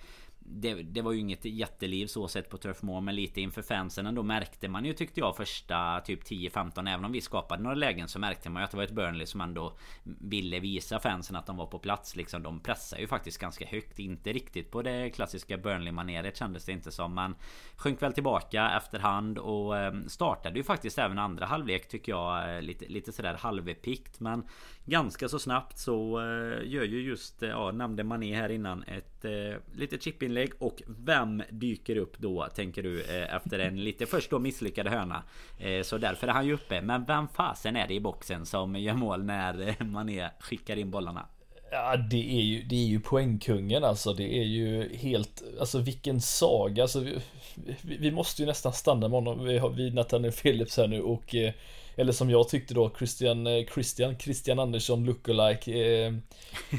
det, 0.53 0.73
det, 0.73 1.01
var 1.01 1.11
ju 1.11 1.19
inget 1.19 1.45
jätteliv 1.45 2.07
så 2.07 2.27
sett 2.27 2.49
på 2.49 2.57
Turf 2.57 2.81
Moor 2.81 3.01
men 3.01 3.15
lite 3.15 3.41
inför 3.41 3.61
fansen 3.61 4.05
ändå 4.05 4.23
märkte 4.23 4.67
man 4.67 4.85
ju 4.85 4.93
tyckte 4.93 5.19
jag 5.19 5.35
första 5.35 6.01
typ 6.05 6.23
10-15 6.23 6.89
även 6.93 7.05
om 7.05 7.11
vi 7.11 7.21
skapade 7.21 7.63
några 7.63 7.75
lägen 7.75 8.07
så 8.07 8.19
märkte 8.19 8.49
man 8.49 8.61
ju 8.61 8.63
att 8.63 8.71
det 8.71 8.77
var 8.77 8.83
ett 8.83 8.91
Burnley 8.91 9.25
som 9.25 9.41
ändå 9.41 9.73
ville 10.03 10.59
visa 10.59 10.99
fansen 10.99 11.35
att 11.35 11.45
de 11.45 11.57
var 11.57 11.65
på 11.65 11.79
plats 11.79 12.15
liksom. 12.15 12.43
De 12.43 12.59
pressar 12.59 12.97
ju 12.97 13.07
faktiskt 13.07 13.37
ganska 13.37 13.65
högt. 13.65 13.99
Inte 13.99 14.33
riktigt 14.33 14.71
på 14.71 14.81
det 14.81 15.09
klassiska 15.09 15.57
Burnley-maneret 15.57 16.37
kändes 16.37 16.65
det 16.65 16.71
inte 16.71 16.91
som. 16.91 17.13
men 17.13 17.35
sjönk 17.75 18.01
väl 18.01 18.13
tillbaka 18.13 18.71
efterhand 18.77 19.37
och 19.37 19.77
eh, 19.77 19.93
startade 20.07 20.57
ju 20.59 20.63
faktiskt 20.63 20.97
även 20.97 21.19
andra 21.19 21.45
halvlek 21.45 21.87
tycker 21.87 22.11
jag 22.11 22.55
eh, 22.55 22.61
lite, 22.61 22.85
lite 22.87 23.11
sådär 23.11 23.33
halvpikt 23.33 24.19
men 24.19 24.43
ganska 24.85 25.29
så 25.29 25.39
snabbt 25.39 25.77
så 25.77 26.19
eh, 26.19 26.69
gör 26.71 26.83
ju 26.83 27.01
just, 27.01 27.43
eh, 27.43 27.49
ja 27.49 27.71
nämnde 27.71 28.03
Mané 28.03 28.35
här 28.35 28.49
innan 28.49 28.83
ett 28.83 29.25
eh, 29.25 29.79
litet 29.79 30.03
chipinlägg 30.03 30.51
och 30.59 30.81
vem 30.87 31.43
dyker 31.49 31.95
upp 31.95 32.17
då 32.17 32.47
tänker 32.55 32.83
du 32.83 33.01
eh, 33.01 33.35
efter 33.35 33.59
en 33.59 33.83
lite 33.83 34.05
först 34.05 34.29
då 34.29 34.39
misslyckade 34.39 34.89
hörna. 34.89 35.23
Eh, 35.59 35.83
så 35.83 35.97
därför 35.97 36.27
är 36.27 36.31
han 36.31 36.47
ju 36.47 36.53
uppe. 36.53 36.81
Men 36.81 37.05
vem 37.05 37.27
fasen 37.27 37.75
är 37.75 37.87
det 37.87 37.93
i 37.93 37.99
boxen 37.99 38.45
som 38.45 38.75
gör 38.75 38.93
mål 38.93 39.23
när 39.23 39.67
eh, 39.67 39.85
Mané 39.85 40.29
skickar 40.39 40.75
in 40.75 40.91
bollarna? 40.91 41.25
Ja 41.71 41.97
det 41.97 42.39
är 42.39 42.41
ju, 42.41 42.63
det 42.63 42.75
är 42.75 42.87
ju 42.87 42.99
poängkungen 42.99 43.83
alltså. 43.83 44.13
Det 44.13 44.37
är 44.37 44.43
ju 44.43 44.95
helt, 44.95 45.43
alltså 45.59 45.79
vilken 45.79 46.21
saga. 46.21 46.83
Alltså, 46.83 46.99
vi, 46.99 47.97
vi 47.97 48.11
måste 48.11 48.41
ju 48.41 48.45
nästan 48.45 48.73
stanna 48.73 49.07
med 49.07 49.11
honom. 49.11 49.45
Vi 49.45 49.57
har 49.57 49.69
vid 49.69 49.93
Nathaniel 49.93 50.33
Phillips 50.33 50.77
här 50.77 50.87
nu 50.87 51.01
och 51.01 51.35
eh, 51.35 51.53
eller 52.01 52.13
som 52.13 52.29
jag 52.29 52.49
tyckte 52.49 52.73
då 52.73 52.91
Christian, 52.97 53.47
eh, 53.47 53.65
Christian, 53.73 54.19
Christian 54.19 54.59
Andersson 54.59 55.05
lookalike. 55.05 56.05
Eh, 56.05 56.13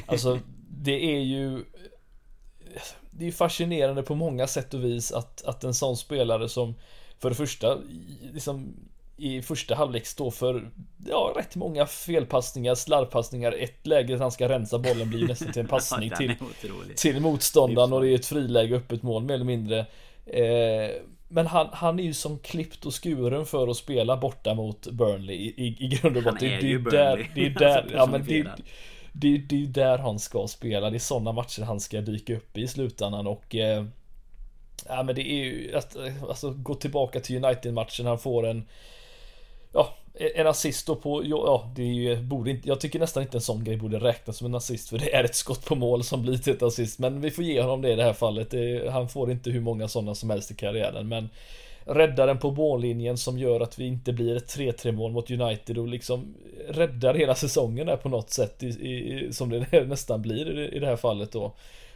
alltså 0.05 0.39
det 0.69 1.15
är 1.15 1.19
ju 1.19 1.63
Det 3.11 3.27
är 3.27 3.31
fascinerande 3.31 4.03
på 4.03 4.15
många 4.15 4.47
sätt 4.47 4.73
och 4.73 4.83
vis 4.83 5.11
att, 5.11 5.43
att 5.45 5.63
en 5.63 5.73
sån 5.73 5.97
spelare 5.97 6.49
som 6.49 6.75
För 7.19 7.29
det 7.29 7.35
första 7.35 7.77
liksom 8.33 8.75
i 9.17 9.41
första 9.41 9.75
halvlek 9.75 10.05
står 10.05 10.31
för 10.31 10.71
ja, 11.05 11.33
rätt 11.35 11.55
många 11.55 11.85
felpassningar, 11.85 12.75
slarvpassningar. 12.75 13.51
Ett 13.51 13.87
läge 13.87 14.13
där 14.13 14.19
han 14.19 14.31
ska 14.31 14.49
rensa 14.49 14.79
bollen 14.79 15.09
blir 15.09 15.27
nästan 15.27 15.51
till 15.51 15.61
en 15.61 15.67
passning 15.77 16.09
till, 16.09 16.35
till 16.95 17.19
motståndaren 17.19 17.93
och 17.93 18.01
det 18.01 18.09
är 18.09 18.15
ett 18.15 18.25
friläge 18.25 18.75
öppet 18.75 19.03
mål 19.03 19.23
mer 19.23 19.33
eller 19.33 19.45
mindre. 19.45 19.79
Eh, 20.25 20.91
men 21.33 21.47
han, 21.47 21.69
han 21.71 21.99
är 21.99 22.03
ju 22.03 22.13
som 22.13 22.39
klippt 22.39 22.85
och 22.85 23.03
skuren 23.03 23.45
för 23.45 23.67
att 23.67 23.77
spela 23.77 24.17
borta 24.17 24.53
mot 24.53 24.87
Burnley 24.91 25.35
i, 25.35 25.47
i, 25.47 25.85
i 25.85 25.87
grund 25.87 26.17
och 26.17 26.23
botten. 26.23 26.49
Han 26.49 26.57
är 26.57 26.61
det, 26.61 26.67
ju 26.67 26.79
det 26.79 26.97
är 26.97 27.15
Burnley. 27.15 27.27
Där, 27.27 27.31
det 27.35 27.45
är 27.45 27.49
där, 27.49 27.91
ja 27.93 28.05
men 28.05 28.25
det, 28.25 28.47
det, 29.11 29.37
det 29.37 29.63
är 29.63 29.67
där 29.67 29.97
han 29.97 30.19
ska 30.19 30.47
spela. 30.47 30.89
Det 30.89 30.97
är 30.97 30.99
sådana 30.99 31.31
matcher 31.31 31.61
han 31.61 31.79
ska 31.79 32.01
dyka 32.01 32.35
upp 32.35 32.57
i 32.57 32.67
slutändan 32.67 33.27
och 33.27 33.55
eh, 33.55 33.85
Ja 34.89 35.03
men 35.03 35.15
det 35.15 35.31
är 35.31 35.43
ju 35.43 35.75
att 35.75 35.97
alltså, 36.29 36.51
gå 36.51 36.75
tillbaka 36.75 37.19
till 37.19 37.45
United-matchen. 37.45 38.05
Han 38.05 38.19
får 38.19 38.47
en 38.47 38.67
Ja, 39.73 39.95
en 40.19 40.47
assist 40.47 40.87
då 40.87 40.95
på, 40.95 41.21
ja 41.25 41.71
det 41.75 41.81
är 41.81 41.93
ju, 41.93 42.21
borde 42.21 42.51
inte, 42.51 42.67
jag 42.67 42.79
tycker 42.79 42.99
nästan 42.99 43.23
inte 43.23 43.37
en 43.37 43.41
sån 43.41 43.63
grej 43.63 43.77
borde 43.77 43.99
räknas 43.99 44.37
som 44.37 44.47
en 44.47 44.55
assist 44.55 44.89
för 44.89 44.97
det 44.97 45.15
är 45.15 45.23
ett 45.23 45.35
skott 45.35 45.65
på 45.65 45.75
mål 45.75 46.03
som 46.03 46.21
blir 46.21 46.37
till 46.37 46.53
ett 46.53 46.63
assist 46.63 46.99
men 46.99 47.21
vi 47.21 47.31
får 47.31 47.43
ge 47.43 47.61
honom 47.61 47.81
det 47.81 47.93
i 47.93 47.95
det 47.95 48.03
här 48.03 48.13
fallet. 48.13 48.51
Det, 48.51 48.91
han 48.91 49.09
får 49.09 49.31
inte 49.31 49.49
hur 49.49 49.61
många 49.61 49.87
sådana 49.87 50.15
som 50.15 50.29
helst 50.29 50.51
i 50.51 50.55
karriären 50.55 51.07
men 51.07 51.29
räddaren 51.85 52.39
på 52.39 52.51
mållinjen 52.51 53.17
som 53.17 53.37
gör 53.37 53.59
att 53.59 53.79
vi 53.79 53.85
inte 53.85 54.13
blir 54.13 54.35
ett 54.35 54.57
3-3 54.57 54.91
mål 54.91 55.11
mot 55.11 55.31
United 55.31 55.77
och 55.77 55.87
liksom 55.87 56.35
räddar 56.69 57.13
hela 57.13 57.35
säsongen 57.35 57.87
där 57.87 57.97
på 57.97 58.09
något 58.09 58.29
sätt 58.29 58.63
i, 58.63 58.67
i, 58.67 59.27
som 59.33 59.49
det 59.49 59.85
nästan 59.87 60.21
blir 60.21 60.59
i, 60.59 60.75
i 60.75 60.79
det 60.79 60.87
här 60.87 60.95
fallet 60.95 61.31
då. 61.31 61.53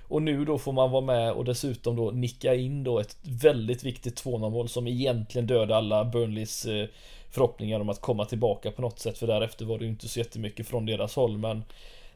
Och 0.08 0.22
nu 0.22 0.46
då 0.46 0.58
får 0.58 0.72
man 0.72 0.92
vara 0.92 1.02
med 1.02 1.32
och 1.32 1.46
dessutom 1.46 1.96
då 1.96 2.12
nicka 2.12 2.56
in 2.56 2.84
då 2.84 3.00
ett 3.00 3.18
väldigt 3.22 3.84
viktigt 3.84 4.24
2-0 4.24 4.50
mål 4.50 4.70
som 4.70 4.88
egentligen 4.88 5.48
dödar 5.48 5.78
alla 5.78 6.06
Burnleys 6.06 6.66
eh, 6.66 6.88
förhoppningar 7.30 7.80
om 7.80 7.90
att 7.90 8.02
komma 8.02 8.26
tillbaka 8.26 8.72
på 8.72 8.82
något 8.82 9.00
sätt 9.00 9.18
för 9.18 9.28
därefter 9.28 9.66
var 9.66 9.78
det 9.78 9.86
ju 9.86 9.92
inte 9.92 10.08
så 10.08 10.20
jättemycket 10.20 10.68
från 10.68 10.86
deras 10.86 11.16
håll 11.16 11.38
men 11.38 11.64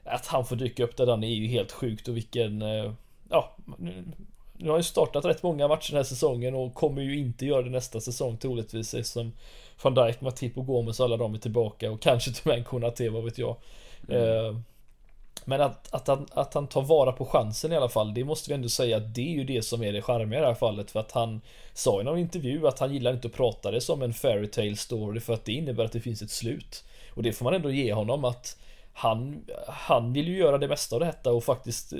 att 0.04 0.28
han 0.28 0.46
får 0.46 0.56
dyka 0.56 0.84
upp 0.84 0.98
där 0.98 1.06
den 1.06 1.24
är 1.24 1.34
ju 1.34 1.48
helt 1.48 1.72
sjukt 1.72 2.08
och 2.08 2.18
vilken 2.18 2.62
eh, 2.62 2.92
ja 3.30 3.56
nu 4.62 4.70
har 4.70 4.78
ju 4.78 4.84
startat 4.84 5.26
rätt 5.26 5.44
många 5.44 5.68
matcher 5.68 5.92
den 5.92 5.98
här 5.98 6.04
säsongen 6.04 6.56
och 6.56 6.74
kommer 6.74 7.02
ju 7.02 7.18
inte 7.18 7.46
göra 7.46 7.62
det 7.62 7.70
nästa 7.70 8.02
säsong 8.02 8.38
troligtvis 8.38 8.94
eftersom 8.94 9.32
van 9.84 9.96
Dijk, 9.96 10.22
Matip 10.22 10.58
och 10.58 10.66
Gomes 10.66 11.00
alla 11.00 11.18
de 11.18 11.34
är 11.34 11.38
tillbaka 11.38 11.92
och 11.92 12.02
kanske 12.02 12.32
till 12.34 12.42
och 12.42 12.48
med 12.48 12.58
en 12.58 12.64
Konate, 12.64 13.10
vad 13.10 13.24
vet 13.24 13.38
jag. 13.38 13.56
Mm. 14.10 14.64
Men 15.46 15.62
att, 15.62 15.94
att, 15.94 16.08
han, 16.08 16.28
att 16.34 16.54
han 16.54 16.68
tar 16.68 16.82
vara 16.82 17.12
på 17.12 17.26
chansen 17.26 17.72
i 17.72 17.76
alla 17.76 17.90
fall, 17.90 18.14
det 18.14 18.24
måste 18.24 18.50
vi 18.50 18.56
ändå 18.56 18.70
säga 18.70 18.98
att 18.98 19.16
det 19.16 19.22
är 19.22 19.34
ju 19.34 19.44
det 19.44 19.62
som 19.62 19.84
är 19.84 19.94
det 19.94 20.02
charmiga 20.02 20.40
i 20.40 20.42
det 20.42 20.48
här 20.48 20.56
fallet. 20.56 20.92
För 20.92 21.00
att 21.00 21.12
han 21.12 21.42
sa 21.74 22.02
i 22.02 22.04
någon 22.04 22.20
intervju 22.20 22.68
att 22.68 22.80
han 22.80 22.94
gillar 22.94 23.14
inte 23.14 23.28
att 23.28 23.34
prata 23.34 23.72
det 23.72 23.82
som 23.82 24.02
en 24.02 24.14
fairy 24.14 24.48
tale 24.48 24.76
story 24.76 25.20
för 25.20 25.34
att 25.34 25.46
det 25.46 25.54
innebär 25.54 25.86
att 25.86 25.92
det 25.92 26.02
finns 26.02 26.22
ett 26.22 26.32
slut. 26.32 26.84
Och 27.16 27.24
det 27.24 27.34
får 27.34 27.44
man 27.44 27.54
ändå 27.54 27.72
ge 27.72 27.94
honom 27.94 28.26
att 28.26 28.58
han, 28.94 29.46
han 29.68 30.14
vill 30.14 30.28
ju 30.28 30.38
göra 30.38 30.58
det 30.58 30.68
mesta 30.68 30.96
av 30.96 31.00
detta 31.00 31.32
och 31.32 31.44
faktiskt 31.44 31.94
eh, 31.94 32.00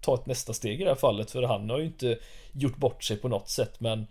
ta 0.00 0.14
ett 0.14 0.26
nästa 0.26 0.52
steg 0.52 0.80
i 0.80 0.84
det 0.84 0.90
här 0.90 0.96
fallet. 0.96 1.30
För 1.30 1.42
han 1.42 1.70
har 1.70 1.78
ju 1.78 1.84
inte 1.84 2.18
gjort 2.52 2.76
bort 2.76 3.04
sig 3.04 3.16
på 3.16 3.28
något 3.28 3.48
sätt. 3.48 3.80
Men 3.80 4.06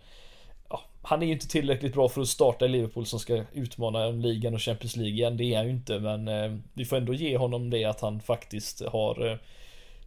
han 1.08 1.22
är 1.22 1.26
ju 1.26 1.32
inte 1.32 1.48
tillräckligt 1.48 1.94
bra 1.94 2.08
för 2.08 2.20
att 2.20 2.28
starta 2.28 2.64
i 2.64 2.68
Liverpool 2.68 3.06
som 3.06 3.20
ska 3.20 3.44
utmana 3.52 4.06
om 4.06 4.20
ligan 4.20 4.54
och 4.54 4.62
Champions 4.62 4.96
League 4.96 5.14
igen. 5.14 5.36
Det 5.36 5.44
är 5.44 5.56
han 5.56 5.66
ju 5.66 5.72
inte 5.72 6.00
men 6.00 6.28
eh, 6.28 6.58
vi 6.74 6.84
får 6.84 6.96
ändå 6.96 7.14
ge 7.14 7.36
honom 7.36 7.70
det 7.70 7.84
att 7.84 8.00
han 8.00 8.20
faktiskt 8.20 8.82
har 8.84 9.30
eh, 9.30 9.36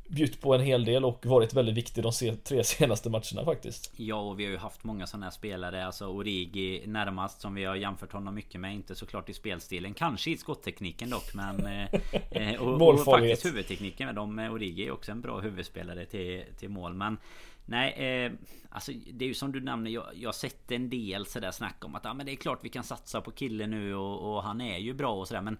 bjudit 0.10 0.42
på 0.42 0.54
en 0.54 0.62
hel 0.62 0.86
del 0.86 1.06
och 1.06 1.26
varit 1.26 1.54
väldigt 1.54 1.76
viktig 1.76 2.04
de 2.04 2.38
tre 2.44 2.64
senaste 2.64 3.10
matcherna 3.10 3.46
faktiskt. 3.46 3.94
Ja, 3.96 4.16
och 4.16 4.40
vi 4.40 4.46
har 4.46 4.52
ju 4.52 4.58
haft 4.58 4.84
många 4.84 5.08
sådana 5.08 5.26
här 5.26 5.32
spelare. 5.32 5.86
Alltså 5.86 6.06
Origi 6.06 6.84
närmast 6.88 7.42
som 7.42 7.56
vi 7.56 7.66
har 7.66 7.76
jämfört 7.76 8.12
honom 8.12 8.36
mycket 8.36 8.62
med. 8.62 8.74
Inte 8.74 8.96
såklart 8.96 9.30
i 9.30 9.34
spelstilen. 9.34 9.94
Kanske 9.94 10.32
i 10.32 10.38
skotttekniken 10.38 11.10
dock. 11.10 11.34
Men... 11.34 11.66
eh 12.32 12.62
och, 12.62 12.94
och 12.94 13.04
faktiskt 13.04 13.46
huvudtekniken. 13.46 14.16
De, 14.16 14.40
Origi 14.40 14.88
är 14.88 14.92
också 14.92 15.12
en 15.12 15.22
bra 15.22 15.40
huvudspelare 15.40 16.06
till, 16.06 16.44
till 16.60 16.70
mål. 16.70 16.94
Men 16.94 17.18
Nej, 17.66 17.92
eh, 17.94 18.32
alltså 18.70 18.92
det 19.14 19.26
är 19.26 19.28
ju 19.28 19.34
som 19.34 19.52
du 19.52 19.62
nämner. 19.62 19.92
Jag, 19.92 20.06
jag 20.16 20.28
har 20.28 20.34
sett 20.34 20.72
en 20.72 20.90
del 20.90 21.26
sådär 21.26 21.52
snack 21.52 21.86
om 21.86 21.96
att 21.96 22.06
ah, 22.06 22.14
men 22.14 22.26
det 22.26 22.32
är 22.32 22.36
klart 22.36 22.60
vi 22.64 22.70
kan 22.70 22.84
satsa 22.84 23.22
på 23.22 23.32
killen 23.32 23.72
nu 23.72 23.96
och, 23.96 24.36
och 24.36 24.44
han 24.44 24.62
är 24.62 24.78
ju 24.78 24.94
bra 24.94 25.14
och 25.14 25.28
sådär. 25.28 25.42
Men 25.42 25.58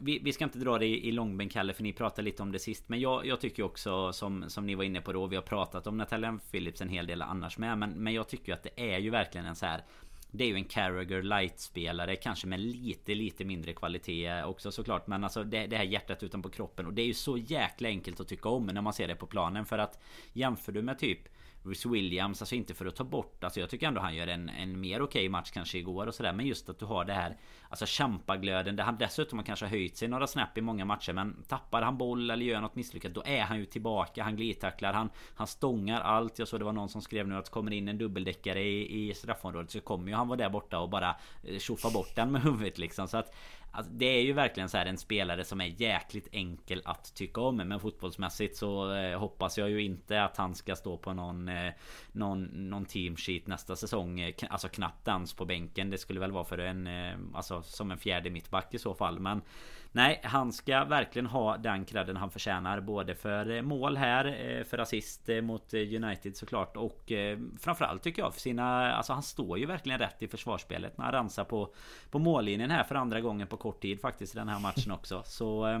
vi, 0.00 0.18
vi, 0.18 0.32
ska 0.32 0.44
inte 0.44 0.58
dra 0.58 0.78
det 0.78 0.86
i, 0.86 1.08
i 1.08 1.12
långbänk 1.12 1.54
heller 1.54 1.72
för 1.72 1.82
ni 1.82 1.92
pratade 1.92 2.22
lite 2.22 2.42
om 2.42 2.52
det 2.52 2.58
sist. 2.58 2.88
Men 2.88 3.00
jag, 3.00 3.26
jag 3.26 3.40
tycker 3.40 3.62
också 3.62 4.12
som, 4.12 4.44
som 4.48 4.66
ni 4.66 4.74
var 4.74 4.84
inne 4.84 5.00
på 5.00 5.12
då. 5.12 5.26
Vi 5.26 5.36
har 5.36 5.42
pratat 5.42 5.86
om 5.86 5.96
Natalia 5.96 6.38
Phillips 6.50 6.80
en 6.80 6.88
hel 6.88 7.06
del 7.06 7.22
annars 7.22 7.58
med. 7.58 7.78
Men, 7.78 7.90
men 7.90 8.14
jag 8.14 8.28
tycker 8.28 8.54
att 8.54 8.62
det 8.62 8.94
är 8.94 8.98
ju 8.98 9.10
verkligen 9.10 9.46
en 9.46 9.56
så 9.56 9.66
här. 9.66 9.84
Det 10.30 10.44
är 10.44 10.48
ju 10.48 10.54
en 10.54 10.64
Carragher 10.64 11.22
light-spelare 11.22 12.16
Kanske 12.16 12.46
med 12.46 12.60
lite 12.60 13.14
lite 13.14 13.44
mindre 13.44 13.72
kvalitet 13.72 14.42
också 14.42 14.72
såklart. 14.72 15.06
Men 15.06 15.24
alltså 15.24 15.44
det, 15.44 15.66
det 15.66 15.76
här 15.76 15.84
hjärtat 15.84 16.22
utanpå 16.22 16.48
kroppen. 16.48 16.86
Och 16.86 16.92
det 16.92 17.02
är 17.02 17.06
ju 17.06 17.14
så 17.14 17.38
jäkla 17.38 17.88
enkelt 17.88 18.20
att 18.20 18.28
tycka 18.28 18.48
om 18.48 18.66
när 18.66 18.82
man 18.82 18.92
ser 18.92 19.08
det 19.08 19.16
på 19.16 19.26
planen. 19.26 19.66
För 19.66 19.78
att 19.78 20.02
jämför 20.32 20.72
du 20.72 20.82
med 20.82 20.98
typ 20.98 21.20
Bruce 21.66 21.88
Williams, 21.88 22.42
alltså 22.42 22.54
inte 22.54 22.74
för 22.74 22.86
att 22.86 22.96
ta 22.96 23.04
bort 23.04 23.44
Alltså 23.44 23.60
jag 23.60 23.70
tycker 23.70 23.86
ändå 23.86 24.00
han 24.00 24.14
gör 24.14 24.26
en, 24.26 24.48
en 24.48 24.80
mer 24.80 25.02
okej 25.02 25.20
okay 25.20 25.28
match 25.28 25.50
kanske 25.50 25.78
igår 25.78 26.06
och 26.06 26.14
sådär 26.14 26.32
Men 26.32 26.46
just 26.46 26.68
att 26.68 26.78
du 26.78 26.84
har 26.84 27.04
det 27.04 27.12
här 27.12 27.36
Alltså 27.68 27.86
kämpaglöden 27.86 28.76
där 28.76 28.84
han 28.84 28.96
dessutom 28.98 29.38
har 29.38 29.46
kanske 29.46 29.66
höjt 29.66 29.96
sig 29.96 30.08
några 30.08 30.26
snäpp 30.26 30.58
i 30.58 30.60
många 30.60 30.84
matcher 30.84 31.12
Men 31.12 31.44
tappar 31.48 31.82
han 31.82 31.98
boll 31.98 32.30
eller 32.30 32.46
gör 32.46 32.60
något 32.60 32.74
misslyckat 32.74 33.14
Då 33.14 33.22
är 33.26 33.40
han 33.40 33.58
ju 33.58 33.64
tillbaka 33.64 34.22
Han 34.22 34.36
glidtacklar 34.36 34.92
Han, 34.92 35.10
han 35.34 35.46
stångar 35.46 36.00
allt. 36.00 36.38
Jag 36.38 36.48
såg 36.48 36.60
det 36.60 36.64
var 36.64 36.72
någon 36.72 36.88
som 36.88 37.02
skrev 37.02 37.28
nu 37.28 37.36
att 37.36 37.50
kommer 37.50 37.72
in 37.72 37.88
en 37.88 37.98
dubbeldäckare 37.98 38.62
i, 38.62 39.08
i 39.08 39.14
straffområdet 39.14 39.70
Så 39.70 39.80
kommer 39.80 40.08
ju 40.08 40.14
han 40.14 40.28
vara 40.28 40.38
där 40.38 40.50
borta 40.50 40.78
och 40.78 40.90
bara 40.90 41.16
eh, 41.42 41.58
tjoffa 41.58 41.90
bort 41.90 42.14
den 42.14 42.32
med 42.32 42.42
huvudet 42.42 42.78
liksom. 42.78 43.08
Så 43.08 43.16
att 43.16 43.34
Alltså, 43.76 43.92
det 43.92 44.06
är 44.06 44.22
ju 44.22 44.32
verkligen 44.32 44.68
så 44.68 44.76
här 44.76 44.86
en 44.86 44.98
spelare 44.98 45.44
som 45.44 45.60
är 45.60 45.66
jäkligt 45.66 46.28
enkel 46.32 46.82
att 46.84 47.14
tycka 47.14 47.40
om. 47.40 47.56
Men 47.56 47.80
fotbollsmässigt 47.80 48.56
så 48.56 48.94
eh, 48.94 49.18
hoppas 49.18 49.58
jag 49.58 49.70
ju 49.70 49.82
inte 49.82 50.22
att 50.22 50.36
han 50.36 50.54
ska 50.54 50.76
stå 50.76 50.98
på 50.98 51.12
någon 51.12 51.48
eh, 51.48 51.72
Någon, 52.12 52.44
någon 52.70 52.84
team 52.84 53.16
sheet 53.16 53.46
nästa 53.46 53.76
säsong. 53.76 54.20
Eh, 54.20 54.34
alltså 54.50 54.68
knappt 54.68 55.08
ens 55.08 55.32
på 55.32 55.44
bänken. 55.44 55.90
Det 55.90 55.98
skulle 55.98 56.20
väl 56.20 56.32
vara 56.32 56.44
för 56.44 56.58
en 56.58 56.86
eh, 56.86 57.16
Alltså 57.34 57.62
som 57.62 57.90
en 57.90 57.98
fjärde 57.98 58.30
mittback 58.30 58.74
i 58.74 58.78
så 58.78 58.94
fall. 58.94 59.18
Men 59.20 59.42
Nej, 59.92 60.20
han 60.24 60.52
ska 60.52 60.84
verkligen 60.84 61.26
ha 61.26 61.56
den 61.56 61.84
credden 61.84 62.16
han 62.16 62.30
förtjänar 62.30 62.80
både 62.80 63.14
för 63.14 63.50
eh, 63.50 63.62
mål 63.62 63.96
här, 63.96 64.24
eh, 64.24 64.64
för 64.64 64.78
assist 64.78 65.28
eh, 65.28 65.40
mot 65.40 65.74
United 65.74 66.36
såklart 66.36 66.76
och 66.76 67.12
framförallt 67.60 68.02
tycker 68.02 68.22
jag 68.22 68.34
för 68.34 68.40
sina... 68.40 68.92
Alltså 68.92 69.12
han 69.12 69.22
står 69.22 69.58
ju 69.58 69.66
verkligen 69.66 69.98
rätt 69.98 70.22
i 70.22 70.28
försvarsspelet 70.28 70.98
när 70.98 71.04
han 71.04 71.14
ransar 71.14 71.44
på, 71.44 71.74
på 72.10 72.18
mållinjen 72.18 72.70
här 72.70 72.84
för 72.84 72.94
andra 72.94 73.20
gången 73.20 73.46
på 73.46 73.56
kort 73.56 73.82
tid 73.82 74.00
faktiskt 74.00 74.34
i 74.34 74.38
den 74.38 74.48
här 74.48 74.60
matchen 74.60 74.92
också. 74.92 75.22
Så 75.24 75.80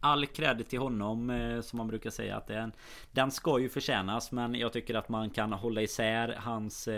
All 0.00 0.26
cred 0.26 0.68
till 0.68 0.78
honom 0.78 1.60
som 1.64 1.76
man 1.76 1.88
brukar 1.88 2.10
säga 2.10 2.36
att 2.36 2.46
den, 2.46 2.72
den 3.12 3.30
ska 3.30 3.58
ju 3.58 3.68
förtjänas 3.68 4.32
men 4.32 4.54
jag 4.54 4.72
tycker 4.72 4.94
att 4.94 5.08
man 5.08 5.30
kan 5.30 5.52
hålla 5.52 5.82
isär 5.82 6.36
hans 6.38 6.88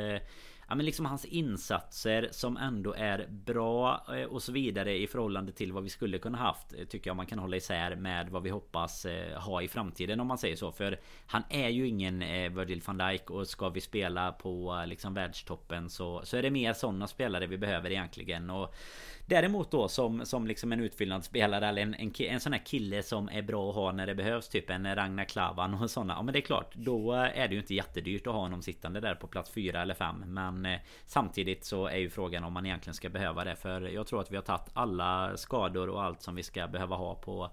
ja, 0.73 0.77
men 0.77 0.87
liksom 0.87 1.07
hans 1.07 1.25
insatser 1.25 2.29
som 2.31 2.57
ändå 2.57 2.95
är 2.95 3.27
bra 3.31 4.07
eh, 4.17 4.25
och 4.25 4.43
så 4.43 4.53
vidare 4.53 4.99
i 4.99 5.07
förhållande 5.07 5.53
till 5.53 5.73
vad 5.73 5.83
vi 5.83 5.89
skulle 5.89 6.19
kunna 6.19 6.39
haft 6.39 6.73
eh, 6.73 6.85
tycker 6.85 7.11
jag 7.11 7.17
man 7.17 7.27
kan 7.27 7.39
hålla 7.39 7.57
isär 7.57 7.97
med 7.97 8.29
vad 8.29 8.43
vi 8.43 8.51
hoppas 8.51 9.05
eh, 9.05 9.39
ha 9.39 9.63
i 9.63 9.69
framtiden 9.69 10.21
om 10.21 10.27
man 10.27 10.39
säger 10.39 10.57
så. 10.57 10.73
För 10.73 11.01
han 11.27 11.43
är 11.49 11.69
ju 11.69 11.89
ingen 11.89 12.19
Virgil 12.55 12.83
van 12.87 12.99
Dijk 12.99 13.31
och 13.31 13.49
ska 13.49 13.69
vi 13.69 13.81
spela 13.81 14.33
på 14.33 14.85
liksom 14.87 15.15
världstoppen 15.15 15.91
så, 15.91 16.21
så 16.25 16.37
är 16.37 16.43
det 16.43 16.51
mer 16.51 16.73
sådana 16.73 17.07
spelare 17.07 17.47
vi 17.47 17.59
behöver 17.59 17.91
egentligen. 17.91 18.51
Och 18.51 18.75
Däremot 19.33 19.71
då 19.71 19.89
som, 19.89 20.27
som 20.27 20.47
liksom 20.47 20.73
en 20.73 20.81
utfyllnadsspelare 20.81 21.67
eller 21.67 21.83
en, 21.83 21.95
en, 21.95 22.13
en 22.19 22.41
sån 22.41 22.53
här 22.53 22.65
kille 22.65 23.03
som 23.03 23.29
är 23.29 23.43
bra 23.43 23.69
att 23.71 23.75
ha 23.75 23.93
när 23.93 24.07
det 24.07 24.15
behövs 24.15 24.49
Typ 24.49 24.71
en 24.71 24.95
Ragnar 24.95 25.25
Klavan 25.25 25.75
och 25.75 25.91
sådana 25.91 26.15
Ja 26.15 26.23
men 26.23 26.33
det 26.33 26.39
är 26.39 26.41
klart 26.41 26.75
Då 26.75 27.13
är 27.13 27.49
det 27.49 27.55
ju 27.55 27.61
inte 27.61 27.75
jättedyrt 27.75 28.27
att 28.27 28.33
ha 28.33 28.41
honom 28.41 28.63
sittande 28.63 29.01
där 29.01 29.15
på 29.15 29.27
plats 29.27 29.51
4 29.51 29.83
eller 29.83 29.95
5 29.95 30.25
Men 30.27 30.67
eh, 30.67 30.79
samtidigt 31.07 31.65
så 31.65 31.87
är 31.87 31.97
ju 31.97 32.11
frågan 32.11 32.45
om 32.45 32.53
man 32.53 32.67
egentligen 32.67 32.95
ska 32.95 33.09
behöva 33.09 33.45
det 33.45 33.57
För 33.57 33.81
jag 33.81 34.07
tror 34.07 34.21
att 34.21 34.31
vi 34.31 34.37
har 34.37 34.43
tagit 34.43 34.71
alla 34.73 35.37
skador 35.37 35.89
och 35.89 36.03
allt 36.03 36.23
som 36.23 36.35
vi 36.35 36.43
ska 36.43 36.69
behöva 36.69 36.97
ha 36.97 37.15
på 37.15 37.51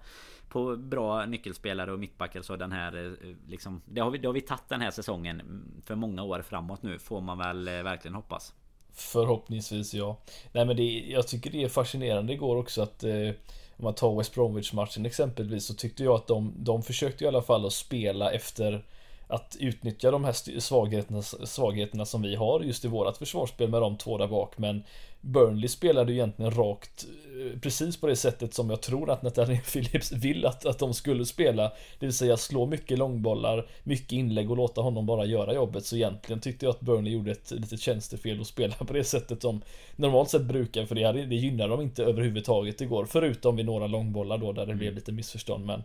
på 0.48 0.76
bra 0.76 1.26
nyckelspelare 1.26 1.92
och 1.92 1.98
mittbackar 1.98 2.42
så 2.42 2.56
den 2.56 2.72
här 2.72 3.06
eh, 3.06 3.36
liksom, 3.48 3.82
det, 3.84 4.00
har 4.00 4.10
vi, 4.10 4.18
det 4.18 4.28
har 4.28 4.32
vi 4.32 4.40
tagit 4.40 4.68
den 4.68 4.80
här 4.80 4.90
säsongen 4.90 5.62
för 5.84 5.94
många 5.94 6.22
år 6.22 6.42
framåt 6.42 6.82
nu 6.82 6.98
får 6.98 7.20
man 7.20 7.38
väl 7.38 7.68
eh, 7.68 7.82
verkligen 7.82 8.14
hoppas. 8.14 8.54
Förhoppningsvis 9.00 9.94
ja. 9.94 10.16
Nej 10.52 10.64
men 10.64 10.76
det, 10.76 11.04
jag 11.08 11.28
tycker 11.28 11.50
det 11.50 11.62
är 11.62 11.68
fascinerande 11.68 12.32
igår 12.32 12.56
också 12.56 12.82
att 12.82 13.04
eh, 13.04 13.30
om 13.76 13.84
man 13.84 13.94
tar 13.94 14.16
West 14.18 14.34
Bromwich 14.34 14.72
matchen 14.72 15.06
exempelvis 15.06 15.64
så 15.64 15.74
tyckte 15.74 16.04
jag 16.04 16.14
att 16.14 16.26
de, 16.26 16.54
de 16.56 16.82
försökte 16.82 17.24
i 17.24 17.28
alla 17.28 17.42
fall 17.42 17.66
att 17.66 17.72
spela 17.72 18.32
efter 18.32 18.84
att 19.30 19.56
utnyttja 19.60 20.10
de 20.10 20.24
här 20.24 20.60
svagheterna, 20.60 21.22
svagheterna 21.22 22.04
som 22.04 22.22
vi 22.22 22.34
har 22.34 22.60
just 22.60 22.84
i 22.84 22.88
vårat 22.88 23.18
försvarsspel 23.18 23.70
med 23.70 23.80
de 23.80 23.96
två 23.96 24.18
där 24.18 24.28
bak 24.28 24.58
men 24.58 24.82
Burnley 25.20 25.68
spelade 25.68 26.12
ju 26.12 26.18
egentligen 26.18 26.50
rakt 26.50 27.06
eh, 27.40 27.60
precis 27.60 27.96
på 27.96 28.06
det 28.06 28.16
sättet 28.16 28.54
som 28.54 28.70
jag 28.70 28.80
tror 28.80 29.10
att 29.10 29.22
Nathaniel 29.22 29.62
Phillips 29.72 30.12
vill 30.12 30.46
att, 30.46 30.66
att 30.66 30.78
de 30.78 30.94
skulle 30.94 31.26
spela. 31.26 31.62
Det 31.98 32.06
vill 32.06 32.12
säga 32.12 32.36
slå 32.36 32.66
mycket 32.66 32.98
långbollar, 32.98 33.66
mycket 33.84 34.12
inlägg 34.12 34.50
och 34.50 34.56
låta 34.56 34.80
honom 34.80 35.06
bara 35.06 35.24
göra 35.24 35.54
jobbet. 35.54 35.86
Så 35.86 35.96
egentligen 35.96 36.40
tyckte 36.40 36.66
jag 36.66 36.70
att 36.70 36.80
Burnley 36.80 37.12
gjorde 37.12 37.30
ett 37.30 37.50
litet 37.50 37.80
tjänstefel 37.80 38.40
och 38.40 38.46
spela 38.46 38.74
på 38.74 38.92
det 38.92 39.04
sättet 39.04 39.40
de 39.40 39.60
normalt 39.96 40.30
sett 40.30 40.42
brukar. 40.42 40.86
För 40.86 40.94
det, 40.94 41.04
hade, 41.04 41.26
det 41.26 41.36
gynnar 41.36 41.68
dem 41.68 41.80
inte 41.80 42.04
överhuvudtaget 42.04 42.80
igår. 42.80 43.06
Förutom 43.10 43.56
vid 43.56 43.66
några 43.66 43.86
långbollar 43.86 44.38
då 44.38 44.52
där 44.52 44.66
det 44.66 44.74
blev 44.74 44.94
lite 44.94 45.12
missförstånd. 45.12 45.66
Men 45.66 45.82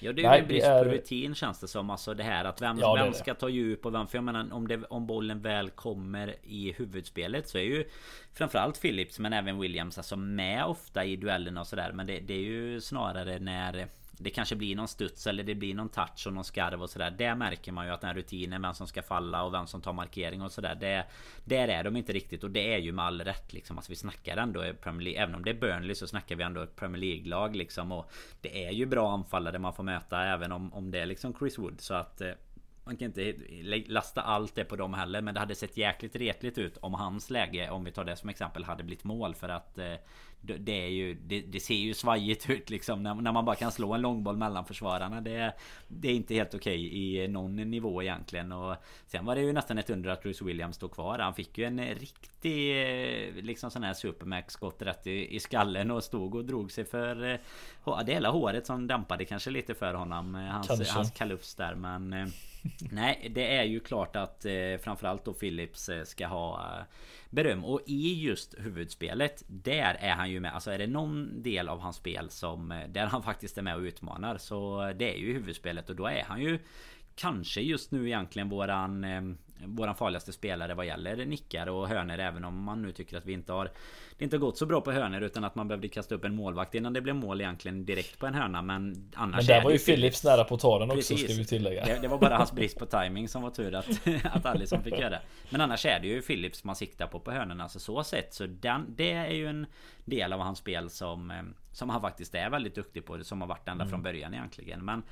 Ja 0.00 0.12
det 0.12 0.24
är 0.24 0.34
ju 0.34 0.40
en 0.40 0.48
brist 0.48 0.66
är... 0.66 0.84
på 0.84 0.90
rutin 0.90 1.34
känns 1.34 1.60
det 1.60 1.68
som. 1.68 1.90
Alltså 1.90 2.14
det 2.14 2.22
här 2.22 2.44
att 2.44 2.62
vem, 2.62 2.78
ja, 2.78 2.94
vem 2.94 3.12
ska 3.12 3.34
ta 3.34 3.48
djup 3.48 3.86
och 3.86 3.94
vem... 3.94 4.06
För 4.06 4.18
jag 4.18 4.24
menar 4.24 4.52
om, 4.52 4.68
det, 4.68 4.84
om 4.84 5.06
bollen 5.06 5.42
väl 5.42 5.70
kommer 5.70 6.34
i 6.42 6.72
huvudspelet 6.72 7.48
så 7.48 7.58
är 7.58 7.62
ju 7.62 7.84
Framförallt 8.34 8.80
Phillips 8.80 9.18
men 9.18 9.32
även 9.32 9.60
Williams 9.60 9.98
alltså 9.98 10.16
med 10.16 10.64
ofta 10.64 11.04
i 11.04 11.16
duellerna 11.16 11.60
och 11.60 11.66
sådär. 11.66 11.92
Men 11.92 12.06
det, 12.06 12.20
det 12.20 12.34
är 12.34 12.42
ju 12.42 12.80
snarare 12.80 13.38
när 13.38 13.88
det 14.18 14.30
kanske 14.30 14.56
blir 14.56 14.76
någon 14.76 14.88
studs 14.88 15.26
eller 15.26 15.44
det 15.44 15.54
blir 15.54 15.74
någon 15.74 15.88
touch 15.88 16.26
och 16.26 16.32
någon 16.32 16.44
skarv 16.44 16.82
och 16.82 16.90
sådär. 16.90 17.10
Där 17.10 17.34
märker 17.34 17.72
man 17.72 17.86
ju 17.86 17.92
att 17.92 18.00
den 18.00 18.08
här 18.08 18.14
rutinen, 18.14 18.62
vem 18.62 18.74
som 18.74 18.86
ska 18.86 19.02
falla 19.02 19.42
och 19.42 19.54
vem 19.54 19.66
som 19.66 19.80
tar 19.80 19.92
markering 19.92 20.42
och 20.42 20.52
sådär. 20.52 20.74
Det, 20.74 21.06
där 21.44 21.68
är 21.68 21.84
de 21.84 21.96
inte 21.96 22.12
riktigt 22.12 22.44
och 22.44 22.50
det 22.50 22.74
är 22.74 22.78
ju 22.78 22.92
med 22.92 23.04
all 23.04 23.20
rätt 23.20 23.52
liksom. 23.52 23.78
Alltså 23.78 23.92
vi 23.92 23.96
snackar 23.96 24.36
ändå 24.36 24.60
Premier 24.82 25.04
League. 25.04 25.22
Även 25.22 25.34
om 25.34 25.44
det 25.44 25.50
är 25.50 25.54
Burnley 25.54 25.94
så 25.94 26.06
snackar 26.06 26.36
vi 26.36 26.42
ändå 26.42 26.60
ett 26.60 26.76
Premier 26.76 27.00
League-lag 27.00 27.56
liksom. 27.56 27.92
Och 27.92 28.10
det 28.40 28.64
är 28.64 28.70
ju 28.70 28.86
bra 28.86 29.12
anfallare 29.12 29.58
man 29.58 29.74
får 29.74 29.84
möta 29.84 30.24
även 30.24 30.52
om, 30.52 30.74
om 30.74 30.90
det 30.90 30.98
är 30.98 31.06
liksom 31.06 31.34
Chris 31.38 31.58
Wood. 31.58 31.80
Så 31.80 31.94
att... 31.94 32.20
Eh, 32.20 32.32
man 32.84 32.96
kan 32.96 33.06
inte 33.06 33.34
lasta 33.86 34.22
allt 34.22 34.54
det 34.54 34.64
på 34.64 34.76
dem 34.76 34.94
heller 34.94 35.22
Men 35.22 35.34
det 35.34 35.40
hade 35.40 35.54
sett 35.54 35.76
jäkligt 35.76 36.16
retligt 36.16 36.58
ut 36.58 36.76
om 36.76 36.94
hans 36.94 37.30
läge 37.30 37.70
Om 37.70 37.84
vi 37.84 37.92
tar 37.92 38.04
det 38.04 38.16
som 38.16 38.28
exempel 38.28 38.64
hade 38.64 38.84
blivit 38.84 39.04
mål 39.04 39.34
för 39.34 39.48
att 39.48 39.78
eh, 39.78 39.94
det 40.40 40.84
är 40.84 40.88
ju 40.88 41.14
det, 41.14 41.40
det, 41.40 41.60
ser 41.60 41.74
ju 41.74 41.94
svajigt 41.94 42.50
ut 42.50 42.70
liksom. 42.70 43.02
När, 43.02 43.14
när, 43.14 43.32
man 43.32 43.44
bara 43.44 43.56
kan 43.56 43.72
slå 43.72 43.94
en 43.94 44.00
långboll 44.00 44.36
mellan 44.36 44.64
försvararna 44.64 45.20
Det, 45.20 45.52
det 45.88 46.08
är 46.08 46.12
inte 46.12 46.34
helt 46.34 46.54
okej 46.54 46.86
okay 46.86 47.24
i 47.24 47.28
någon 47.28 47.56
nivå 47.56 48.02
egentligen. 48.02 48.52
Och 48.52 48.76
Sen 49.06 49.24
var 49.24 49.34
det 49.34 49.40
ju 49.40 49.52
nästan 49.52 49.78
ett 49.78 49.90
under 49.90 50.10
att 50.10 50.22
Bruce 50.22 50.44
Williams 50.44 50.76
stod 50.76 50.92
kvar. 50.92 51.18
Han 51.18 51.34
fick 51.34 51.58
ju 51.58 51.64
en 51.64 51.80
riktig 51.80 52.74
liksom 53.44 53.70
sån 53.70 53.82
här 53.82 53.94
supermax 53.94 54.54
skott 54.54 54.82
rätt 54.82 55.06
i, 55.06 55.36
i 55.36 55.40
skallen 55.40 55.90
och 55.90 56.04
stod 56.04 56.34
och 56.34 56.44
drog 56.44 56.72
sig 56.72 56.84
för 56.84 57.32
eh, 57.84 58.04
Det 58.06 58.12
hela 58.12 58.30
håret 58.30 58.66
som 58.66 58.86
dämpade 58.86 59.24
kanske 59.24 59.50
lite 59.50 59.74
för 59.74 59.94
honom 59.94 60.34
Hans, 60.34 60.90
hans 60.90 61.10
kalufs 61.10 61.54
där. 61.54 61.74
Men 61.74 62.12
eh, 62.12 62.26
Nej 62.90 63.32
det 63.34 63.56
är 63.56 63.64
ju 63.64 63.80
klart 63.80 64.16
att 64.16 64.44
eh, 64.44 64.52
framförallt 64.82 65.24
då 65.24 65.32
Philips 65.32 65.90
ska 66.04 66.26
ha 66.26 66.78
beröm. 67.36 67.64
Och 67.64 67.80
i 67.86 68.22
just 68.22 68.54
huvudspelet, 68.58 69.42
där 69.46 69.96
är 70.00 70.14
han 70.14 70.30
ju 70.30 70.40
med. 70.40 70.54
Alltså 70.54 70.70
är 70.70 70.78
det 70.78 70.86
någon 70.86 71.42
del 71.42 71.68
av 71.68 71.80
hans 71.80 71.96
spel 71.96 72.30
som 72.30 72.72
eh, 72.72 72.88
där 72.88 73.06
han 73.06 73.22
faktiskt 73.30 73.58
är 73.58 73.62
med 73.62 73.76
och 73.76 73.82
utmanar 73.82 74.38
så 74.38 74.92
det 74.96 75.14
är 75.14 75.18
ju 75.18 75.32
huvudspelet 75.32 75.90
och 75.90 75.96
då 75.96 76.06
är 76.06 76.24
han 76.28 76.42
ju 76.42 76.58
kanske 77.14 77.60
just 77.60 77.90
nu 77.90 78.06
egentligen 78.06 78.48
våran 78.48 79.04
eh, 79.04 79.22
Våran 79.64 79.94
farligaste 79.94 80.32
spelare 80.32 80.74
vad 80.74 80.86
gäller 80.86 81.26
nickar 81.26 81.66
och 81.66 81.88
hörner 81.88 82.18
även 82.18 82.44
om 82.44 82.62
man 82.62 82.82
nu 82.82 82.92
tycker 82.92 83.16
att 83.16 83.26
vi 83.26 83.32
inte 83.32 83.52
har 83.52 83.70
Det 84.18 84.24
inte 84.24 84.38
gått 84.38 84.58
så 84.58 84.66
bra 84.66 84.80
på 84.80 84.92
hörner 84.92 85.20
utan 85.20 85.44
att 85.44 85.54
man 85.54 85.68
behövde 85.68 85.88
kasta 85.88 86.14
upp 86.14 86.24
en 86.24 86.34
målvakt 86.34 86.74
innan 86.74 86.92
det 86.92 87.00
blev 87.00 87.14
mål 87.14 87.40
egentligen 87.40 87.84
direkt 87.84 88.18
på 88.18 88.26
en 88.26 88.34
hörna 88.34 88.62
men 88.62 89.10
annars 89.14 89.36
Men 89.36 89.46
där 89.46 89.64
var 89.64 89.70
ju 89.70 89.78
Philips 89.78 90.24
nära 90.24 90.44
på 90.44 90.56
talen 90.56 90.90
också 90.90 91.14
Precis. 91.14 91.24
ska 91.24 91.38
vi 91.38 91.44
tillägga. 91.44 91.84
Det, 91.84 91.98
det, 92.02 92.08
var 92.08 92.18
bara 92.18 92.36
hans 92.36 92.52
brist 92.52 92.78
på 92.78 92.86
timing 92.86 93.28
som 93.28 93.42
var 93.42 93.50
tur 93.50 93.74
att, 93.74 93.88
att 94.24 94.46
Alisson 94.46 94.82
fick 94.82 94.98
göra 94.98 95.18
Men 95.50 95.60
annars 95.60 95.86
är 95.86 96.00
det 96.00 96.06
ju 96.08 96.22
Philips 96.22 96.64
man 96.64 96.76
siktar 96.76 97.06
på 97.06 97.20
på 97.20 97.30
hörnorna 97.30 97.62
alltså 97.62 97.78
så 97.78 98.04
sett 98.04 98.34
så 98.34 98.46
den, 98.46 98.94
det 98.96 99.12
är 99.12 99.32
ju 99.32 99.46
en 99.46 99.66
del 100.04 100.32
av 100.32 100.40
hans 100.40 100.58
spel 100.58 100.90
som 100.90 101.30
eh, 101.30 101.36
Som 101.72 101.90
han 101.90 102.00
faktiskt 102.00 102.34
är 102.34 102.50
väldigt 102.50 102.74
duktig 102.74 103.06
på 103.06 103.24
Som 103.24 103.40
har 103.40 103.48
varit 103.48 103.68
ända 103.68 103.84
mm. 103.84 103.90
från 103.90 104.02
början 104.02 104.34
egentligen. 104.34 104.84
Men 104.84 105.02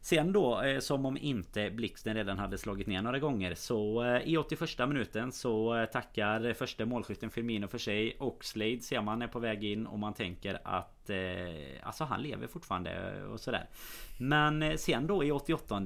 Sen 0.00 0.32
då, 0.32 0.62
eh, 0.62 0.78
som 0.78 1.06
om 1.06 1.16
inte 1.16 1.70
Blixten 1.70 2.14
redan 2.14 2.38
hade 2.38 2.58
slagit 2.58 2.86
ner 2.86 3.02
några 3.02 3.18
gånger 3.18 3.54
Så 3.54 4.04
eh, 4.04 4.22
i 4.28 4.36
81 4.36 4.88
minuten 4.88 5.32
så 5.32 5.76
eh, 5.76 5.84
tackar 5.84 6.52
första 6.52 6.86
målskytten 6.86 7.30
Firmino 7.30 7.68
för 7.68 7.78
sig 7.78 8.16
Oxlade 8.18 8.80
ser 8.80 9.02
man 9.02 9.22
är 9.22 9.26
på 9.26 9.38
väg 9.38 9.64
in 9.64 9.86
och 9.86 9.98
man 9.98 10.14
tänker 10.14 10.60
att 10.64 10.94
Alltså 11.82 12.04
han 12.04 12.22
lever 12.22 12.46
fortfarande 12.46 13.22
och 13.32 13.40
sådär 13.40 13.66
Men 14.18 14.78
sen 14.78 15.06
då 15.06 15.24
i 15.24 15.32
88 15.32 15.82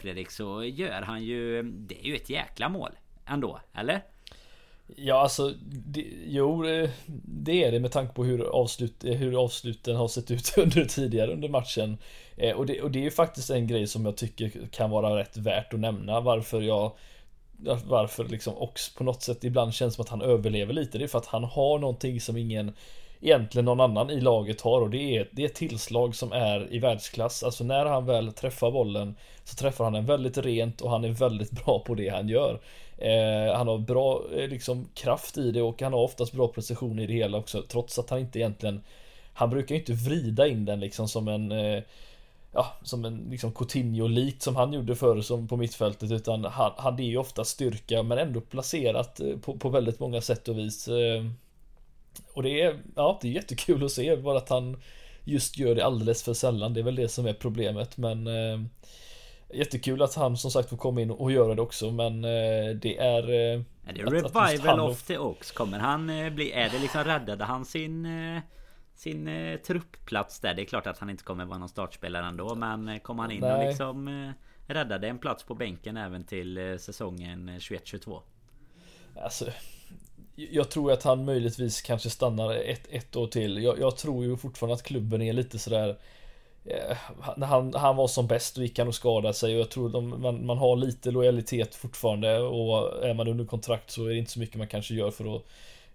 Fredrik 0.00 0.30
så 0.30 0.64
gör 0.64 1.02
han 1.02 1.24
ju 1.24 1.62
Det 1.62 2.00
är 2.00 2.04
ju 2.04 2.16
ett 2.16 2.30
jäkla 2.30 2.68
mål 2.68 2.90
Ändå, 3.26 3.60
eller? 3.74 4.02
Ja, 4.96 5.20
alltså, 5.20 5.54
det, 5.66 6.04
jo, 6.26 6.62
det 7.24 7.64
är 7.64 7.72
det 7.72 7.80
med 7.80 7.92
tanke 7.92 8.14
på 8.14 8.24
hur, 8.24 8.42
avslut, 8.42 9.04
hur 9.04 9.44
avsluten 9.44 9.96
har 9.96 10.08
sett 10.08 10.30
ut 10.30 10.54
under 10.58 10.84
tidigare 10.84 11.32
under 11.32 11.48
matchen. 11.48 11.98
Eh, 12.38 12.56
och, 12.56 12.66
det, 12.66 12.82
och 12.82 12.90
det 12.90 13.06
är 13.06 13.10
faktiskt 13.10 13.50
en 13.50 13.66
grej 13.66 13.86
som 13.86 14.04
jag 14.04 14.16
tycker 14.16 14.52
kan 14.70 14.90
vara 14.90 15.18
rätt 15.18 15.36
värt 15.36 15.74
att 15.74 15.80
nämna 15.80 16.20
varför 16.20 16.60
jag 16.60 16.92
varför 17.84 18.24
liksom 18.24 18.54
Ox 18.56 18.94
på 18.94 19.04
något 19.04 19.22
sätt 19.22 19.44
ibland 19.44 19.74
känns 19.74 19.94
som 19.94 20.02
att 20.02 20.08
han 20.08 20.22
överlever 20.22 20.72
lite. 20.72 20.98
Det 20.98 21.04
är 21.04 21.08
för 21.08 21.18
att 21.18 21.26
han 21.26 21.44
har 21.44 21.78
någonting 21.78 22.20
som 22.20 22.36
ingen 22.36 22.72
egentligen 23.20 23.64
någon 23.64 23.80
annan 23.80 24.10
i 24.10 24.20
laget 24.20 24.60
har 24.60 24.80
och 24.80 24.90
det 24.90 25.16
är, 25.16 25.28
det 25.32 25.42
är 25.42 25.46
ett 25.46 25.54
tillslag 25.54 26.14
som 26.14 26.32
är 26.32 26.74
i 26.74 26.78
världsklass. 26.78 27.42
Alltså 27.42 27.64
när 27.64 27.84
han 27.86 28.06
väl 28.06 28.32
träffar 28.32 28.70
bollen 28.70 29.14
så 29.44 29.56
träffar 29.56 29.84
han 29.84 29.92
den 29.92 30.06
väldigt 30.06 30.38
rent 30.38 30.80
och 30.80 30.90
han 30.90 31.04
är 31.04 31.08
väldigt 31.08 31.50
bra 31.64 31.78
på 31.78 31.94
det 31.94 32.08
han 32.08 32.28
gör. 32.28 32.60
Eh, 32.98 33.56
han 33.56 33.68
har 33.68 33.78
bra 33.78 34.22
eh, 34.36 34.48
liksom, 34.48 34.88
kraft 34.94 35.38
i 35.38 35.50
det 35.50 35.62
och 35.62 35.82
han 35.82 35.92
har 35.92 36.00
oftast 36.00 36.32
bra 36.32 36.48
precision 36.48 36.98
i 36.98 37.06
det 37.06 37.14
hela 37.14 37.38
också 37.38 37.62
trots 37.68 37.98
att 37.98 38.10
han 38.10 38.18
inte 38.18 38.38
egentligen 38.38 38.82
Han 39.32 39.50
brukar 39.50 39.74
inte 39.74 39.92
vrida 39.92 40.46
in 40.46 40.64
den 40.64 40.80
liksom 40.80 41.08
som 41.08 41.28
en 41.28 41.52
eh, 41.52 41.82
Ja, 42.52 42.78
som 42.82 43.04
en 43.04 43.26
liksom 43.30 43.52
Coutinho-likt 43.52 44.42
som 44.42 44.56
han 44.56 44.72
gjorde 44.72 44.96
förr 44.96 45.20
som 45.20 45.48
på 45.48 45.56
mittfältet 45.56 46.10
utan 46.10 46.44
han, 46.44 46.72
han 46.76 46.96
det 46.96 47.02
är 47.02 47.06
ju 47.06 47.16
ofta 47.16 47.44
styrka 47.44 48.02
men 48.02 48.18
ändå 48.18 48.40
placerat 48.40 49.20
eh, 49.20 49.36
på, 49.36 49.58
på 49.58 49.68
väldigt 49.68 50.00
många 50.00 50.20
sätt 50.20 50.48
och 50.48 50.58
vis. 50.58 50.88
Eh, 50.88 51.24
och 52.34 52.42
det 52.42 52.60
är, 52.60 52.80
ja, 52.96 53.18
det 53.22 53.28
är 53.28 53.32
jättekul 53.32 53.84
att 53.84 53.92
se 53.92 54.16
bara 54.16 54.38
att 54.38 54.48
han 54.48 54.82
just 55.24 55.58
gör 55.58 55.74
det 55.74 55.84
alldeles 55.84 56.22
för 56.22 56.34
sällan. 56.34 56.74
Det 56.74 56.80
är 56.80 56.84
väl 56.84 56.96
det 56.96 57.08
som 57.08 57.26
är 57.26 57.32
problemet 57.32 57.96
men 57.96 58.26
eh, 58.26 58.60
Jättekul 59.54 60.02
att 60.02 60.14
han 60.14 60.36
som 60.36 60.50
sagt 60.50 60.68
får 60.68 60.76
komma 60.76 61.00
in 61.00 61.10
och 61.10 61.32
göra 61.32 61.54
det 61.54 61.62
också 61.62 61.90
men 61.90 62.22
det 62.80 62.98
är... 62.98 63.30
Är 63.30 63.64
det 63.94 64.02
revival 64.02 64.80
of 64.80 65.02
the 65.02 65.18
Ox? 65.18 65.52
Kommer 65.52 65.78
han 65.78 66.06
bli... 66.34 66.52
Är 66.52 66.70
det 66.70 66.78
liksom 66.78 67.04
räddade 67.04 67.44
han 67.44 67.64
sin... 67.64 68.06
Sin 68.98 69.30
truppplats 69.66 70.40
där? 70.40 70.54
Det 70.54 70.62
är 70.62 70.66
klart 70.66 70.86
att 70.86 70.98
han 70.98 71.10
inte 71.10 71.24
kommer 71.24 71.44
vara 71.44 71.58
någon 71.58 71.68
startspelare 71.68 72.26
ändå 72.26 72.54
men 72.54 73.00
kommer 73.00 73.22
han 73.22 73.32
in 73.32 73.40
Nej. 73.40 73.52
och 73.52 73.68
liksom 73.68 74.32
Räddade 74.66 75.08
en 75.08 75.18
plats 75.18 75.44
på 75.44 75.54
bänken 75.54 75.96
även 75.96 76.24
till 76.24 76.76
säsongen 76.80 77.50
21-22? 77.50 78.20
Alltså 79.22 79.46
jag 80.34 80.70
tror 80.70 80.92
att 80.92 81.02
han 81.02 81.24
möjligtvis 81.24 81.82
kanske 81.82 82.10
stannar 82.10 82.54
ett, 82.54 82.86
ett 82.90 83.16
år 83.16 83.26
till. 83.26 83.62
Jag, 83.62 83.78
jag 83.80 83.96
tror 83.96 84.24
ju 84.24 84.36
fortfarande 84.36 84.74
att 84.74 84.82
klubben 84.82 85.22
är 85.22 85.32
lite 85.32 85.58
sådär 85.58 85.96
Eh, 86.64 86.96
när 87.36 87.46
han, 87.46 87.74
han 87.74 87.96
var 87.96 88.08
som 88.08 88.26
bäst 88.26 88.56
då 88.56 88.62
gick 88.62 88.78
han 88.78 88.88
och 88.88 88.94
skadade 88.94 89.34
sig 89.34 89.54
och 89.54 89.60
jag 89.60 89.70
tror 89.70 89.88
de, 89.88 90.22
man, 90.22 90.46
man 90.46 90.58
har 90.58 90.76
lite 90.76 91.10
lojalitet 91.10 91.74
fortfarande 91.74 92.38
och 92.38 93.04
är 93.04 93.14
man 93.14 93.28
under 93.28 93.44
kontrakt 93.44 93.90
så 93.90 94.04
är 94.04 94.08
det 94.08 94.16
inte 94.16 94.30
så 94.30 94.38
mycket 94.38 94.56
man 94.56 94.66
kanske 94.66 94.94
gör 94.94 95.10
för 95.10 95.36
att 95.36 95.42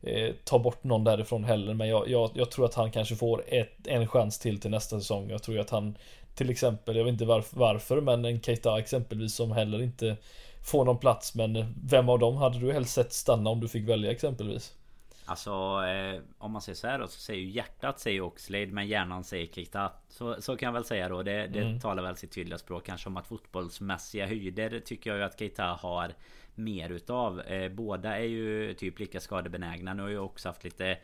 eh, 0.04 0.34
ta 0.44 0.60
bort 0.60 0.84
någon 0.84 1.04
därifrån 1.04 1.44
heller 1.44 1.74
men 1.74 1.88
jag, 1.88 2.08
jag, 2.08 2.32
jag, 2.34 2.52
tror 2.52 2.66
att 2.66 2.74
han 2.74 2.92
kanske 2.92 3.16
får 3.16 3.44
ett, 3.48 3.88
en 3.88 4.08
chans 4.08 4.40
till 4.40 4.60
till 4.60 4.72
nästa 4.72 5.00
säsong. 5.00 5.30
Jag 5.30 5.44
tror 5.44 5.60
att 5.60 5.70
han 5.70 5.98
till 6.36 6.50
exempel, 6.50 6.96
jag 6.96 7.04
vet 7.04 7.12
inte 7.12 7.26
varför, 7.26 7.58
varför 7.58 8.02
men 8.02 8.26
en 8.26 8.42
Keita 8.42 8.80
exempelvis 8.80 9.36
som 9.36 9.52
heller 9.52 9.82
inte 9.82 10.18
får 10.64 10.86
någon 10.86 10.98
plats 10.98 11.36
men 11.36 11.76
vem 11.84 12.10
av 12.10 12.20
dem 12.20 12.38
hade 12.38 12.60
du 12.60 12.74
helst 12.74 12.94
sett 12.94 13.14
stanna 13.14 13.50
om 13.50 13.60
du 13.60 13.68
fick 13.68 13.90
välja 13.90 14.12
exempelvis? 14.12 14.74
Alltså 15.26 15.52
eh, 15.86 16.22
om 16.38 16.52
man 16.52 16.62
säger 16.62 16.76
så 16.76 16.88
här 16.88 17.00
då 17.00 17.08
så 17.08 17.20
säger 17.20 17.42
ju 17.42 17.50
hjärtat 17.50 18.00
säger 18.00 18.22
Oxlade 18.22 18.66
men 18.66 18.88
hjärnan 18.88 19.24
säger 19.24 19.48
Keita. 19.48 19.92
Så, 20.10 20.42
så 20.42 20.58
kan 20.58 20.68
jag 20.68 20.74
väl 20.74 20.86
säga 20.86 21.10
då. 21.10 21.24
Det, 21.24 21.48
det 21.48 21.62
mm. 21.62 21.80
talar 21.80 22.04
väl 22.04 22.16
sitt 22.16 22.32
tydliga 22.32 22.58
språk 22.58 22.86
kanske 22.86 23.10
om 23.10 23.18
att 23.18 23.28
fotbollsmässiga 23.28 24.28
höjder 24.28 24.82
tycker 24.86 25.10
jag 25.10 25.18
ju 25.18 25.26
att 25.26 25.40
Keita 25.40 25.64
har 25.64 26.14
mer 26.56 26.90
utav. 26.90 27.42
Eh, 27.42 27.72
båda 27.72 28.18
är 28.18 28.24
ju 28.24 28.74
typ 28.74 29.00
lika 29.00 29.20
skadebenägna. 29.20 29.94
Nu 29.94 30.02
har 30.02 30.10
ju 30.10 30.20
också 30.20 30.50
haft 30.50 30.64
lite 30.64 30.98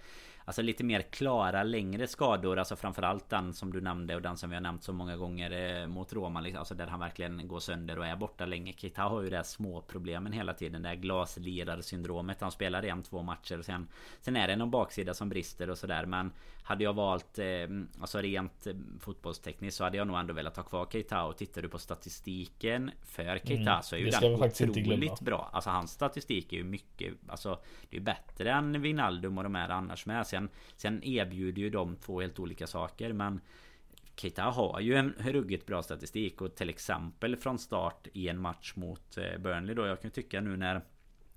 Alltså 0.45 0.61
lite 0.61 0.83
mer 0.83 1.01
klara 1.01 1.63
längre 1.63 2.07
skador 2.07 2.59
Alltså 2.59 2.75
framförallt 2.75 3.29
den 3.29 3.53
som 3.53 3.73
du 3.73 3.81
nämnde 3.81 4.15
och 4.15 4.21
den 4.21 4.37
som 4.37 4.49
vi 4.49 4.55
har 4.55 4.61
nämnt 4.61 4.83
så 4.83 4.93
många 4.93 5.17
gånger 5.17 5.81
eh, 5.81 5.87
mot 5.87 6.13
Roma 6.13 6.41
liksom, 6.41 6.59
Alltså 6.59 6.75
där 6.75 6.87
han 6.87 6.99
verkligen 6.99 7.47
går 7.47 7.59
sönder 7.59 7.99
och 7.99 8.05
är 8.05 8.15
borta 8.15 8.45
länge 8.45 8.73
Kita 8.73 9.01
har 9.01 9.21
ju 9.21 9.29
det 9.29 9.35
här 9.35 9.43
småproblemen 9.43 10.33
hela 10.33 10.53
tiden 10.53 10.81
Det 10.81 10.89
här 10.89 10.95
glaslirarsyndromet. 10.95 12.41
Han 12.41 12.51
spelar 12.51 12.83
en, 12.83 13.03
två 13.03 13.21
matcher 13.21 13.59
och 13.59 13.65
sen 13.65 13.87
Sen 14.21 14.35
är 14.35 14.47
det 14.47 14.55
någon 14.55 14.71
baksida 14.71 15.13
som 15.13 15.29
brister 15.29 15.69
och 15.69 15.77
sådär 15.77 16.05
men 16.05 16.31
hade 16.69 16.83
jag 16.83 16.93
valt 16.93 17.39
eh, 17.39 17.45
Alltså 17.99 18.21
rent 18.21 18.67
eh, 18.67 18.73
fotbollstekniskt 18.99 19.77
så 19.77 19.83
hade 19.83 19.97
jag 19.97 20.07
nog 20.07 20.19
ändå 20.19 20.33
velat 20.33 20.57
ha 20.57 20.63
kvar 20.63 20.87
Keita. 20.91 21.23
Och 21.23 21.37
tittar 21.37 21.61
du 21.61 21.69
på 21.69 21.77
statistiken 21.79 22.91
för 23.03 23.37
Keita 23.37 23.71
mm, 23.71 23.83
så 23.83 23.95
är 23.95 23.99
ju 23.99 24.09
den 24.09 24.33
otroligt 24.33 25.19
bra. 25.19 25.49
Alltså 25.53 25.69
hans 25.69 25.91
statistik 25.91 26.53
är 26.53 26.57
ju 26.57 26.63
mycket 26.63 27.13
Alltså 27.27 27.59
Det 27.89 27.97
är 27.97 28.01
bättre 28.01 28.51
än 28.51 28.81
Wijnaldum 28.81 29.37
och 29.37 29.43
de 29.43 29.55
är 29.55 29.69
annars 29.69 30.05
med. 30.05 30.27
Sen, 30.27 30.49
sen 30.75 31.03
erbjuder 31.03 31.61
ju 31.61 31.69
de 31.69 31.95
två 31.95 32.21
helt 32.21 32.39
olika 32.39 32.67
saker 32.67 33.13
men 33.13 33.41
Keita 34.15 34.43
har 34.43 34.79
ju 34.79 34.95
en 34.95 35.13
ruggigt 35.19 35.65
bra 35.65 35.83
statistik. 35.83 36.41
Och 36.41 36.55
till 36.55 36.69
exempel 36.69 37.35
från 37.35 37.59
start 37.59 38.07
i 38.13 38.27
en 38.27 38.41
match 38.41 38.73
mot 38.75 39.17
eh, 39.17 39.39
Burnley 39.39 39.75
då. 39.75 39.85
Jag 39.85 40.01
kan 40.01 40.11
tycka 40.11 40.41
nu 40.41 40.57
när 40.57 40.81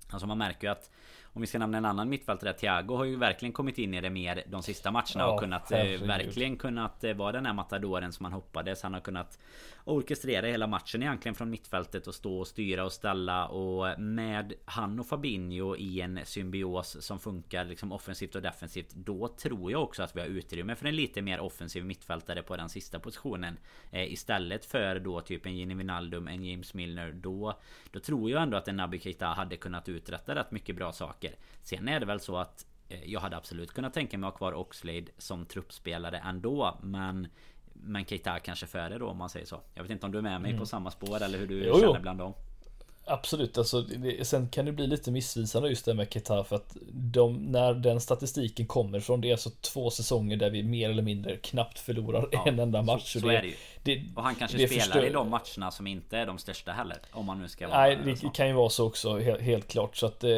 Alltså 0.09 0.27
man 0.27 0.37
märker 0.37 0.67
ju 0.67 0.71
att 0.71 0.89
om 1.33 1.41
vi 1.41 1.47
ska 1.47 1.59
nämna 1.59 1.77
en 1.77 1.85
annan 1.85 2.09
mittfältare, 2.09 2.53
Thiago 2.53 2.95
har 2.95 3.05
ju 3.05 3.15
verkligen 3.15 3.53
kommit 3.53 3.77
in 3.77 3.93
i 3.93 4.01
det 4.01 4.09
mer 4.09 4.43
de 4.47 4.63
sista 4.63 4.91
matcherna 4.91 5.05
ja, 5.15 5.33
och 5.33 5.39
kunnat 5.39 5.71
eh, 5.71 5.77
verkligen 6.07 6.57
kunnat 6.57 7.03
eh, 7.03 7.13
vara 7.13 7.31
den 7.31 7.45
här 7.45 7.53
matadoren 7.53 8.13
som 8.13 8.23
man 8.23 8.33
hoppades. 8.33 8.83
Han 8.83 8.93
har 8.93 9.01
kunnat 9.01 9.39
orkestrera 9.85 10.47
hela 10.47 10.67
matchen 10.67 11.03
egentligen 11.03 11.35
från 11.35 11.49
mittfältet 11.49 12.07
och 12.07 12.15
stå 12.15 12.37
och 12.37 12.47
styra 12.47 12.85
och 12.85 12.91
ställa 12.91 13.47
och 13.47 13.99
med 13.99 14.53
han 14.65 14.99
och 14.99 15.07
Fabinho 15.07 15.75
i 15.75 16.01
en 16.01 16.19
symbios 16.23 16.97
som 17.05 17.19
funkar 17.19 17.65
liksom 17.65 17.91
offensivt 17.91 18.35
och 18.35 18.41
defensivt. 18.41 18.89
Då 18.93 19.27
tror 19.27 19.71
jag 19.71 19.83
också 19.83 20.03
att 20.03 20.15
vi 20.15 20.19
har 20.19 20.27
utrymme 20.27 20.75
för 20.75 20.87
en 20.87 20.95
lite 20.95 21.21
mer 21.21 21.39
offensiv 21.39 21.85
mittfältare 21.85 22.43
på 22.43 22.57
den 22.57 22.69
sista 22.69 22.99
positionen. 22.99 23.57
Eh, 23.91 24.13
istället 24.13 24.65
för 24.65 24.99
då 24.99 25.21
typ 25.21 25.45
en 25.45 25.55
Gini 25.55 25.73
Wijnaldum, 25.73 26.27
en 26.27 26.43
James 26.43 26.73
Milner. 26.73 27.11
Då, 27.11 27.59
då 27.91 27.99
tror 27.99 28.31
jag 28.31 28.41
ändå 28.41 28.57
att 28.57 28.67
en 28.67 28.77
Naby 28.77 28.99
Keita 28.99 29.25
hade 29.25 29.57
kunnat 29.57 29.89
uträtta 29.89 30.35
rätt 30.35 30.51
mycket 30.51 30.75
bra 30.75 30.91
saker. 30.91 31.35
Sen 31.61 31.87
är 31.87 31.99
det 31.99 32.05
väl 32.05 32.19
så 32.19 32.37
att 32.37 32.65
eh, 32.89 33.11
jag 33.11 33.19
hade 33.19 33.37
absolut 33.37 33.73
kunnat 33.73 33.93
tänka 33.93 34.17
mig 34.17 34.27
att 34.27 34.33
ha 34.33 34.37
kvar 34.37 34.53
Oxlade 34.53 35.11
som 35.17 35.45
truppspelare 35.45 36.17
ändå. 36.17 36.79
Men 36.83 37.27
men 37.83 38.05
Keita 38.05 38.39
kanske 38.39 38.67
före 38.67 38.97
då 38.97 39.07
om 39.07 39.17
man 39.17 39.29
säger 39.29 39.45
så 39.45 39.59
Jag 39.73 39.83
vet 39.83 39.91
inte 39.91 40.05
om 40.05 40.11
du 40.11 40.17
är 40.17 40.21
med 40.21 40.41
mig 40.41 40.51
mm. 40.51 40.59
på 40.59 40.65
samma 40.65 40.91
spår 40.91 41.23
eller 41.23 41.37
hur 41.37 41.47
du 41.47 41.65
jo, 41.65 41.79
känner 41.79 41.99
bland 41.99 42.19
dem 42.19 42.33
Absolut, 43.05 43.57
alltså, 43.57 43.81
det, 43.81 44.27
sen 44.27 44.49
kan 44.49 44.65
det 44.65 44.71
bli 44.71 44.87
lite 44.87 45.11
missvisande 45.11 45.69
just 45.69 45.85
det 45.85 45.93
med 45.93 46.13
Keita 46.13 46.43
för 46.43 46.55
att 46.55 46.77
de, 46.91 47.51
när 47.51 47.73
den 47.73 48.01
statistiken 48.01 48.67
kommer 48.67 48.99
från 48.99 49.21
det 49.21 49.27
är 49.27 49.31
alltså 49.31 49.49
två 49.49 49.89
säsonger 49.89 50.37
där 50.37 50.49
vi 50.49 50.63
mer 50.63 50.89
eller 50.89 51.03
mindre 51.03 51.37
knappt 51.37 51.79
förlorar 51.79 52.29
ja, 52.31 52.43
en 52.47 52.59
enda 52.59 52.81
match. 52.81 53.13
Så, 53.13 53.19
så 53.19 53.27
det, 53.27 53.37
är 53.37 53.41
det 53.41 53.47
ju. 53.47 53.55
Det, 53.83 54.03
och 54.15 54.23
han 54.23 54.35
kanske 54.35 54.57
spelar 54.57 54.83
förstör... 54.83 55.05
i 55.05 55.09
de 55.09 55.29
matcherna 55.29 55.71
som 55.71 55.87
inte 55.87 56.17
är 56.17 56.25
de 56.25 56.37
största 56.37 56.71
heller. 56.71 56.97
Om 57.11 57.25
man 57.25 57.41
nu 57.41 57.47
ska 57.47 57.67
vara 57.67 57.79
Nej, 57.79 57.97
det 58.21 58.33
kan 58.33 58.47
ju 58.47 58.53
vara 58.53 58.69
så 58.69 58.87
också 58.87 59.19
helt, 59.19 59.41
helt 59.41 59.67
klart. 59.67 59.95
Så 59.95 60.05
att 60.05 60.23
eh, 60.23 60.31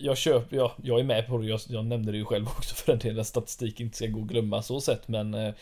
jag 0.00 0.18
köper, 0.18 0.56
ja, 0.56 0.72
jag 0.82 1.00
är 1.00 1.04
med 1.04 1.26
på 1.26 1.38
det. 1.38 1.46
Jag, 1.46 1.60
jag 1.68 1.84
nämnde 1.84 2.12
det 2.12 2.18
ju 2.18 2.24
själv 2.24 2.46
också 2.46 2.74
för 2.74 2.92
den 2.92 2.98
delen. 2.98 3.24
Statistik 3.24 3.80
inte 3.80 3.96
ska 3.96 4.06
gå 4.06 4.20
att 4.20 4.26
glömma 4.26 4.62
så 4.62 4.80
sett. 4.80 5.08
Men 5.08 5.34
eh, 5.34 5.54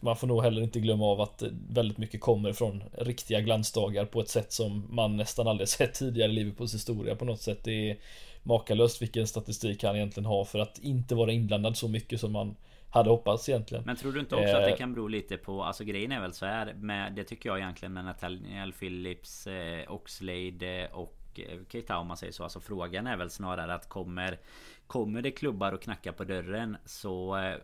man 0.00 0.16
får 0.16 0.26
nog 0.26 0.42
heller 0.42 0.62
inte 0.62 0.80
glömma 0.80 1.04
av 1.04 1.20
att 1.20 1.42
väldigt 1.68 1.98
mycket 1.98 2.20
kommer 2.20 2.52
från 2.52 2.82
riktiga 2.92 3.40
glansdagar 3.40 4.04
på 4.04 4.20
ett 4.20 4.28
sätt 4.28 4.52
som 4.52 4.86
man 4.90 5.16
nästan 5.16 5.48
aldrig 5.48 5.68
sett 5.78 5.94
tidigare 5.94 6.30
i 6.30 6.34
Liverpools 6.34 6.74
historia 6.74 7.16
på 7.16 7.24
något 7.24 7.40
sätt. 7.40 7.64
Det 7.64 7.90
är 7.90 7.96
makalöst 8.42 9.02
vilken 9.02 9.26
statistik 9.26 9.84
han 9.84 9.96
egentligen 9.96 10.26
har 10.26 10.44
för 10.44 10.58
att 10.58 10.78
inte 10.78 11.14
vara 11.14 11.32
inblandad 11.32 11.76
så 11.76 11.88
mycket 11.88 12.20
som 12.20 12.32
man 12.32 12.56
hade 12.90 13.10
hoppats 13.10 13.48
egentligen. 13.48 13.84
Men 13.84 13.96
tror 13.96 14.12
du 14.12 14.20
inte 14.20 14.34
också 14.34 14.48
eh, 14.48 14.56
att 14.56 14.64
det 14.64 14.70
eh. 14.70 14.76
kan 14.76 14.94
bero 14.94 15.08
lite 15.08 15.36
på 15.36 15.62
Alltså 15.62 15.84
grejen 15.84 16.12
är 16.12 16.20
väl 16.20 16.32
så 16.32 16.46
här 16.46 16.74
med 16.74 17.12
Det 17.12 17.24
tycker 17.24 17.48
jag 17.48 17.58
egentligen 17.58 17.92
med 17.92 18.04
Nathaniel 18.04 18.72
Phillips 18.72 19.46
eh, 19.46 19.92
Oxlade 19.92 20.88
och 20.92 21.16
eh, 21.16 21.23
Keita 21.68 21.98
om 21.98 22.06
man 22.06 22.16
säger 22.16 22.32
så. 22.32 22.42
Alltså 22.42 22.60
frågan 22.60 23.06
är 23.06 23.16
väl 23.16 23.30
snarare 23.30 23.74
att 23.74 23.88
kommer 23.88 24.38
Kommer 24.86 25.22
det 25.22 25.30
klubbar 25.30 25.72
och 25.72 25.82
knackar 25.82 26.12
på 26.12 26.24
dörren 26.24 26.76
så 26.84 27.36
eh, 27.36 27.56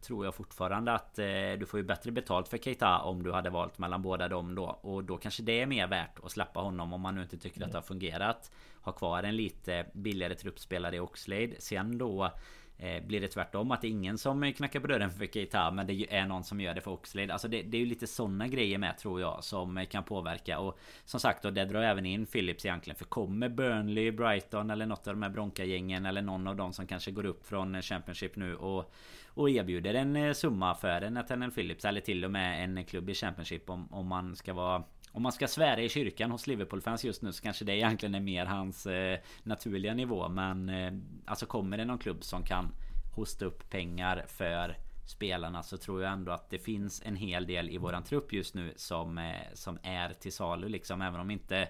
Tror 0.00 0.24
jag 0.24 0.34
fortfarande 0.34 0.92
att 0.92 1.18
eh, 1.18 1.24
du 1.58 1.66
får 1.66 1.80
ju 1.80 1.86
bättre 1.86 2.10
betalt 2.10 2.48
för 2.48 2.58
Keita 2.58 2.98
om 2.98 3.22
du 3.22 3.32
hade 3.32 3.50
valt 3.50 3.78
mellan 3.78 4.02
båda 4.02 4.28
dem 4.28 4.54
då. 4.54 4.64
Och 4.64 5.04
då 5.04 5.16
kanske 5.16 5.42
det 5.42 5.60
är 5.60 5.66
mer 5.66 5.86
värt 5.86 6.24
att 6.24 6.30
släppa 6.30 6.60
honom 6.60 6.92
om 6.92 7.00
man 7.00 7.14
nu 7.14 7.22
inte 7.22 7.38
tycker 7.38 7.64
att 7.64 7.72
det 7.72 7.78
har 7.78 7.82
fungerat. 7.82 8.50
Ha 8.80 8.92
kvar 8.92 9.22
en 9.22 9.36
lite 9.36 9.86
billigare 9.92 10.34
truppspelare 10.34 10.96
i 10.96 11.00
Oxlade. 11.00 11.54
Sen 11.58 11.98
då 11.98 12.24
Eh, 12.24 12.30
Eh, 12.78 13.02
blir 13.02 13.20
det 13.20 13.28
tvärtom? 13.28 13.70
Att 13.70 13.80
det 13.80 13.86
är 13.86 13.90
ingen 13.90 14.18
som 14.18 14.42
eh, 14.42 14.52
knackar 14.52 14.80
på 14.80 14.86
dörren 14.86 15.10
för 15.10 15.26
Keita 15.26 15.70
Men 15.70 15.86
det 15.86 16.14
är 16.14 16.26
någon 16.26 16.44
som 16.44 16.60
gör 16.60 16.74
det 16.74 16.80
för 16.80 16.90
Oxlade. 16.90 17.32
Alltså 17.32 17.48
det, 17.48 17.62
det 17.62 17.76
är 17.76 17.80
ju 17.80 17.86
lite 17.86 18.06
sådana 18.06 18.48
grejer 18.48 18.78
med 18.78 18.98
tror 18.98 19.20
jag 19.20 19.44
Som 19.44 19.78
eh, 19.78 19.86
kan 19.86 20.04
påverka. 20.04 20.58
Och 20.58 20.78
Som 21.04 21.20
sagt 21.20 21.42
då 21.42 21.50
det 21.50 21.64
drar 21.64 21.82
även 21.82 22.06
in 22.06 22.26
Philips 22.26 22.64
egentligen. 22.64 22.96
För 22.96 23.04
kommer 23.04 23.48
Burnley, 23.48 24.10
Brighton 24.10 24.70
eller 24.70 24.86
något 24.86 25.06
av 25.06 25.14
de 25.14 25.22
här 25.22 25.30
Bronca-gängen 25.30 26.06
Eller 26.06 26.22
någon 26.22 26.46
av 26.46 26.56
dem 26.56 26.72
som 26.72 26.86
kanske 26.86 27.10
går 27.10 27.26
upp 27.26 27.46
från 27.46 27.82
Championship 27.82 28.36
nu 28.36 28.54
och 28.56 28.92
och 29.36 29.50
erbjuder 29.50 29.94
en 29.94 30.34
summa 30.34 30.74
för 30.74 31.02
en 31.02 31.14
Nathaniel 31.14 31.50
Phillips 31.50 31.84
eller 31.84 32.00
till 32.00 32.24
och 32.24 32.30
med 32.30 32.64
en 32.64 32.84
klubb 32.84 33.10
i 33.10 33.14
Championship 33.14 33.70
om, 33.70 33.92
om 33.92 34.06
man 34.06 34.36
ska 34.36 34.52
vara 34.52 34.82
om 35.12 35.22
man 35.22 35.32
ska 35.32 35.48
svära 35.48 35.82
i 35.82 35.88
kyrkan 35.88 36.30
hos 36.30 36.46
Liverpool-fans 36.46 37.04
just 37.04 37.22
nu 37.22 37.32
så 37.32 37.42
kanske 37.42 37.64
det 37.64 37.76
egentligen 37.76 38.14
är 38.14 38.20
mer 38.20 38.46
hans 38.46 38.86
eh, 38.86 39.18
naturliga 39.42 39.94
nivå. 39.94 40.28
Men 40.28 40.68
eh, 40.68 40.92
alltså 41.24 41.46
kommer 41.46 41.76
det 41.76 41.84
någon 41.84 41.98
klubb 41.98 42.24
som 42.24 42.42
kan 42.42 42.74
hosta 43.14 43.44
upp 43.44 43.70
pengar 43.70 44.24
för 44.28 44.76
spelarna 45.06 45.62
så 45.62 45.76
tror 45.76 46.02
jag 46.02 46.12
ändå 46.12 46.32
att 46.32 46.50
det 46.50 46.58
finns 46.58 47.02
en 47.04 47.16
hel 47.16 47.46
del 47.46 47.70
i 47.70 47.78
våran 47.78 48.02
trupp 48.02 48.32
just 48.32 48.54
nu 48.54 48.72
som, 48.76 49.18
eh, 49.18 49.34
som 49.54 49.78
är 49.82 50.12
till 50.12 50.32
salu 50.32 50.68
liksom. 50.68 51.02
Även 51.02 51.20
om 51.20 51.30
inte 51.30 51.68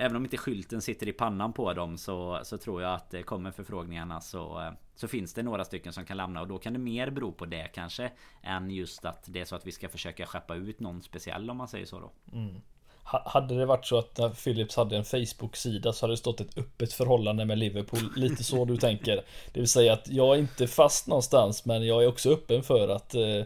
Även 0.00 0.16
om 0.16 0.24
inte 0.24 0.36
skylten 0.36 0.82
sitter 0.82 1.08
i 1.08 1.12
pannan 1.12 1.52
på 1.52 1.72
dem 1.72 1.98
så, 1.98 2.40
så 2.42 2.58
tror 2.58 2.82
jag 2.82 2.94
att 2.94 3.10
det 3.10 3.22
kommer 3.22 3.50
förfrågningarna 3.50 4.20
så, 4.20 4.72
så 4.94 5.08
finns 5.08 5.34
det 5.34 5.42
några 5.42 5.64
stycken 5.64 5.92
som 5.92 6.04
kan 6.04 6.16
lämna 6.16 6.40
och 6.40 6.48
då 6.48 6.58
kan 6.58 6.72
det 6.72 6.78
mer 6.78 7.10
bero 7.10 7.32
på 7.32 7.46
det 7.46 7.70
kanske 7.74 8.10
Än 8.42 8.70
just 8.70 9.04
att 9.04 9.24
det 9.26 9.40
är 9.40 9.44
så 9.44 9.56
att 9.56 9.66
vi 9.66 9.72
ska 9.72 9.88
försöka 9.88 10.26
skeppa 10.26 10.54
ut 10.54 10.80
någon 10.80 11.02
speciell 11.02 11.50
om 11.50 11.56
man 11.56 11.68
säger 11.68 11.86
så 11.86 12.00
då. 12.00 12.12
Mm. 12.32 12.54
Hade 13.02 13.58
det 13.58 13.66
varit 13.66 13.86
så 13.86 13.98
att 13.98 14.18
när 14.18 14.28
Philips 14.28 14.76
hade 14.76 14.96
en 14.96 15.04
Facebook-sida 15.04 15.92
så 15.92 16.04
hade 16.06 16.12
det 16.12 16.18
stått 16.18 16.40
ett 16.40 16.58
öppet 16.58 16.92
förhållande 16.92 17.44
med 17.44 17.58
Liverpool. 17.58 18.12
Lite 18.16 18.44
så 18.44 18.64
du 18.64 18.76
tänker. 18.76 19.24
Det 19.52 19.60
vill 19.60 19.68
säga 19.68 19.92
att 19.92 20.08
jag 20.08 20.34
är 20.34 20.38
inte 20.38 20.66
fast 20.66 21.06
någonstans 21.06 21.64
men 21.64 21.86
jag 21.86 22.02
är 22.02 22.08
också 22.08 22.30
öppen 22.30 22.62
för 22.62 22.88
att 22.88 23.14
eh, 23.14 23.44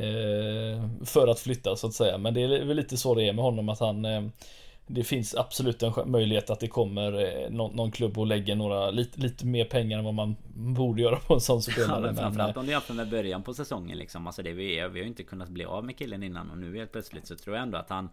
eh 0.00 0.88
För 1.04 1.28
att 1.28 1.40
flytta 1.40 1.76
så 1.76 1.86
att 1.86 1.94
säga. 1.94 2.18
Men 2.18 2.34
det 2.34 2.40
är 2.42 2.64
väl 2.64 2.76
lite 2.76 2.96
så 2.96 3.14
det 3.14 3.28
är 3.28 3.32
med 3.32 3.44
honom 3.44 3.68
att 3.68 3.80
han 3.80 4.04
eh, 4.04 4.22
det 4.86 5.04
finns 5.04 5.34
absolut 5.34 5.82
en 5.82 5.92
möjlighet 6.06 6.50
att 6.50 6.60
det 6.60 6.68
kommer 6.68 7.12
eh, 7.24 7.50
någon, 7.50 7.76
någon 7.76 7.90
klubb 7.90 8.18
och 8.18 8.26
lägger 8.26 8.54
några 8.54 8.90
lite, 8.90 9.20
lite 9.20 9.46
mer 9.46 9.64
pengar 9.64 9.98
än 9.98 10.04
vad 10.04 10.14
man 10.14 10.36
borde 10.54 11.02
göra 11.02 11.16
på 11.16 11.34
en 11.34 11.40
sån 11.40 11.62
spelare. 11.62 12.00
Ja, 12.00 12.00
men 12.00 12.16
framförallt 12.16 12.56
om 12.56 12.66
du 12.66 12.72
jämför 12.72 12.94
med 12.94 13.10
början 13.10 13.42
på 13.42 13.54
säsongen 13.54 13.98
liksom. 13.98 14.26
Alltså 14.26 14.42
det 14.42 14.52
vi, 14.52 14.78
är, 14.78 14.88
vi 14.88 15.00
har 15.00 15.04
ju 15.04 15.08
inte 15.08 15.22
kunnat 15.22 15.48
bli 15.48 15.64
av 15.64 15.84
med 15.84 15.98
killen 15.98 16.22
innan 16.22 16.50
och 16.50 16.58
nu 16.58 16.76
helt 16.76 16.92
plötsligt 16.92 17.26
så 17.26 17.36
tror 17.36 17.56
jag 17.56 17.62
ändå 17.62 17.78
att 17.78 17.90
han 17.90 18.08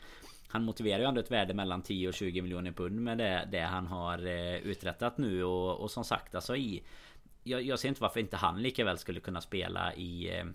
han 0.48 0.64
motiverar 0.64 1.00
ju 1.00 1.06
ändå 1.06 1.22
ett 1.22 1.32
värde 1.32 1.54
mellan 1.54 1.82
10 1.82 2.08
och 2.08 2.14
20 2.14 2.42
miljoner 2.42 2.72
pund 2.72 3.02
med 3.02 3.18
det, 3.18 3.48
det 3.52 3.62
han 3.62 3.88
har 3.88 4.28
eh, 4.28 4.56
uträttat 4.56 5.18
nu 5.18 5.44
och, 5.44 5.80
och 5.80 5.92
som 5.92 6.04
sagt 6.04 6.36
alltså 6.36 6.56
i 6.56 6.84
jag, 7.44 7.62
jag 7.62 7.80
ser 7.80 7.90
inte 7.90 8.02
varför 8.02 8.20
inte 8.20 8.38
han 8.38 8.62
lika 8.62 8.86
väl 8.86 8.98
skulle 8.98 9.20
kunna 9.20 9.42
spela 9.42 9.94
i 9.94 10.38
eh, 10.38 10.46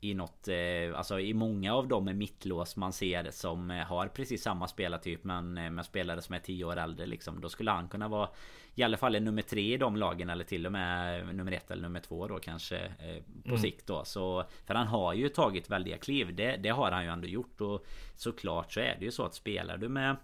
i 0.00 0.14
något, 0.14 0.48
eh, 0.48 0.98
alltså 0.98 1.20
i 1.20 1.34
många 1.34 1.74
av 1.74 1.88
dem 1.88 2.08
är 2.08 2.14
mittlås 2.14 2.76
man 2.76 2.92
ser 2.92 3.30
som 3.30 3.70
eh, 3.70 3.86
har 3.86 4.08
precis 4.08 4.42
samma 4.42 4.68
spelartyp 4.68 5.24
men 5.24 5.58
eh, 5.58 5.70
med 5.70 5.84
spelare 5.84 6.22
som 6.22 6.34
är 6.34 6.38
10 6.38 6.64
år 6.64 6.76
äldre 6.76 7.06
liksom. 7.06 7.40
Då 7.40 7.48
skulle 7.48 7.70
han 7.70 7.88
kunna 7.88 8.08
vara 8.08 8.28
i 8.74 8.82
alla 8.82 8.96
fall 8.96 9.20
nummer 9.20 9.42
tre 9.42 9.74
i 9.74 9.76
de 9.76 9.96
lagen 9.96 10.30
eller 10.30 10.44
till 10.44 10.66
och 10.66 10.72
med 10.72 11.26
nummer 11.34 11.52
ett 11.52 11.70
eller 11.70 11.82
nummer 11.82 12.00
två 12.00 12.28
då 12.28 12.38
kanske 12.38 12.92
på 13.42 13.48
mm. 13.48 13.58
sikt 13.58 13.86
då. 13.86 14.04
Så, 14.04 14.44
för 14.66 14.74
han 14.74 14.86
har 14.86 15.14
ju 15.14 15.28
tagit 15.28 15.70
väldiga 15.70 15.98
kliv. 15.98 16.36
Det, 16.36 16.56
det 16.56 16.68
har 16.68 16.90
han 16.90 17.04
ju 17.04 17.10
ändå 17.10 17.26
gjort 17.26 17.60
och 17.60 17.86
såklart 18.16 18.72
så 18.72 18.80
är 18.80 18.96
det 18.98 19.04
ju 19.04 19.10
så 19.10 19.24
att 19.24 19.34
spelar 19.34 19.76
du 19.76 19.88
med 19.88 20.16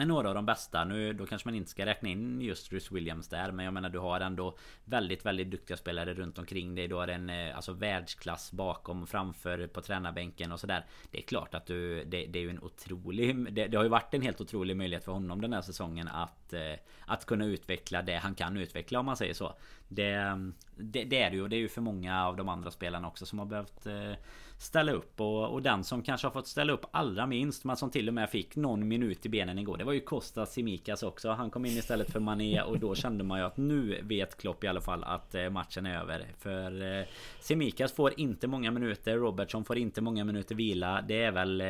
med 0.00 0.08
några 0.08 0.28
av 0.28 0.34
de 0.34 0.46
bästa. 0.46 0.84
Nu 0.84 1.12
då 1.12 1.26
kanske 1.26 1.48
man 1.48 1.54
inte 1.54 1.70
ska 1.70 1.86
räkna 1.86 2.08
in 2.08 2.40
just 2.40 2.70
Bruce 2.70 2.94
Williams 2.94 3.28
där. 3.28 3.52
Men 3.52 3.64
jag 3.64 3.74
menar 3.74 3.90
du 3.90 3.98
har 3.98 4.20
ändå 4.20 4.56
väldigt, 4.84 5.26
väldigt 5.26 5.50
duktiga 5.50 5.76
spelare 5.76 6.14
runt 6.14 6.38
omkring 6.38 6.74
dig. 6.74 6.88
Du 6.88 6.94
har 6.94 7.08
en 7.08 7.30
eh, 7.30 7.56
alltså 7.56 7.72
världsklass 7.72 8.52
bakom 8.52 9.02
och 9.02 9.08
framför 9.08 9.66
på 9.66 9.80
tränarbänken 9.80 10.52
och 10.52 10.60
sådär. 10.60 10.86
Det 11.10 11.18
är 11.18 11.22
klart 11.22 11.54
att 11.54 11.66
du, 11.66 12.04
det, 12.04 12.26
det 12.26 12.38
är 12.38 12.42
ju 12.42 12.50
en 12.50 12.62
otrolig... 12.62 13.52
Det, 13.52 13.66
det, 13.66 13.76
har 13.76 13.84
ju 13.84 13.90
varit 13.90 14.14
en 14.14 14.22
helt 14.22 14.40
otrolig 14.40 14.76
möjlighet 14.76 15.04
för 15.04 15.12
honom 15.12 15.40
den 15.40 15.52
här 15.52 15.62
säsongen 15.62 16.08
att, 16.08 16.52
eh, 16.52 16.74
att 17.06 17.26
kunna 17.26 17.44
utveckla 17.44 18.02
det 18.02 18.16
han 18.16 18.34
kan 18.34 18.56
utveckla 18.56 19.00
om 19.00 19.06
man 19.06 19.16
säger 19.16 19.34
så. 19.34 19.54
Det, 19.88 20.12
mm, 20.12 20.54
det, 20.76 21.04
det 21.04 21.22
är 21.22 21.30
det 21.30 21.36
ju 21.36 21.42
och 21.42 21.48
det 21.48 21.56
är 21.56 21.60
ju 21.60 21.68
för 21.68 21.80
många 21.80 22.26
av 22.26 22.36
de 22.36 22.48
andra 22.48 22.70
spelarna 22.70 23.08
också 23.08 23.26
som 23.26 23.38
har 23.38 23.46
behövt 23.46 23.86
eh, 23.86 24.12
ställa 24.60 24.92
upp 24.92 25.20
och, 25.20 25.52
och 25.52 25.62
den 25.62 25.84
som 25.84 26.02
kanske 26.02 26.26
har 26.26 26.32
fått 26.32 26.46
ställa 26.46 26.72
upp 26.72 26.86
allra 26.90 27.26
minst 27.26 27.64
men 27.64 27.76
som 27.76 27.90
till 27.90 28.08
och 28.08 28.14
med 28.14 28.30
fick 28.30 28.56
någon 28.56 28.88
minut 28.88 29.26
i 29.26 29.28
benen 29.28 29.58
igår 29.58 29.76
Det 29.76 29.84
var 29.84 29.92
ju 29.92 30.00
Kostas 30.00 30.52
Simikas 30.52 31.02
också. 31.02 31.30
Han 31.30 31.50
kom 31.50 31.64
in 31.64 31.72
istället 31.72 32.12
för 32.12 32.20
Mané 32.20 32.62
och 32.62 32.78
då 32.78 32.94
kände 32.94 33.24
man 33.24 33.38
ju 33.38 33.44
att 33.44 33.56
nu 33.56 34.00
vet 34.02 34.36
Klopp 34.36 34.64
i 34.64 34.66
alla 34.66 34.80
fall 34.80 35.04
att 35.04 35.34
eh, 35.34 35.50
matchen 35.50 35.86
är 35.86 36.00
över. 36.00 36.26
För 36.38 36.98
eh, 36.98 37.04
Simikas 37.40 37.92
får 37.92 38.20
inte 38.20 38.46
många 38.46 38.70
minuter 38.70 39.16
Robertson 39.16 39.64
får 39.64 39.78
inte 39.78 40.00
många 40.00 40.24
minuter 40.24 40.54
vila. 40.54 41.04
Det 41.08 41.22
är 41.22 41.32
väl 41.32 41.60
eh, 41.60 41.66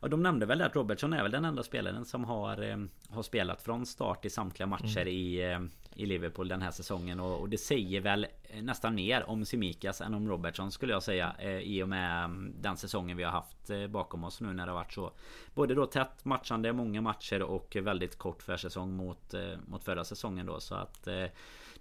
och 0.00 0.10
de 0.10 0.22
nämnde 0.22 0.46
väl 0.46 0.62
att 0.62 0.76
Robertson 0.76 1.12
är 1.12 1.22
väl 1.22 1.32
den 1.32 1.44
enda 1.44 1.62
spelaren 1.62 2.04
som 2.04 2.24
har, 2.24 2.62
eh, 2.62 2.76
har 3.10 3.22
spelat 3.22 3.62
från 3.62 3.86
start 3.86 4.24
i 4.24 4.30
samtliga 4.30 4.66
matcher 4.66 5.00
mm. 5.00 5.08
i, 5.08 5.52
eh, 5.52 5.60
i 5.94 6.06
Liverpool 6.06 6.48
den 6.48 6.62
här 6.62 6.70
säsongen. 6.70 7.20
Och, 7.20 7.40
och, 7.40 7.48
det 7.48 7.58
säger 7.58 8.00
väl 8.00 8.26
nästan 8.62 8.94
mer 8.94 9.30
om 9.30 9.44
Simikas 9.44 10.00
än 10.00 10.14
om 10.14 10.28
Robertson 10.28 10.72
skulle 10.72 10.92
jag 10.92 11.02
säga. 11.02 11.34
Eh, 11.38 11.58
I 11.58 11.82
och 11.82 11.88
med 11.88 12.24
mm, 12.24 12.54
den 12.60 12.76
säsongen 12.76 13.16
vi 13.16 13.22
har 13.22 13.30
haft 13.30 13.70
eh, 13.70 13.86
bakom 13.86 14.24
oss 14.24 14.40
nu 14.40 14.52
när 14.52 14.66
det 14.66 14.72
har 14.72 14.78
varit 14.78 14.92
så. 14.92 15.12
Både 15.54 15.74
då 15.74 15.86
tätt 15.86 16.24
matchande, 16.24 16.72
många 16.72 17.00
matcher 17.00 17.42
och 17.42 17.76
väldigt 17.82 18.18
kort 18.18 18.42
försäsong 18.42 18.92
mot, 18.92 19.34
eh, 19.34 19.58
mot 19.66 19.84
förra 19.84 20.04
säsongen 20.04 20.46
då. 20.46 20.60
Så 20.60 20.74
att 20.74 21.06
eh, 21.06 21.24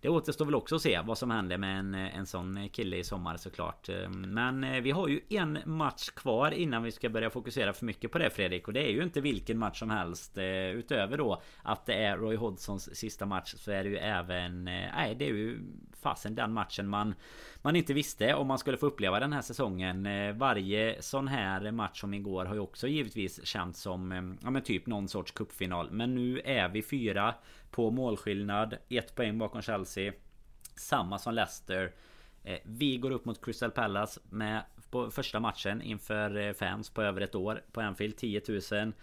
det 0.02 0.10
återstår 0.10 0.46
väl 0.46 0.56
också 0.56 0.76
att 0.76 0.82
se 0.82 1.02
vad 1.06 1.18
som 1.18 1.32
händer 1.32 1.58
med 1.58 1.80
en, 1.80 1.96
en 1.96 2.26
sån 2.26 2.70
kille 2.70 2.98
i 2.98 3.04
sommar 3.04 3.38
såklart. 3.38 3.90
Men 4.10 4.64
eh, 4.64 4.82
vi 4.82 4.92
har 4.92 5.08
ju 5.08 5.22
en 5.30 5.60
match 5.66 6.10
kvar 6.10 6.52
innan 6.52 6.84
vi 6.84 6.92
ska 6.92 7.10
börja 7.10 7.30
fokusera 7.30 7.74
för 7.74 7.86
mycket 7.86 8.12
på 8.12 8.18
det 8.18 8.30
Fredrik. 8.30 8.68
Och 8.68 8.74
det 8.74 8.88
är 8.88 8.92
ju 8.92 9.04
inte 9.04 9.22
vilken 9.22 9.58
match 9.58 9.80
som 9.80 9.90
helst. 9.90 10.38
Eh, 10.38 10.70
utöver 10.70 11.18
då 11.18 11.42
att 11.64 11.86
det 11.86 11.94
är 11.94 12.18
Roy 12.18 12.36
Hodgsons 12.36 12.96
sista 12.96 13.26
match 13.26 13.54
så 13.58 13.72
är 13.72 13.84
det 13.84 13.90
ju 13.90 13.98
även... 13.98 14.68
Eh, 14.68 14.90
nej, 14.96 15.16
det 15.16 15.26
är 15.26 15.30
ju 15.30 15.60
fasen 16.02 16.36
den 16.36 16.54
matchen 16.54 16.88
man 16.88 17.16
man 17.62 17.76
inte 17.76 17.94
visste 17.94 18.34
om 18.34 18.48
man 18.48 18.58
skulle 18.58 18.78
få 18.78 18.86
uppleva 18.86 19.20
den 19.20 19.34
här 19.34 19.42
säsongen. 19.42 20.08
Varje 20.38 21.02
sån 21.02 21.28
här 21.28 21.72
match 21.72 22.02
som 22.02 22.14
igår 22.14 22.46
har 22.46 22.54
ju 22.54 22.60
också 22.60 22.88
givetvis 22.88 23.46
känts 23.46 23.82
som 23.82 24.38
ja, 24.44 24.50
men 24.50 24.62
typ 24.62 24.86
någon 24.86 25.08
sorts 25.08 25.32
kuppfinal. 25.32 25.92
Men 25.92 26.16
nu 26.16 26.42
är 26.46 26.70
vi 26.70 26.82
fyra 26.82 27.36
på 27.78 27.92
målskillnad. 27.92 28.78
Ett 28.90 29.16
poäng 29.16 29.38
bakom 29.38 29.62
Chelsea. 29.62 30.14
Samma 30.76 31.20
som 31.20 31.34
Leicester. 31.34 31.92
Eh, 32.44 32.60
vi 32.64 32.98
går 32.98 33.12
upp 33.12 33.26
mot 33.26 33.46
Crystal 33.46 33.72
Palace 33.72 34.20
med 34.30 34.64
på 34.92 35.12
första 35.12 35.40
matchen 35.40 35.82
inför 35.82 36.38
eh, 36.38 36.54
fans 36.54 36.90
på 36.90 37.02
över 37.02 37.22
ett 37.22 37.36
år 37.36 37.62
på 37.72 37.82
Anfield 37.82 38.18
10 38.18 38.42
000 38.72 38.94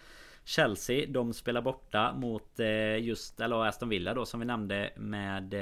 Chelsea 0.43 1.05
de 1.07 1.33
spelar 1.33 1.61
borta 1.61 2.13
mot 2.13 2.59
eh, 2.59 2.97
just 2.97 3.39
eller 3.39 3.65
Aston 3.65 3.89
Villa 3.89 4.13
då 4.13 4.25
som 4.25 4.39
vi 4.39 4.45
nämnde 4.45 4.91
med 4.95 5.53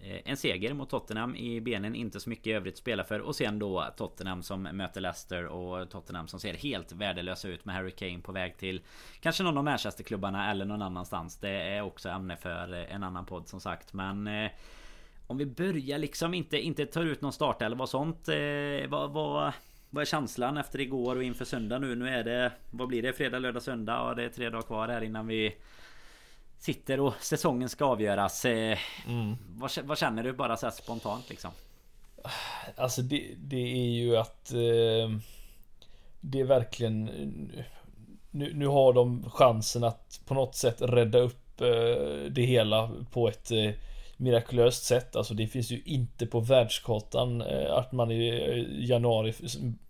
Eh, 0.00 0.20
en 0.24 0.36
seger 0.36 0.74
mot 0.74 0.90
Tottenham 0.90 1.36
i 1.36 1.60
benen, 1.60 1.94
inte 1.94 2.20
så 2.20 2.30
mycket 2.30 2.46
i 2.46 2.52
övrigt 2.52 2.74
att 2.74 2.78
spela 2.78 3.04
för 3.04 3.20
och 3.20 3.36
sen 3.36 3.58
då 3.58 3.86
Tottenham 3.96 4.42
som 4.42 4.62
möter 4.62 5.00
Leicester 5.00 5.46
och 5.46 5.90
Tottenham 5.90 6.28
som 6.28 6.40
ser 6.40 6.54
helt 6.54 6.92
värdelösa 6.92 7.48
ut 7.48 7.64
med 7.64 7.74
Harry 7.74 7.90
Kane 7.90 8.18
på 8.18 8.32
väg 8.32 8.56
till 8.56 8.80
Kanske 9.20 9.42
någon 9.42 9.58
av 9.58 9.64
Manchesterklubbarna 9.64 10.50
eller 10.50 10.64
någon 10.64 10.82
annanstans. 10.82 11.36
Det 11.36 11.50
är 11.50 11.82
också 11.82 12.08
ämne 12.08 12.36
för 12.36 12.72
en 12.72 13.02
annan 13.02 13.26
podd 13.26 13.48
som 13.48 13.60
sagt 13.60 13.92
men 13.92 14.26
eh, 14.26 14.50
Om 15.26 15.38
vi 15.38 15.46
börjar 15.46 15.98
liksom 15.98 16.34
inte, 16.34 16.58
inte 16.58 16.86
tar 16.86 17.04
ut 17.04 17.20
någon 17.20 17.32
start 17.32 17.62
eller 17.62 17.76
vad 17.76 17.88
sånt 17.88 18.28
eh, 18.28 18.88
vad, 18.88 19.10
vad, 19.10 19.52
vad 19.90 20.02
är 20.02 20.06
känslan 20.06 20.56
efter 20.56 20.80
igår 20.80 21.16
och 21.16 21.22
inför 21.22 21.44
söndag 21.44 21.78
nu? 21.78 21.94
Nu 21.94 22.08
är 22.08 22.24
det 22.24 22.52
Vad 22.70 22.88
blir 22.88 23.02
det? 23.02 23.12
Fredag, 23.12 23.38
lördag, 23.38 23.62
söndag 23.62 23.92
Ja, 23.92 24.14
det 24.14 24.24
är 24.24 24.28
tre 24.28 24.50
dagar 24.50 24.62
kvar 24.62 24.88
här 24.88 25.02
innan 25.02 25.26
vi 25.26 25.56
Sitter 26.58 27.00
och 27.00 27.14
säsongen 27.20 27.68
ska 27.68 27.84
avgöras. 27.84 28.44
Eh, 28.44 28.78
mm. 29.08 29.36
Vad, 29.56 29.70
vad, 29.84 29.98
känner 29.98 30.22
du 30.22 30.32
bara 30.32 30.56
så 30.56 30.70
spontant 30.70 31.30
liksom? 31.30 31.50
Alltså 32.76 33.02
det, 33.02 33.34
det 33.36 33.56
är 33.56 33.90
ju 33.90 34.16
att 34.16 34.52
eh, 34.52 35.18
Det 36.20 36.40
är 36.40 36.44
verkligen 36.44 37.04
nu, 38.30 38.52
nu 38.54 38.66
har 38.66 38.92
de 38.92 39.30
chansen 39.30 39.84
att 39.84 40.20
på 40.26 40.34
något 40.34 40.54
sätt 40.54 40.76
rädda 40.78 41.18
upp 41.18 41.60
eh, 41.60 42.30
det 42.30 42.42
hela 42.42 42.90
på 43.12 43.28
ett 43.28 43.50
eh, 43.50 43.70
mirakulöst 44.16 44.84
sätt. 44.84 45.16
Alltså 45.16 45.34
det 45.34 45.46
finns 45.46 45.70
ju 45.70 45.82
inte 45.84 46.26
på 46.26 46.40
världskartan 46.40 47.42
att 47.70 47.92
man 47.92 48.10
i 48.10 48.86
januari, 48.88 49.34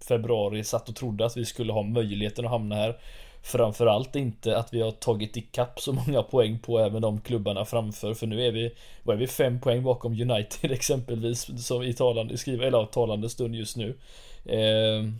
februari 0.08 0.64
satt 0.64 0.88
och 0.88 0.96
trodde 0.96 1.26
att 1.26 1.36
vi 1.36 1.44
skulle 1.44 1.72
ha 1.72 1.82
möjligheten 1.82 2.44
att 2.44 2.50
hamna 2.50 2.74
här. 2.74 2.98
Framförallt 3.46 4.16
inte 4.16 4.58
att 4.58 4.74
vi 4.74 4.82
har 4.82 4.90
tagit 4.90 5.36
ikapp 5.36 5.80
så 5.80 5.92
många 5.92 6.22
poäng 6.22 6.58
på 6.58 6.78
även 6.78 7.02
de 7.02 7.20
klubbarna 7.20 7.64
framför 7.64 8.14
för 8.14 8.26
nu 8.26 8.46
är 8.46 8.52
vi 8.52 8.74
Vad 9.02 9.16
är 9.16 9.20
vi? 9.20 9.26
Fem 9.26 9.60
poäng 9.60 9.82
bakom 9.82 10.12
United 10.12 10.72
exempelvis 10.72 11.66
som 11.66 11.82
i 11.82 11.94
talande, 11.94 12.38
skriva, 12.38 12.66
eller 12.66 12.86
talande 12.86 13.28
stund 13.28 13.54
just 13.54 13.76
nu 13.76 13.98
eh, 14.44 15.10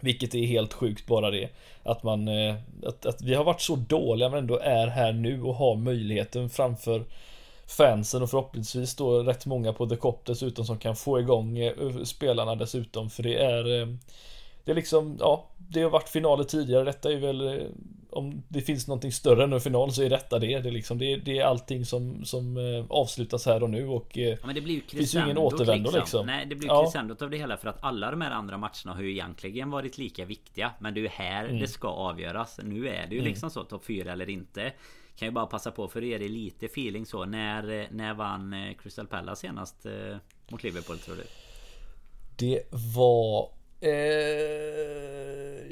Vilket 0.00 0.34
är 0.34 0.46
helt 0.46 0.72
sjukt 0.72 1.06
bara 1.06 1.30
det 1.30 1.48
Att 1.82 2.02
man 2.02 2.28
eh, 2.28 2.54
att, 2.86 3.06
att 3.06 3.22
vi 3.22 3.34
har 3.34 3.44
varit 3.44 3.60
så 3.60 3.76
dåliga 3.76 4.28
men 4.28 4.38
ändå 4.38 4.58
är 4.58 4.86
här 4.86 5.12
nu 5.12 5.42
och 5.42 5.54
har 5.54 5.76
möjligheten 5.76 6.50
framför 6.50 7.04
fansen 7.66 8.22
och 8.22 8.30
förhoppningsvis 8.30 8.96
då 8.96 9.22
rätt 9.22 9.46
många 9.46 9.72
på 9.72 9.86
The 9.86 9.96
Cop 9.96 10.26
dessutom 10.26 10.64
som 10.64 10.78
kan 10.78 10.96
få 10.96 11.20
igång 11.20 11.58
eh, 11.58 12.02
spelarna 12.04 12.54
dessutom 12.54 13.10
för 13.10 13.22
det 13.22 13.44
är 13.44 13.80
eh, 13.80 13.88
Det 14.64 14.70
är 14.70 14.74
liksom, 14.74 15.16
ja 15.20 15.50
det 15.68 15.82
har 15.82 15.90
varit 15.90 16.08
finaler 16.08 16.44
tidigare, 16.44 16.84
detta 16.84 17.12
är 17.12 17.16
väl 17.16 17.60
eh, 17.60 17.66
Om 18.10 18.42
det 18.48 18.60
finns 18.60 18.88
någonting 18.88 19.12
större 19.12 19.44
än 19.44 19.52
en 19.52 19.60
final 19.60 19.92
så 19.92 20.02
är 20.02 20.10
detta 20.10 20.38
det. 20.38 20.60
Det 20.60 20.68
är 20.68 20.72
liksom, 20.72 20.98
det 20.98 21.12
är, 21.12 21.16
det 21.16 21.38
är 21.38 21.44
allting 21.44 21.84
som, 21.84 22.24
som 22.24 22.56
avslutas 22.90 23.46
här 23.46 23.62
och 23.62 23.70
nu 23.70 23.86
och 23.86 24.16
ja, 24.16 24.36
men 24.44 24.54
det 24.54 24.60
blir 24.60 24.74
ju 24.74 24.80
finns 24.80 25.14
ju 25.14 25.24
ingen 25.24 25.38
återvändo 25.38 25.90
liksom. 25.90 26.00
liksom. 26.00 26.26
Nej 26.26 26.46
det 26.46 26.54
blir 26.54 26.68
ju 26.68 26.82
crescendot 26.82 27.22
av 27.22 27.30
det 27.30 27.36
hela 27.36 27.56
för 27.56 27.68
att 27.68 27.84
alla 27.84 28.10
de 28.10 28.20
här 28.20 28.30
andra 28.30 28.58
matcherna 28.58 28.94
har 28.94 29.02
ju 29.02 29.10
egentligen 29.10 29.70
varit 29.70 29.98
lika 29.98 30.24
viktiga 30.24 30.70
Men 30.78 30.94
det 30.94 31.00
är 31.00 31.02
ju 31.02 31.08
här 31.08 31.44
mm. 31.44 31.60
det 31.60 31.68
ska 31.68 31.88
avgöras. 31.88 32.60
Nu 32.62 32.88
är 32.88 33.06
det 33.06 33.14
ju 33.14 33.20
mm. 33.20 33.24
liksom 33.24 33.50
så 33.50 33.64
topp 33.64 33.84
4 33.84 34.12
eller 34.12 34.30
inte 34.30 34.72
kan 35.16 35.28
ju 35.28 35.32
bara 35.32 35.46
passa 35.46 35.70
på 35.70 35.88
för 35.88 36.04
er 36.04 36.18
lite 36.18 36.66
feeling 36.66 37.06
så. 37.06 37.24
När, 37.24 37.88
när 37.90 38.14
vann 38.14 38.52
eh, 38.52 38.74
Crystal 38.74 39.06
Palace 39.06 39.40
senast 39.40 39.86
eh, 39.86 40.16
mot 40.48 40.62
Liverpool 40.62 40.98
tror 40.98 41.16
du? 41.16 41.24
Det 42.36 42.62
var 42.96 43.50
Eh, 43.80 43.90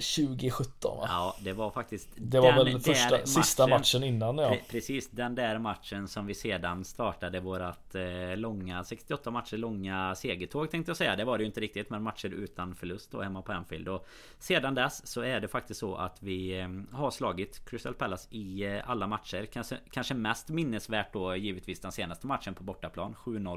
2017 0.02 0.96
va? 0.96 1.06
Ja 1.08 1.36
det 1.40 1.52
var 1.52 1.70
faktiskt 1.70 2.08
Det 2.16 2.40
var 2.40 2.64
väl 2.64 2.80
första, 2.80 3.10
matchen, 3.10 3.26
sista 3.26 3.66
matchen 3.66 4.04
innan 4.04 4.38
ja. 4.38 4.56
Precis 4.70 5.10
den 5.10 5.34
där 5.34 5.58
matchen 5.58 6.08
som 6.08 6.26
vi 6.26 6.34
sedan 6.34 6.84
startade 6.84 7.40
vårat 7.40 7.94
eh, 7.94 8.36
långa 8.36 8.84
68 8.84 9.30
matcher 9.30 9.56
långa 9.56 10.14
segertåg 10.14 10.70
tänkte 10.70 10.90
jag 10.90 10.96
säga. 10.96 11.16
Det 11.16 11.24
var 11.24 11.38
det 11.38 11.42
ju 11.42 11.46
inte 11.46 11.60
riktigt 11.60 11.90
men 11.90 12.02
matcher 12.02 12.28
utan 12.28 12.74
förlust 12.74 13.10
då 13.10 13.22
hemma 13.22 13.42
på 13.42 13.52
Anfield. 13.52 13.88
Och 13.88 14.06
Sedan 14.38 14.74
dess 14.74 15.06
så 15.06 15.22
är 15.22 15.40
det 15.40 15.48
faktiskt 15.48 15.80
så 15.80 15.94
att 15.94 16.22
vi 16.22 16.60
eh, 16.60 16.68
har 16.92 17.10
slagit 17.10 17.64
Crystal 17.66 17.94
Palace 17.94 18.28
i 18.30 18.64
eh, 18.64 18.90
alla 18.90 19.06
matcher. 19.06 19.46
Kanske, 19.52 19.78
kanske 19.90 20.14
mest 20.14 20.48
minnesvärt 20.48 21.12
då 21.12 21.36
givetvis 21.36 21.80
den 21.80 21.92
senaste 21.92 22.26
matchen 22.26 22.54
på 22.54 22.64
bortaplan 22.64 23.14
7-0 23.14 23.56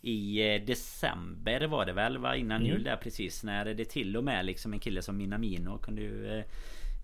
i 0.00 0.54
eh, 0.54 0.62
december 0.62 1.66
var 1.66 1.86
det 1.86 1.92
väl 1.92 2.18
va? 2.18 2.36
Innan 2.36 2.56
mm. 2.56 2.72
jul 2.72 2.84
där 2.84 2.96
precis 2.96 3.44
när 3.44 3.64
det 3.64 3.84
till 3.84 4.16
och 4.16 4.24
med 4.24 4.46
liksom 4.46 4.72
en 4.72 4.78
kille 4.78 5.02
som 5.02 5.16
Minamino 5.16 5.78
kunde 5.78 6.02
ju 6.02 6.38
eh, 6.38 6.44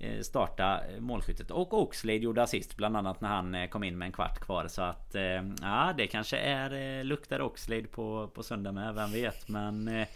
eh, 0.00 0.20
starta 0.20 0.80
målskyttet 0.98 1.50
och 1.50 1.72
Oxlade 1.82 2.18
gjorde 2.18 2.42
assist 2.42 2.76
bland 2.76 2.96
annat 2.96 3.20
när 3.20 3.28
han 3.28 3.68
kom 3.68 3.84
in 3.84 3.98
med 3.98 4.06
en 4.06 4.12
kvart 4.12 4.40
kvar 4.40 4.66
så 4.68 4.82
att 4.82 5.16
ja 5.60 5.94
det 5.96 6.06
kanske 6.06 6.36
är 6.36 7.04
luktar 7.04 7.40
Oxlade 7.40 7.82
på, 7.88 8.30
på 8.34 8.42
söndag 8.42 8.72
med 8.72 8.94
vem 8.94 9.12
vet 9.12 9.48
men 9.48 10.06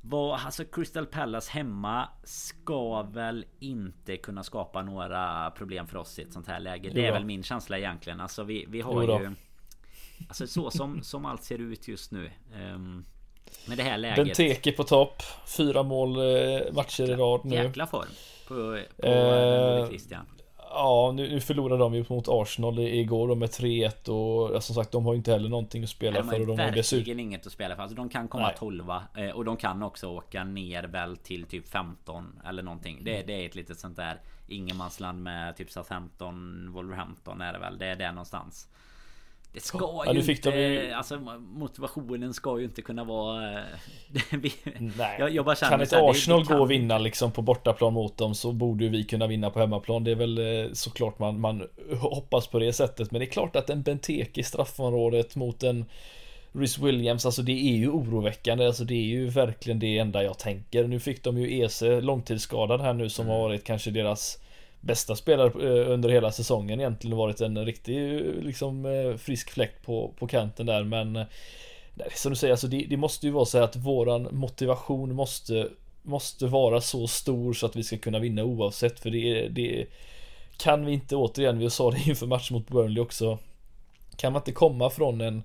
vad, 0.00 0.40
alltså 0.40 0.64
Crystal 0.64 1.06
Palace 1.06 1.52
hemma 1.52 2.08
ska 2.24 3.02
väl 3.02 3.44
inte 3.58 4.16
kunna 4.16 4.42
skapa 4.42 4.82
några 4.82 5.50
problem 5.50 5.86
för 5.86 5.98
oss 5.98 6.18
i 6.18 6.22
ett 6.22 6.32
sånt 6.32 6.48
här 6.48 6.60
läge. 6.60 6.90
Det 6.94 7.06
är 7.06 7.12
väl 7.12 7.24
min 7.24 7.42
känsla 7.42 7.78
egentligen. 7.78 8.20
Alltså 8.20 8.44
vi, 8.44 8.64
vi 8.68 8.80
har 8.80 9.02
ju 9.02 9.34
Alltså 10.28 10.46
så 10.46 10.70
som, 10.70 11.02
som 11.02 11.24
allt 11.24 11.42
ser 11.42 11.58
ut 11.58 11.88
just 11.88 12.12
nu. 12.12 12.30
Um, 12.74 13.04
med 13.66 13.78
det 13.78 13.82
här 13.82 13.98
läget. 13.98 14.26
Benteke 14.26 14.72
på 14.72 14.84
topp. 14.84 15.22
Fyra 15.56 15.82
mål 15.82 16.16
eh, 16.16 16.72
matcher 16.72 17.10
i 17.10 17.14
rad 17.14 17.40
nu. 17.44 17.54
Jäkla 17.54 17.86
form. 17.86 18.08
På, 18.48 18.78
på 19.02 19.06
eh, 19.06 19.88
Christian. 19.88 20.26
Ja, 20.70 21.12
nu, 21.14 21.28
nu 21.28 21.40
förlorade 21.40 21.82
de 21.82 21.94
ju 21.94 22.04
mot 22.08 22.28
Arsenal 22.28 22.78
igår 22.78 23.34
med 23.34 23.48
3-1 23.48 24.08
och 24.08 24.64
som 24.64 24.74
sagt 24.74 24.92
de 24.92 25.04
har 25.04 25.12
ju 25.12 25.16
inte 25.16 25.32
heller 25.32 25.48
någonting 25.48 25.82
att 25.82 25.90
spela 25.90 26.22
Nej, 26.22 26.38
för. 26.38 26.46
De 26.46 26.58
har 26.58 26.70
dessutom... 26.70 27.18
inget 27.18 27.46
att 27.46 27.52
spela 27.52 27.76
för. 27.76 27.82
Alltså 27.82 27.96
de 27.96 28.08
kan 28.08 28.28
komma 28.28 28.46
Nej. 28.46 28.56
12 28.58 28.90
eh, 29.16 29.30
och 29.30 29.44
de 29.44 29.56
kan 29.56 29.82
också 29.82 30.06
åka 30.08 30.44
ner 30.44 30.84
väl 30.84 31.16
till 31.16 31.44
typ 31.44 31.68
15 31.68 32.40
eller 32.46 32.62
någonting. 32.62 33.04
Det, 33.04 33.22
det 33.22 33.42
är 33.42 33.46
ett 33.46 33.54
litet 33.54 33.78
sånt 33.78 33.96
där 33.96 34.20
ingenmansland 34.48 35.22
med 35.22 35.56
typ 35.56 35.70
Southampton, 35.70 36.68
Wolverhampton 36.72 37.40
är 37.40 37.52
det 37.52 37.58
väl. 37.58 37.78
Det 37.78 37.86
är 37.86 37.96
där 37.96 38.12
någonstans. 38.12 38.68
Det 39.58 39.64
ska 39.64 40.02
ja, 40.06 40.14
ju 40.14 40.32
inte... 40.32 40.50
De... 40.50 40.92
Alltså 40.92 41.18
motivationen 41.38 42.34
ska 42.34 42.58
ju 42.58 42.64
inte 42.64 42.82
kunna 42.82 43.04
vara... 43.04 43.52
Eh, 43.52 43.64
Nej. 44.78 45.16
Jag, 45.18 45.30
jag 45.30 45.44
bara 45.44 45.54
kan 45.54 45.80
ett 45.80 45.92
Arsenal 45.92 46.44
gå 46.44 46.54
och 46.54 46.70
vinna 46.70 46.98
liksom 46.98 47.32
på 47.32 47.42
bortaplan 47.42 47.92
mot 47.92 48.16
dem 48.16 48.34
så 48.34 48.52
borde 48.52 48.88
vi 48.88 49.04
kunna 49.04 49.26
vinna 49.26 49.50
på 49.50 49.58
hemmaplan. 49.58 50.04
Det 50.04 50.10
är 50.10 50.14
väl 50.14 50.38
eh, 50.38 50.72
såklart 50.72 51.18
man, 51.18 51.40
man 51.40 51.68
hoppas 52.00 52.46
på 52.46 52.58
det 52.58 52.72
sättet. 52.72 53.10
Men 53.10 53.18
det 53.18 53.24
är 53.24 53.30
klart 53.30 53.56
att 53.56 53.70
en 53.70 53.82
Benteke 53.82 54.40
i 54.40 54.44
straffområdet 54.44 55.36
mot 55.36 55.62
en 55.62 55.84
Rhys 56.52 56.78
Williams, 56.78 57.26
alltså 57.26 57.42
det 57.42 57.52
är 57.52 57.76
ju 57.76 57.88
oroväckande. 57.88 58.66
Alltså 58.66 58.84
det 58.84 58.94
är 58.94 59.06
ju 59.06 59.28
verkligen 59.28 59.78
det 59.78 59.98
enda 59.98 60.22
jag 60.22 60.38
tänker. 60.38 60.84
Nu 60.84 61.00
fick 61.00 61.24
de 61.24 61.38
ju 61.38 61.64
Ese 61.64 62.00
långtidsskadad 62.00 62.80
här 62.80 62.92
nu 62.92 63.08
som 63.08 63.24
mm. 63.24 63.36
har 63.36 63.42
varit 63.42 63.64
kanske 63.64 63.90
deras 63.90 64.38
bästa 64.80 65.16
spelare 65.16 65.48
eh, 65.48 65.92
under 65.92 66.08
hela 66.08 66.32
säsongen 66.32 66.80
egentligen. 66.80 67.16
Varit 67.16 67.40
en 67.40 67.64
riktig 67.64 68.14
eh, 68.14 68.20
liksom 68.20 68.86
eh, 68.86 69.16
frisk 69.16 69.50
fläkt 69.50 69.86
på, 69.86 70.12
på 70.18 70.26
kanten 70.26 70.66
där. 70.66 70.84
Men 70.84 71.12
nej, 71.12 72.08
Som 72.14 72.30
du 72.30 72.36
säger, 72.36 72.52
alltså 72.52 72.66
det, 72.66 72.86
det 72.88 72.96
måste 72.96 73.26
ju 73.26 73.32
vara 73.32 73.44
så 73.44 73.58
att 73.58 73.76
våran 73.76 74.28
motivation 74.32 75.14
måste 75.14 75.68
Måste 76.02 76.46
vara 76.46 76.80
så 76.80 77.06
stor 77.06 77.52
så 77.52 77.66
att 77.66 77.76
vi 77.76 77.82
ska 77.82 77.98
kunna 77.98 78.18
vinna 78.18 78.44
oavsett. 78.44 79.00
För 79.00 79.10
det, 79.10 79.48
det 79.48 79.86
Kan 80.56 80.86
vi 80.86 80.92
inte 80.92 81.16
återigen, 81.16 81.58
vi 81.58 81.70
sa 81.70 81.90
det 81.90 82.06
inför 82.06 82.26
matchen 82.26 82.56
mot 82.56 82.68
Burnley 82.68 83.02
också. 83.02 83.38
Kan 84.16 84.32
man 84.32 84.40
inte 84.40 84.52
komma 84.52 84.90
från 84.90 85.20
en 85.20 85.42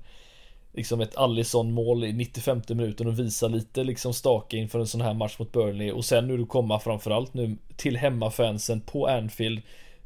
liksom 0.73 1.01
ett 1.01 1.17
Allison 1.17 1.71
mål 1.71 2.03
i 2.03 2.13
95 2.13 2.61
minuten 2.69 3.07
och 3.07 3.19
visa 3.19 3.47
lite 3.47 3.83
liksom 3.83 4.13
stake 4.13 4.57
inför 4.57 4.79
en 4.79 4.87
sån 4.87 5.01
här 5.01 5.13
match 5.13 5.39
mot 5.39 5.51
Burnley. 5.51 5.91
Och 5.91 6.05
sen 6.05 6.27
nu 6.27 6.45
komma 6.45 6.79
framförallt 6.79 7.33
nu 7.33 7.57
till 7.75 7.97
hemmafansen 7.97 8.81
på 8.81 9.07
Anfield. 9.07 9.61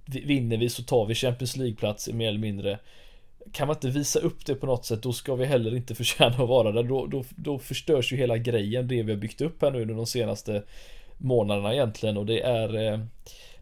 Vinner 0.05 0.57
vi 0.57 0.69
så 0.69 0.83
tar 0.83 1.05
vi 1.05 1.15
Champions 1.15 1.57
League-plats 1.57 2.13
mer 2.13 2.27
eller 2.27 2.39
mindre. 2.39 2.79
Kan 3.51 3.67
man 3.67 3.75
inte 3.75 3.89
visa 3.89 4.19
upp 4.19 4.45
det 4.45 4.55
på 4.55 4.65
något 4.65 4.85
sätt 4.85 5.03
då 5.03 5.13
ska 5.13 5.35
vi 5.35 5.45
heller 5.45 5.75
inte 5.75 5.95
förtjäna 5.95 6.43
att 6.43 6.49
vara 6.49 6.71
där. 6.71 6.83
Då, 6.83 7.05
då, 7.05 7.23
då 7.35 7.59
förstörs 7.59 8.13
ju 8.13 8.17
hela 8.17 8.37
grejen 8.37 8.87
det 8.87 9.03
vi 9.03 9.11
har 9.11 9.19
byggt 9.19 9.41
upp 9.41 9.61
här 9.61 9.71
nu 9.71 9.85
de 9.85 10.07
senaste 10.07 10.63
månaderna 11.17 11.73
egentligen. 11.73 12.17
Och 12.17 12.25
det 12.25 12.41
är 12.41 12.75
eh, 12.75 12.99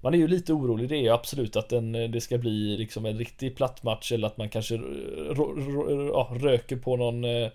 man 0.06 0.14
är 0.14 0.18
ju 0.18 0.28
lite 0.28 0.54
orolig, 0.54 0.90
det 0.90 0.96
är 0.96 1.02
ju 1.02 1.10
absolut 1.10 1.56
att 1.56 1.70
den, 1.70 1.96
eh, 1.96 2.10
det 2.10 2.22
ska 2.22 2.38
bli 2.38 2.78
liksom 2.78 3.06
en 3.06 3.18
riktig 3.18 3.56
platt 3.56 3.84
match 3.84 4.12
eller 4.12 4.28
att 4.28 4.38
man 4.38 4.50
kanske 4.50 4.76
röker 6.42 6.76
på 6.76 6.98
någon 6.98 7.24
eh, 7.24 7.50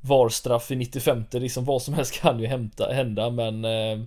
VAR-straff 0.00 0.70
i 0.70 0.76
95 0.76 1.24
liksom 1.32 1.64
vad 1.64 1.82
som 1.82 1.94
helst 1.94 2.14
kan 2.20 2.40
ju 2.40 2.46
hämta, 2.46 2.92
hända 2.92 3.30
men 3.30 3.64
eh, 3.64 3.98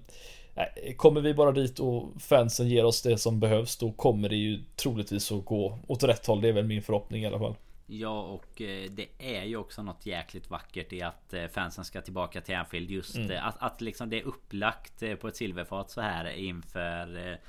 Kommer 0.95 1.21
vi 1.21 1.33
bara 1.33 1.51
dit 1.51 1.79
och 1.79 2.21
fansen 2.21 2.67
ger 2.67 2.85
oss 2.85 3.01
det 3.01 3.17
som 3.17 3.39
behövs 3.39 3.77
då 3.77 3.91
kommer 3.91 4.29
det 4.29 4.35
ju 4.35 4.59
troligtvis 4.75 5.31
att 5.31 5.45
gå 5.45 5.79
åt 5.87 6.03
rätt 6.03 6.25
håll. 6.25 6.41
Det 6.41 6.47
är 6.47 6.53
väl 6.53 6.65
min 6.65 6.81
förhoppning 6.81 7.23
i 7.23 7.25
alla 7.25 7.39
fall. 7.39 7.55
Ja 7.89 8.21
och 8.21 8.61
eh, 8.61 8.91
det 8.91 9.07
är 9.17 9.43
ju 9.43 9.57
också 9.57 9.83
något 9.83 10.05
jäkligt 10.05 10.49
vackert 10.49 10.93
i 10.93 11.01
att 11.01 11.33
eh, 11.33 11.47
fansen 11.47 11.85
ska 11.85 12.01
tillbaka 12.01 12.41
till 12.41 12.55
Anfield. 12.55 12.91
Just 12.91 13.15
mm. 13.15 13.43
att, 13.43 13.55
att 13.59 13.81
liksom 13.81 14.09
det 14.09 14.19
är 14.19 14.23
upplagt 14.23 15.03
på 15.21 15.27
ett 15.27 15.35
silverfat 15.35 15.89
så 15.89 16.01
här 16.01 16.29
inför 16.29 17.39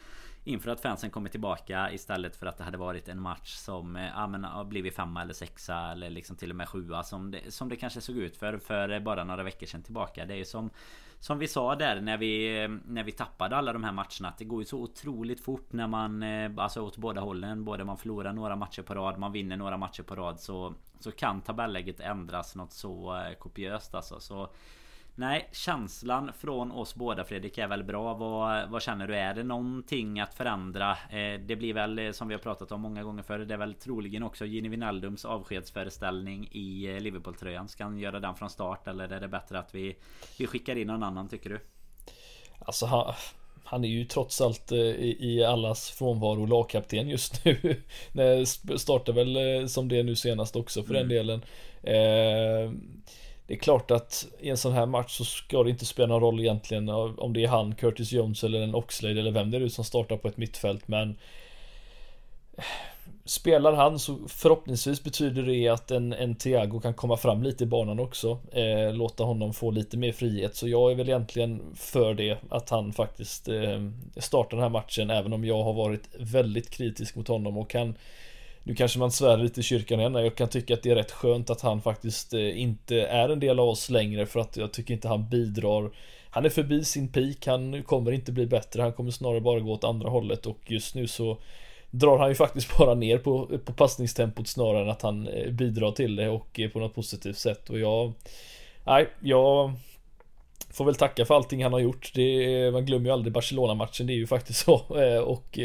Inför 0.48 0.70
att 0.70 0.80
fansen 0.80 1.10
kommer 1.10 1.30
tillbaka 1.30 1.92
istället 1.92 2.36
för 2.36 2.46
att 2.46 2.58
det 2.58 2.64
hade 2.64 2.78
varit 2.78 3.08
en 3.08 3.20
match 3.20 3.54
som 3.54 3.96
eh, 3.96 4.08
ja, 4.14 4.26
men, 4.26 4.44
har 4.44 4.64
blivit 4.64 4.94
femma 4.94 5.22
eller 5.22 5.34
sexa 5.34 5.92
eller 5.92 6.10
liksom 6.10 6.36
till 6.36 6.50
och 6.50 6.56
med 6.56 6.68
sjua 6.68 7.02
som 7.02 7.30
det, 7.30 7.54
som 7.54 7.68
det 7.68 7.76
kanske 7.76 8.00
såg 8.00 8.16
ut 8.16 8.36
för, 8.36 8.58
för 8.58 9.00
bara 9.00 9.24
några 9.24 9.42
veckor 9.42 9.66
sedan 9.66 9.82
tillbaka. 9.82 10.24
Det 10.24 10.34
är 10.34 10.38
ju 10.38 10.44
som 10.44 10.70
som 11.20 11.38
vi 11.38 11.48
sa 11.48 11.74
där 11.74 12.00
när 12.00 12.16
vi 12.16 12.68
När 12.86 13.04
vi 13.04 13.12
tappade 13.12 13.56
alla 13.56 13.72
de 13.72 13.84
här 13.84 13.92
matcherna 13.92 14.28
att 14.28 14.38
det 14.38 14.44
går 14.44 14.60
ju 14.60 14.66
så 14.66 14.78
otroligt 14.78 15.40
fort 15.40 15.72
när 15.72 15.86
man 15.86 16.22
eh, 16.22 16.50
Alltså 16.56 16.82
åt 16.82 16.96
båda 16.96 17.20
hållen. 17.20 17.64
Både 17.64 17.84
man 17.84 17.98
förlorar 17.98 18.32
några 18.32 18.56
matcher 18.56 18.82
på 18.82 18.94
rad 18.94 19.18
Man 19.18 19.32
vinner 19.32 19.56
några 19.56 19.76
matcher 19.76 20.02
på 20.02 20.14
rad 20.14 20.40
så 20.40 20.74
Så 21.00 21.12
kan 21.12 21.40
tabelläget 21.40 22.00
ändras 22.00 22.56
något 22.56 22.72
så 22.72 23.16
eh, 23.16 23.34
kopiöst 23.34 23.94
alltså. 23.94 24.20
Så 24.20 24.48
Nej, 25.20 25.48
känslan 25.52 26.32
från 26.38 26.72
oss 26.72 26.94
båda 26.94 27.24
Fredrik 27.24 27.58
är 27.58 27.68
väl 27.68 27.84
bra. 27.84 28.14
Vad, 28.14 28.70
vad 28.70 28.82
känner 28.82 29.06
du? 29.06 29.16
Är 29.16 29.34
det 29.34 29.42
någonting 29.42 30.20
att 30.20 30.34
förändra? 30.34 30.90
Eh, 30.90 31.40
det 31.40 31.56
blir 31.56 31.74
väl 31.74 31.98
eh, 31.98 32.12
som 32.12 32.28
vi 32.28 32.34
har 32.34 32.40
pratat 32.40 32.72
om 32.72 32.80
många 32.80 33.02
gånger 33.02 33.22
förr. 33.22 33.38
Det 33.38 33.54
är 33.54 33.58
väl 33.58 33.74
troligen 33.74 34.22
också 34.22 34.46
Gini 34.46 34.68
Wijnaldums 34.68 35.24
avskedsföreställning 35.24 36.48
i 36.52 36.86
eh, 36.86 37.00
Liverpool-tröjan. 37.00 37.68
Ska 37.68 37.84
han 37.84 37.98
göra 37.98 38.20
den 38.20 38.34
från 38.34 38.50
start 38.50 38.88
eller 38.88 39.12
är 39.12 39.20
det 39.20 39.28
bättre 39.28 39.58
att 39.58 39.74
vi, 39.74 39.96
vi 40.38 40.46
skickar 40.46 40.76
in 40.76 40.86
någon 40.86 41.02
annan 41.02 41.28
tycker 41.28 41.50
du? 41.50 41.60
Alltså 42.58 42.86
han, 42.86 43.14
han 43.64 43.84
är 43.84 43.88
ju 43.88 44.04
trots 44.04 44.40
allt 44.40 44.72
i, 44.72 45.16
i 45.20 45.44
allas 45.44 45.90
frånvaro 45.90 46.46
lagkapten 46.46 47.08
just 47.08 47.44
nu. 47.44 47.82
Startar 48.76 49.12
väl 49.12 49.68
som 49.68 49.88
det 49.88 50.02
nu 50.02 50.16
senast 50.16 50.56
också 50.56 50.82
för 50.82 50.94
mm. 50.94 51.08
den 51.08 51.16
delen. 51.16 51.42
Eh, 51.82 52.72
det 53.48 53.54
är 53.54 53.58
klart 53.58 53.90
att 53.90 54.26
i 54.40 54.50
en 54.50 54.56
sån 54.56 54.72
här 54.72 54.86
match 54.86 55.16
så 55.16 55.24
ska 55.24 55.62
det 55.62 55.70
inte 55.70 55.86
spela 55.86 56.08
någon 56.08 56.20
roll 56.20 56.40
egentligen 56.40 56.88
om 56.88 57.32
det 57.32 57.44
är 57.44 57.48
han, 57.48 57.74
Curtis 57.74 58.12
Jones 58.12 58.44
eller 58.44 58.60
en 58.60 58.74
Oxlade 58.74 59.20
eller 59.20 59.30
vem 59.30 59.50
det 59.50 59.56
är 59.56 59.68
som 59.68 59.84
startar 59.84 60.16
på 60.16 60.28
ett 60.28 60.36
mittfält 60.36 60.88
men 60.88 61.16
Spelar 63.24 63.72
han 63.72 63.98
så 63.98 64.18
förhoppningsvis 64.28 65.04
betyder 65.04 65.42
det 65.42 65.68
att 65.68 65.90
en, 65.90 66.12
en 66.12 66.34
Thiago 66.34 66.80
kan 66.80 66.94
komma 66.94 67.16
fram 67.16 67.42
lite 67.42 67.64
i 67.64 67.66
banan 67.66 68.00
också 68.00 68.38
eh, 68.52 68.94
Låta 68.94 69.24
honom 69.24 69.52
få 69.52 69.70
lite 69.70 69.96
mer 69.96 70.12
frihet. 70.12 70.56
Så 70.56 70.68
jag 70.68 70.90
är 70.90 70.94
väl 70.94 71.08
egentligen 71.08 71.62
för 71.74 72.14
det 72.14 72.38
att 72.48 72.70
han 72.70 72.92
faktiskt 72.92 73.48
eh, 73.48 73.90
startar 74.16 74.56
den 74.56 74.62
här 74.62 74.68
matchen 74.68 75.10
även 75.10 75.32
om 75.32 75.44
jag 75.44 75.62
har 75.62 75.72
varit 75.72 76.08
väldigt 76.18 76.70
kritisk 76.70 77.16
mot 77.16 77.28
honom 77.28 77.58
och 77.58 77.70
kan 77.70 77.94
nu 78.68 78.74
kanske 78.74 78.98
man 78.98 79.10
svär 79.10 79.36
lite 79.36 79.60
i 79.60 79.62
kyrkan 79.62 80.00
igen. 80.00 80.14
Jag 80.14 80.34
kan 80.34 80.48
tycka 80.48 80.74
att 80.74 80.82
det 80.82 80.90
är 80.90 80.94
rätt 80.94 81.12
skönt 81.12 81.50
att 81.50 81.60
han 81.60 81.82
faktiskt 81.82 82.34
eh, 82.34 82.60
inte 82.60 82.96
är 82.96 83.28
en 83.28 83.40
del 83.40 83.58
av 83.58 83.68
oss 83.68 83.90
längre 83.90 84.26
för 84.26 84.40
att 84.40 84.56
jag 84.56 84.72
tycker 84.72 84.94
inte 84.94 85.08
han 85.08 85.28
bidrar. 85.28 85.90
Han 86.30 86.44
är 86.44 86.48
förbi 86.48 86.84
sin 86.84 87.12
peak, 87.12 87.46
han 87.46 87.82
kommer 87.82 88.12
inte 88.12 88.32
bli 88.32 88.46
bättre, 88.46 88.82
han 88.82 88.92
kommer 88.92 89.10
snarare 89.10 89.40
bara 89.40 89.60
gå 89.60 89.72
åt 89.72 89.84
andra 89.84 90.08
hållet 90.08 90.46
och 90.46 90.58
just 90.66 90.94
nu 90.94 91.06
så 91.06 91.38
drar 91.90 92.18
han 92.18 92.28
ju 92.28 92.34
faktiskt 92.34 92.76
bara 92.78 92.94
ner 92.94 93.18
på, 93.18 93.58
på 93.64 93.72
passningstempot 93.72 94.48
snarare 94.48 94.82
än 94.82 94.90
att 94.90 95.02
han 95.02 95.28
eh, 95.28 95.50
bidrar 95.50 95.90
till 95.90 96.16
det 96.16 96.28
och 96.28 96.60
eh, 96.60 96.70
på 96.70 96.78
något 96.78 96.94
positivt 96.94 97.38
sätt 97.38 97.70
och 97.70 97.78
jag 97.78 98.12
Nej, 98.86 99.08
jag 99.20 99.72
Får 100.70 100.84
väl 100.84 100.94
tacka 100.94 101.24
för 101.24 101.34
allting 101.34 101.62
han 101.62 101.72
har 101.72 101.80
gjort. 101.80 102.12
Det, 102.14 102.70
man 102.72 102.86
glömmer 102.86 103.06
ju 103.06 103.12
aldrig 103.12 103.32
Barcelona-matchen, 103.32 104.06
det 104.06 104.12
är 104.12 104.16
ju 104.16 104.26
faktiskt 104.26 104.64
så. 104.64 104.74
Och 105.24 105.58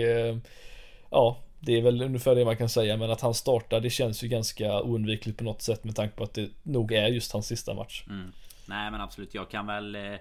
ja, 1.10 1.43
det 1.66 1.78
är 1.78 1.82
väl 1.82 2.01
ungefär 2.01 2.36
det 2.36 2.45
man 2.45 2.57
kan 2.57 2.70
säga, 2.70 2.97
men 2.97 3.11
att 3.11 3.22
han 3.22 3.34
startar 3.34 3.82
det 3.82 3.89
känns 3.89 4.24
ju 4.24 4.28
ganska 4.28 4.82
oundvikligt 4.82 5.38
på 5.38 5.43
något 5.43 5.61
sätt 5.61 5.84
med 5.84 5.95
tanke 5.95 6.16
på 6.16 6.24
att 6.24 6.34
det 6.34 6.49
nog 6.64 6.91
är 6.91 7.07
just 7.07 7.32
hans 7.32 7.47
sista 7.47 7.74
match. 7.74 8.03
Mm. 8.09 8.32
Nej 8.66 8.91
men 8.91 9.01
absolut, 9.01 9.34
jag 9.34 9.49
kan 9.49 9.68
väl 9.68 9.95
eh, 9.95 10.16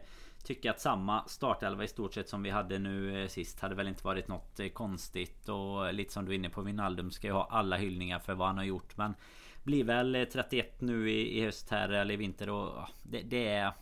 tycka 0.44 0.70
att 0.70 0.80
samma 0.80 1.24
startelva 1.28 1.84
i 1.84 1.88
stort 1.88 2.14
sett 2.14 2.28
som 2.28 2.42
vi 2.42 2.50
hade 2.50 2.78
nu 2.78 3.22
eh, 3.22 3.28
sist 3.28 3.60
hade 3.60 3.74
väl 3.74 3.88
inte 3.88 4.04
varit 4.04 4.28
något 4.28 4.60
eh, 4.60 4.68
konstigt 4.68 5.48
och 5.48 5.94
lite 5.94 6.12
som 6.12 6.24
du 6.24 6.32
är 6.32 6.36
inne 6.36 6.50
på 6.50 6.62
Wijnaldum 6.62 7.10
ska 7.10 7.26
ju 7.26 7.32
ha 7.32 7.48
alla 7.50 7.76
hyllningar 7.76 8.18
för 8.18 8.34
vad 8.34 8.48
han 8.48 8.56
har 8.56 8.64
gjort 8.64 8.96
men 8.96 9.14
blir 9.62 9.84
väl 9.84 10.26
31 10.32 10.80
nu 10.80 11.10
i, 11.10 11.38
i 11.38 11.44
höst 11.44 11.70
här 11.70 11.88
eller 11.88 12.14
i 12.14 12.16
vinter 12.16 12.50
och 12.50 12.78
ah, 12.78 12.88
det, 13.02 13.22
det 13.22 13.48
är 13.48 13.72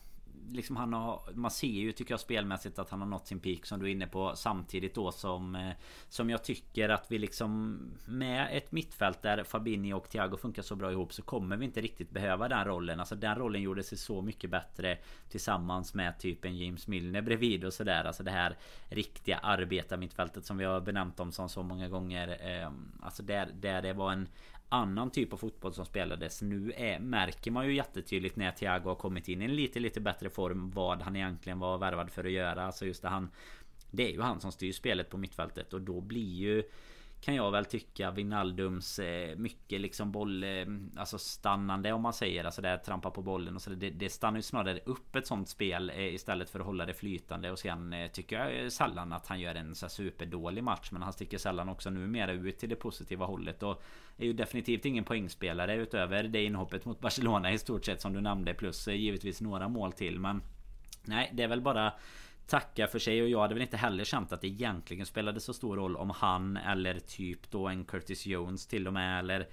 liksom 0.52 0.76
han 0.76 0.92
har, 0.92 1.22
man 1.34 1.50
ser 1.50 1.66
ju 1.66 1.92
tycker 1.92 2.12
jag 2.12 2.20
spelmässigt 2.20 2.78
att 2.78 2.90
han 2.90 3.00
har 3.00 3.08
nått 3.08 3.26
sin 3.26 3.40
peak 3.40 3.66
som 3.66 3.80
du 3.80 3.86
är 3.86 3.90
inne 3.90 4.06
på. 4.06 4.32
Samtidigt 4.36 4.94
då 4.94 5.12
som 5.12 5.54
eh, 5.54 5.70
Som 6.08 6.30
jag 6.30 6.44
tycker 6.44 6.88
att 6.88 7.06
vi 7.08 7.18
liksom 7.18 7.78
Med 8.04 8.48
ett 8.52 8.72
mittfält 8.72 9.22
där 9.22 9.44
Fabinho 9.44 9.96
och 9.96 10.08
Thiago 10.08 10.36
funkar 10.36 10.62
så 10.62 10.76
bra 10.76 10.92
ihop 10.92 11.12
så 11.12 11.22
kommer 11.22 11.56
vi 11.56 11.64
inte 11.64 11.80
riktigt 11.80 12.10
behöva 12.10 12.48
den 12.48 12.64
rollen. 12.64 13.00
Alltså 13.00 13.14
den 13.14 13.34
rollen 13.34 13.62
gjorde 13.62 13.82
sig 13.82 13.98
så 13.98 14.22
mycket 14.22 14.50
bättre 14.50 14.98
Tillsammans 15.28 15.94
med 15.94 16.18
typ 16.18 16.44
en 16.44 16.58
James 16.58 16.88
Milner 16.88 17.22
bredvid 17.22 17.64
och 17.64 17.72
sådär. 17.72 18.04
Alltså 18.04 18.22
det 18.22 18.30
här 18.30 18.56
Riktiga 18.88 19.38
arbetarmittfältet 19.38 20.44
som 20.44 20.58
vi 20.58 20.64
har 20.64 20.80
benämnt 20.80 21.16
dem 21.16 21.32
som 21.32 21.48
så 21.48 21.62
många 21.62 21.88
gånger 21.88 22.28
eh, 22.28 22.70
Alltså 23.02 23.22
där, 23.22 23.48
där 23.60 23.82
det 23.82 23.92
var 23.92 24.12
en 24.12 24.28
annan 24.70 25.10
typ 25.10 25.32
av 25.32 25.36
fotboll 25.36 25.74
som 25.74 25.86
spelades. 25.86 26.42
Nu 26.42 26.72
är, 26.76 26.98
märker 26.98 27.50
man 27.50 27.66
ju 27.66 27.74
jättetydligt 27.74 28.36
när 28.36 28.50
Thiago 28.50 28.88
har 28.88 28.94
kommit 28.94 29.28
in 29.28 29.42
i 29.42 29.44
en 29.44 29.56
lite 29.56 29.80
lite 29.80 30.00
bättre 30.00 30.30
form 30.30 30.70
vad 30.70 31.02
han 31.02 31.16
egentligen 31.16 31.58
var 31.58 31.78
värvad 31.78 32.10
för 32.10 32.24
att 32.24 32.30
göra. 32.30 32.64
Alltså 32.64 32.86
just 32.86 33.02
det 33.02 33.08
han 33.08 33.30
Det 33.90 34.08
är 34.08 34.12
ju 34.12 34.20
han 34.20 34.40
som 34.40 34.52
styr 34.52 34.72
spelet 34.72 35.10
på 35.10 35.16
mittfältet 35.16 35.74
och 35.74 35.80
då 35.80 36.00
blir 36.00 36.34
ju 36.34 36.62
kan 37.20 37.34
jag 37.34 37.50
väl 37.50 37.64
tycka 37.64 38.10
Vinaldums 38.10 38.98
eh, 38.98 39.36
mycket 39.36 39.80
liksom 39.80 40.12
boll 40.12 40.44
eh, 40.44 40.66
Alltså 40.96 41.18
stannande 41.18 41.92
om 41.92 42.02
man 42.02 42.12
säger 42.12 42.44
Alltså 42.44 42.62
där 42.62 42.76
trampa 42.76 43.10
på 43.10 43.22
bollen 43.22 43.56
och 43.56 43.62
så 43.62 43.70
det, 43.70 43.90
det 43.90 44.10
stannar 44.10 44.38
ju 44.38 44.42
snarare 44.42 44.80
upp 44.84 45.16
ett 45.16 45.26
sånt 45.26 45.48
spel 45.48 45.90
eh, 45.90 46.14
Istället 46.14 46.50
för 46.50 46.60
att 46.60 46.66
hålla 46.66 46.86
det 46.86 46.94
flytande. 46.94 47.50
Och 47.50 47.58
sen 47.58 47.92
eh, 47.92 48.10
Tycker 48.10 48.44
jag 48.44 48.72
sällan 48.72 49.12
att 49.12 49.26
han 49.26 49.40
gör 49.40 49.54
en 49.54 49.74
så 49.74 49.88
superdålig 49.88 50.64
match 50.64 50.88
Men 50.92 51.02
han 51.02 51.12
sticker 51.12 51.38
sällan 51.38 51.68
också 51.68 51.90
numera 51.90 52.32
ut 52.32 52.58
till 52.58 52.68
det 52.68 52.76
positiva 52.76 53.26
hållet 53.26 53.62
och 53.62 53.82
Är 54.16 54.26
ju 54.26 54.32
definitivt 54.32 54.84
ingen 54.84 55.04
poängspelare 55.04 55.76
utöver 55.76 56.22
det 56.22 56.44
inhoppet 56.44 56.84
mot 56.84 57.00
Barcelona 57.00 57.52
i 57.52 57.58
stort 57.58 57.84
sett 57.84 58.00
som 58.00 58.12
du 58.12 58.20
nämnde 58.20 58.54
Plus 58.54 58.88
eh, 58.88 58.94
givetvis 58.94 59.40
några 59.40 59.68
mål 59.68 59.92
till. 59.92 60.18
Men 60.18 60.42
Nej 61.04 61.30
det 61.34 61.42
är 61.42 61.48
väl 61.48 61.60
bara 61.60 61.92
tacka 62.50 62.86
för 62.86 62.98
sig. 62.98 63.22
Och 63.22 63.28
jag 63.28 63.40
hade 63.40 63.54
väl 63.54 63.62
inte 63.62 63.76
heller 63.76 64.04
känt 64.04 64.32
att 64.32 64.40
det 64.40 64.46
egentligen 64.46 65.06
spelade 65.06 65.40
så 65.40 65.54
stor 65.54 65.76
roll 65.76 65.96
om 65.96 66.10
han 66.10 66.56
eller 66.56 66.98
typ 66.98 67.50
då 67.50 67.68
en 67.68 67.84
Curtis 67.84 68.26
Jones 68.26 68.66
till 68.66 68.86
och 68.86 68.92
med 68.92 69.18
eller 69.18 69.48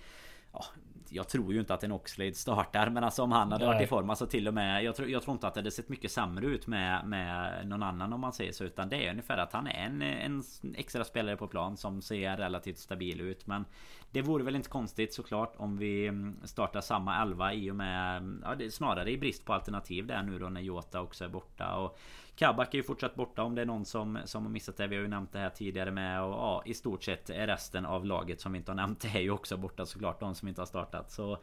ja, 0.53 0.65
jag 1.09 1.29
tror 1.29 1.53
ju 1.53 1.59
inte 1.59 1.73
att 1.73 1.83
en 1.83 1.91
Oxlade 1.91 2.33
startar 2.33 2.89
men 2.89 3.03
alltså 3.03 3.23
om 3.23 3.31
han 3.31 3.51
hade 3.51 3.65
Nej. 3.65 3.73
varit 3.73 3.85
i 3.85 3.87
form 3.87 4.09
alltså 4.09 4.25
till 4.25 4.47
och 4.47 4.53
med 4.53 4.83
jag 4.83 4.95
tror, 4.95 5.09
jag 5.09 5.23
tror 5.23 5.33
inte 5.33 5.47
att 5.47 5.53
det 5.53 5.59
hade 5.59 5.71
sett 5.71 5.89
mycket 5.89 6.11
sämre 6.11 6.45
ut 6.45 6.67
med, 6.67 7.07
med 7.07 7.67
någon 7.67 7.83
annan 7.83 8.13
om 8.13 8.21
man 8.21 8.33
säger 8.33 8.51
så 8.51 8.63
utan 8.63 8.89
det 8.89 9.07
är 9.07 9.11
ungefär 9.11 9.37
att 9.37 9.53
han 9.53 9.67
är 9.67 9.85
en, 9.85 10.01
en 10.01 10.43
extra 10.75 11.03
spelare 11.03 11.37
på 11.37 11.47
plan 11.47 11.77
som 11.77 12.01
ser 12.01 12.37
relativt 12.37 12.77
stabil 12.77 13.21
ut. 13.21 13.47
Men 13.47 13.65
det 14.11 14.21
vore 14.21 14.43
väl 14.43 14.55
inte 14.55 14.69
konstigt 14.69 15.13
såklart 15.13 15.53
om 15.57 15.77
vi 15.77 16.11
startar 16.43 16.81
samma 16.81 17.21
elva 17.21 17.53
i 17.53 17.71
och 17.71 17.75
med 17.75 18.39
ja, 18.43 18.55
det 18.55 18.71
snarare 18.71 19.11
i 19.11 19.17
brist 19.17 19.45
på 19.45 19.53
alternativ 19.53 20.07
där 20.07 20.23
nu 20.23 20.39
då 20.39 20.49
när 20.49 20.61
Jota 20.61 21.01
också 21.01 21.25
är 21.25 21.29
borta. 21.29 21.75
Och 21.75 21.99
Kabak 22.37 22.73
är 22.73 22.77
ju 22.77 22.83
fortsatt 22.83 23.15
borta 23.15 23.43
om 23.43 23.55
det 23.55 23.61
är 23.61 23.65
någon 23.65 23.85
som, 23.85 24.19
som 24.25 24.43
har 24.43 24.51
missat 24.51 24.77
det. 24.77 24.87
Vi 24.87 24.95
har 24.95 25.03
ju 25.03 25.07
nämnt 25.07 25.31
det 25.31 25.39
här 25.39 25.49
tidigare 25.49 25.91
med 25.91 26.21
och 26.23 26.31
ja, 26.31 26.63
i 26.65 26.73
stort 26.73 27.03
sett 27.03 27.29
är 27.29 27.47
resten 27.47 27.85
av 27.85 28.05
laget 28.05 28.41
som 28.41 28.51
vi 28.51 28.57
inte 28.57 28.71
har 28.71 28.75
nämnt 28.75 29.05
är 29.15 29.19
ju 29.19 29.31
också 29.31 29.57
borta 29.57 29.85
såklart. 29.85 30.19
De 30.19 30.35
som 30.35 30.47
inte 30.47 30.61
har 30.61 30.65
startat. 30.65 31.11
Så 31.11 31.37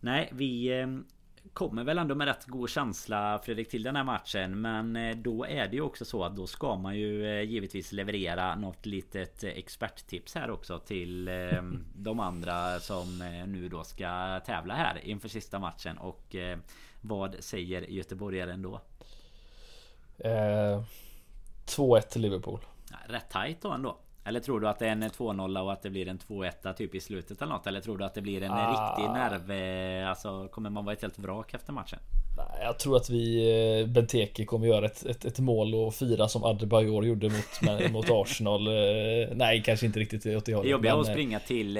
nej, 0.00 0.28
vi 0.32 0.80
eh, 0.80 0.86
kommer 1.52 1.84
väl 1.84 1.98
ändå 1.98 2.14
med 2.14 2.26
rätt 2.26 2.46
god 2.46 2.70
känsla 2.70 3.40
Fredrik 3.44 3.68
till 3.68 3.82
den 3.82 3.96
här 3.96 4.04
matchen 4.04 4.60
Men 4.60 4.96
eh, 4.96 5.16
då 5.16 5.46
är 5.46 5.68
det 5.68 5.76
ju 5.76 5.82
också 5.82 6.04
så 6.04 6.24
att 6.24 6.36
då 6.36 6.46
ska 6.46 6.76
man 6.76 6.98
ju 6.98 7.26
eh, 7.26 7.42
givetvis 7.42 7.92
leverera 7.92 8.54
något 8.54 8.86
litet 8.86 9.44
experttips 9.44 10.34
här 10.34 10.50
också 10.50 10.78
till 10.78 11.30
de 11.96 12.20
andra 12.20 12.80
som 12.80 13.18
nu 13.46 13.68
då 13.68 13.84
ska 13.84 14.40
tävla 14.40 14.74
här 14.74 15.00
inför 15.04 15.28
sista 15.28 15.58
matchen 15.58 15.98
och 15.98 16.36
vad 17.00 17.36
säger 17.40 17.82
göteborgaren 17.82 18.62
då? 18.62 18.80
Eh, 20.18 20.82
2-1 21.66 22.00
till 22.00 22.22
Liverpool. 22.22 22.60
rätt 23.08 23.30
tajt 23.30 23.62
då 23.62 23.70
ändå. 23.70 23.96
Eller 24.24 24.40
tror 24.40 24.60
du 24.60 24.68
att 24.68 24.78
det 24.78 24.86
är 24.86 24.92
en 24.92 25.02
2-0 25.02 25.62
och 25.62 25.72
att 25.72 25.82
det 25.82 25.90
blir 25.90 26.08
en 26.08 26.18
2-1 26.18 26.72
typ 26.74 26.94
i 26.94 27.00
slutet 27.00 27.42
eller 27.42 27.52
något? 27.52 27.66
Eller 27.66 27.80
tror 27.80 27.98
du 27.98 28.04
att 28.04 28.14
det 28.14 28.20
blir 28.20 28.42
en 28.42 28.52
ah. 28.52 28.70
riktig 28.70 29.12
nerv... 29.12 29.50
Eh, 29.50 30.08
alltså 30.08 30.48
kommer 30.48 30.70
man 30.70 30.84
vara 30.84 30.92
ett 30.92 31.02
helt 31.02 31.18
vrak 31.18 31.54
efter 31.54 31.72
matchen? 31.72 31.98
Jag 32.62 32.78
tror 32.78 32.96
att 32.96 33.10
vi 33.10 33.80
eh, 33.80 33.86
Benteke 33.86 34.44
kommer 34.44 34.66
göra 34.66 34.86
ett, 34.86 35.06
ett, 35.06 35.24
ett 35.24 35.38
mål 35.38 35.74
och 35.74 35.94
fira 35.94 36.28
som 36.28 36.44
Adebayor 36.44 37.04
gjorde 37.04 37.28
mot, 37.28 37.90
mot 37.92 38.10
Arsenal. 38.10 38.66
Eh, 38.66 38.72
nej, 39.34 39.62
kanske 39.62 39.86
inte 39.86 40.00
riktigt 40.00 40.26
åt 40.26 40.44
det 40.44 40.54
hållet. 40.54 40.66
Det 40.66 40.70
jobbiga 40.70 40.94
att 40.94 41.06
springa 41.06 41.40
till, 41.40 41.78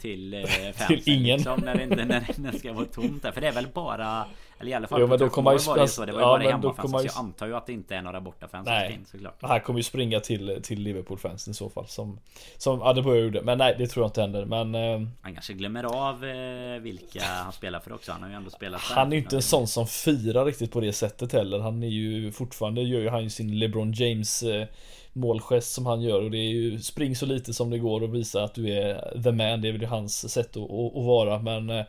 till 0.00 0.46
till 0.88 1.02
ingen. 1.06 1.36
Liksom, 1.36 1.60
när, 1.64 1.74
det, 1.74 1.86
när, 1.86 2.06
när 2.36 2.52
det 2.52 2.58
ska 2.58 2.72
vara 2.72 2.84
tomt 2.84 3.22
där. 3.22 3.32
För 3.32 3.40
det 3.40 3.48
är 3.48 3.52
väl 3.52 3.68
bara 3.74 4.26
Eller 4.64 4.72
i 4.72 4.74
alla 4.74 4.86
fall 4.86 5.00
jo, 5.00 5.06
men 5.06 5.18
då 5.18 5.28
kommer 5.28 5.50
han 5.50 5.58
ju 5.58 5.64
var 5.64 5.78
det 5.78 5.88
så. 5.88 6.04
Det 6.04 6.12
var 6.12 6.20
ju 6.20 6.26
ja, 6.26 6.38
bara 6.38 6.50
hemmafans. 6.50 6.92
Man... 6.92 7.00
Så 7.00 7.06
jag 7.06 7.16
antar 7.16 7.46
ju 7.46 7.56
att 7.56 7.66
det 7.66 7.72
inte 7.72 7.96
är 7.96 8.02
några 8.02 8.20
bortafans 8.20 8.66
nej. 8.66 8.92
in 8.92 9.04
såklart. 9.06 9.38
Han 9.40 9.60
kommer 9.60 9.78
ju 9.78 9.82
springa 9.82 10.20
till, 10.20 10.60
till 10.62 10.80
Liverpool-fansen 10.80 11.50
i 11.50 11.54
så 11.54 11.70
fall. 11.70 11.86
Som, 11.86 12.18
som 12.56 12.82
Adebayor 12.82 13.24
gjorde. 13.24 13.42
Men 13.42 13.58
nej, 13.58 13.74
det 13.78 13.86
tror 13.86 14.02
jag 14.02 14.08
inte 14.08 14.20
händer. 14.20 14.44
Men... 14.44 14.74
Eh... 14.74 15.08
Han 15.22 15.34
kanske 15.34 15.52
glömmer 15.52 15.84
av 15.84 16.24
eh, 16.24 16.80
vilka 16.80 17.22
han 17.24 17.52
spelar 17.52 17.80
för 17.80 17.92
också. 17.92 18.12
Han 18.12 18.22
har 18.22 18.28
ju 18.28 18.34
ändå 18.34 18.50
spelat 18.50 18.80
Han 18.80 19.12
är 19.12 19.16
ju 19.16 19.22
inte 19.22 19.36
en 19.36 19.42
sån 19.42 19.66
som 19.66 19.86
firar 19.86 20.44
riktigt 20.44 20.72
på 20.72 20.80
det 20.80 20.92
sättet 20.92 21.32
heller. 21.32 21.58
Han 21.58 21.82
är 21.82 21.88
ju 21.88 22.32
fortfarande, 22.32 22.82
gör 22.82 23.00
ju 23.00 23.08
han 23.08 23.22
ju 23.22 23.30
sin 23.30 23.58
LeBron 23.58 23.92
James 23.92 24.42
eh, 24.42 24.66
målgest 25.12 25.72
som 25.72 25.86
han 25.86 26.00
gör 26.00 26.22
och 26.22 26.30
det 26.30 26.38
är 26.38 26.50
ju 26.50 26.78
spring 26.78 27.16
så 27.16 27.26
lite 27.26 27.54
som 27.54 27.70
det 27.70 27.78
går 27.78 28.02
och 28.02 28.14
visa 28.14 28.44
att 28.44 28.54
du 28.54 28.68
är 28.72 29.22
the 29.22 29.32
man. 29.32 29.60
Det 29.60 29.68
är 29.68 29.72
väl 29.72 29.84
hans 29.84 30.32
sätt 30.32 30.56
att, 30.56 30.62
att, 30.62 30.96
att 30.96 31.04
vara. 31.04 31.38
Men 31.38 31.70
eh, 31.70 31.84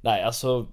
nej, 0.00 0.22
alltså 0.22 0.66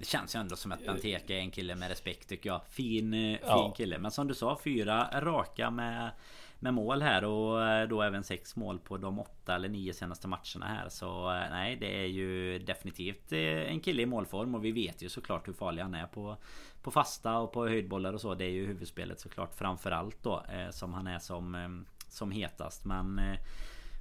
det 0.00 0.06
känns 0.06 0.34
ju 0.34 0.40
ändå 0.40 0.56
som 0.56 0.72
att 0.72 0.86
Benteke 0.86 1.34
är 1.34 1.38
en 1.38 1.50
kille 1.50 1.74
med 1.74 1.88
respekt 1.88 2.28
tycker 2.28 2.50
jag. 2.50 2.60
Fin, 2.68 3.14
eh, 3.14 3.38
fin 3.38 3.38
ja. 3.46 3.74
kille. 3.76 3.98
Men 3.98 4.10
som 4.10 4.28
du 4.28 4.34
sa, 4.34 4.58
fyra 4.64 5.08
raka 5.20 5.70
med, 5.70 6.10
med 6.58 6.74
mål 6.74 7.02
här 7.02 7.24
och 7.24 7.66
eh, 7.66 7.88
då 7.88 8.02
även 8.02 8.24
sex 8.24 8.56
mål 8.56 8.78
på 8.78 8.96
de 8.96 9.18
åtta 9.18 9.54
eller 9.54 9.68
nio 9.68 9.94
senaste 9.94 10.28
matcherna 10.28 10.66
här. 10.66 10.88
Så 10.88 11.30
eh, 11.30 11.50
nej, 11.50 11.76
det 11.76 12.00
är 12.02 12.06
ju 12.06 12.58
definitivt 12.58 13.32
en 13.32 13.80
kille 13.80 14.02
i 14.02 14.06
målform 14.06 14.54
och 14.54 14.64
vi 14.64 14.72
vet 14.72 15.02
ju 15.02 15.08
såklart 15.08 15.48
hur 15.48 15.52
farlig 15.52 15.82
han 15.82 15.94
är 15.94 16.06
på, 16.06 16.36
på 16.82 16.90
fasta 16.90 17.38
och 17.38 17.52
på 17.52 17.68
höjdbollar 17.68 18.12
och 18.12 18.20
så. 18.20 18.34
Det 18.34 18.44
är 18.44 18.50
ju 18.50 18.66
huvudspelet 18.66 19.20
såklart 19.20 19.54
framförallt 19.54 20.22
då 20.22 20.44
som 20.70 20.94
han 20.94 21.06
är 21.06 21.18
som, 21.18 21.84
som 22.08 22.30
hetast. 22.30 22.84
Men 22.84 23.20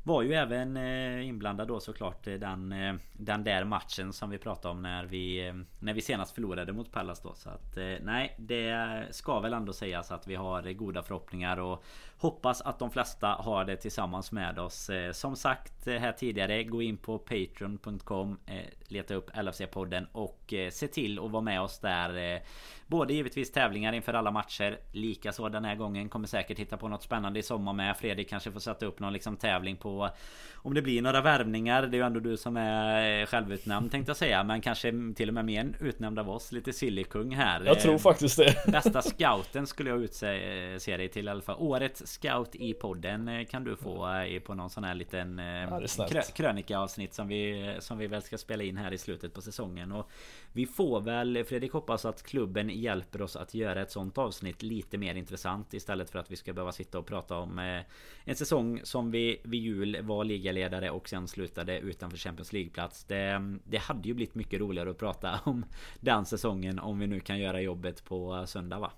var 0.03 0.21
ju 0.21 0.33
även 0.33 0.77
eh, 0.77 1.27
inblandad 1.27 1.67
då 1.67 1.79
såklart 1.79 2.23
den, 2.23 2.71
eh, 2.71 2.95
den 3.13 3.43
där 3.43 3.63
matchen 3.63 4.13
som 4.13 4.29
vi 4.29 4.37
pratade 4.37 4.71
om 4.71 4.81
när 4.81 5.05
vi 5.05 5.47
eh, 5.47 5.53
När 5.79 5.93
vi 5.93 6.01
senast 6.01 6.35
förlorade 6.35 6.73
mot 6.73 6.91
Pallas 6.91 7.21
då. 7.21 7.33
Så 7.35 7.49
att 7.49 7.77
nej 8.01 8.35
det 8.37 9.05
ska 9.11 9.39
väl 9.39 9.53
ändå 9.53 9.73
sägas 9.73 10.11
att 10.11 10.27
vi 10.27 10.35
har 10.35 10.73
goda 10.73 11.03
förhoppningar 11.03 11.57
och 11.57 11.83
Hoppas 12.21 12.61
att 12.61 12.79
de 12.79 12.91
flesta 12.91 13.27
har 13.27 13.65
det 13.65 13.75
tillsammans 13.75 14.31
med 14.31 14.59
oss. 14.59 14.89
Som 15.11 15.35
sagt 15.35 15.87
här 15.87 16.11
tidigare 16.11 16.63
Gå 16.63 16.81
in 16.81 16.97
på 16.97 17.17
Patreon.com 17.17 18.39
Leta 18.87 19.13
upp 19.13 19.29
LFC-podden 19.29 20.05
och 20.11 20.53
se 20.71 20.87
till 20.87 21.19
att 21.19 21.31
vara 21.31 21.41
med 21.41 21.61
oss 21.61 21.79
där 21.79 22.41
Både 22.87 23.13
givetvis 23.13 23.51
tävlingar 23.51 23.93
inför 23.93 24.13
alla 24.13 24.31
matcher 24.31 24.79
Likaså 24.91 25.49
den 25.49 25.65
här 25.65 25.75
gången 25.75 26.09
kommer 26.09 26.27
säkert 26.27 26.59
hitta 26.59 26.77
på 26.77 26.87
något 26.87 27.03
spännande 27.03 27.39
i 27.39 27.43
sommar 27.43 27.73
med. 27.73 27.97
Fredrik 27.97 28.29
kanske 28.29 28.51
får 28.51 28.59
sätta 28.59 28.85
upp 28.85 28.99
någon 28.99 29.13
liksom 29.13 29.37
tävling 29.37 29.77
på 29.77 30.09
Om 30.55 30.73
det 30.73 30.81
blir 30.81 31.01
några 31.01 31.21
värvningar. 31.21 31.81
Det 31.81 31.97
är 31.97 31.99
ju 31.99 32.05
ändå 32.05 32.19
du 32.19 32.37
som 32.37 32.57
är 32.57 33.25
självutnämnd 33.25 33.91
tänkte 33.91 34.09
jag 34.09 34.17
säga 34.17 34.43
Men 34.43 34.61
kanske 34.61 34.93
till 35.15 35.27
och 35.27 35.33
med 35.33 35.45
mer 35.45 35.71
utnämnd 35.79 36.19
av 36.19 36.29
oss. 36.29 36.51
Lite 36.51 36.73
sillykung 36.73 37.35
här 37.35 37.61
Jag 37.65 37.79
tror 37.79 37.97
faktiskt 37.97 38.37
det. 38.37 38.71
Bästa 38.71 39.01
scouten 39.01 39.67
skulle 39.67 39.89
jag 39.89 40.01
utse 40.01 40.97
dig 40.97 41.09
till 41.09 41.27
i 41.27 41.29
alla 41.31 41.41
fall. 41.41 41.55
Årets 41.59 42.08
scout 42.09 42.55
i 42.55 42.73
podden 42.73 43.27
eh, 43.27 43.45
kan 43.45 43.63
du 43.63 43.75
få 43.75 44.13
eh, 44.13 44.39
på 44.39 44.53
någon 44.53 44.69
sån 44.69 44.83
här 44.83 44.95
liten 44.95 45.37
ja, 45.37 46.05
krö 46.09 46.21
krönikaavsnitt 46.21 47.13
som 47.13 47.27
vi, 47.27 47.75
som 47.79 47.97
vi 47.97 48.07
väl 48.07 48.21
ska 48.21 48.37
spela 48.37 48.63
in 48.63 48.77
här 48.77 48.93
i 48.93 48.97
slutet 48.97 49.33
på 49.33 49.41
säsongen 49.41 49.91
och 49.91 50.09
Vi 50.53 50.65
får 50.65 51.01
väl 51.01 51.43
Fredrik 51.43 51.71
hoppas 51.71 52.05
att 52.05 52.23
klubben 52.23 52.69
hjälper 52.69 53.21
oss 53.21 53.35
att 53.35 53.53
göra 53.53 53.81
ett 53.81 53.91
sånt 53.91 54.17
avsnitt 54.17 54.63
lite 54.63 54.97
mer 54.97 55.15
intressant 55.15 55.73
istället 55.73 56.09
för 56.09 56.19
att 56.19 56.31
vi 56.31 56.35
ska 56.35 56.53
behöva 56.53 56.71
sitta 56.71 56.99
och 56.99 57.05
prata 57.05 57.37
om 57.37 57.59
eh, 57.59 57.81
en 58.23 58.35
säsong 58.35 58.81
som 58.83 59.11
vi 59.11 59.41
vid 59.43 59.61
jul 59.61 60.01
var 60.01 60.23
ligaledare 60.23 60.89
och 60.89 61.09
sen 61.09 61.27
slutade 61.27 61.79
utanför 61.79 62.17
Champions 62.17 62.53
League-plats. 62.53 63.03
Det, 63.03 63.57
det 63.63 63.77
hade 63.77 64.07
ju 64.07 64.13
blivit 64.13 64.35
mycket 64.35 64.59
roligare 64.59 64.89
att 64.89 64.97
prata 64.97 65.39
om 65.45 65.65
den 65.99 66.25
säsongen 66.25 66.79
om 66.79 66.99
vi 66.99 67.07
nu 67.07 67.19
kan 67.19 67.39
göra 67.39 67.61
jobbet 67.61 68.03
på 68.03 68.43
söndag 68.47 68.79
va? 68.79 68.91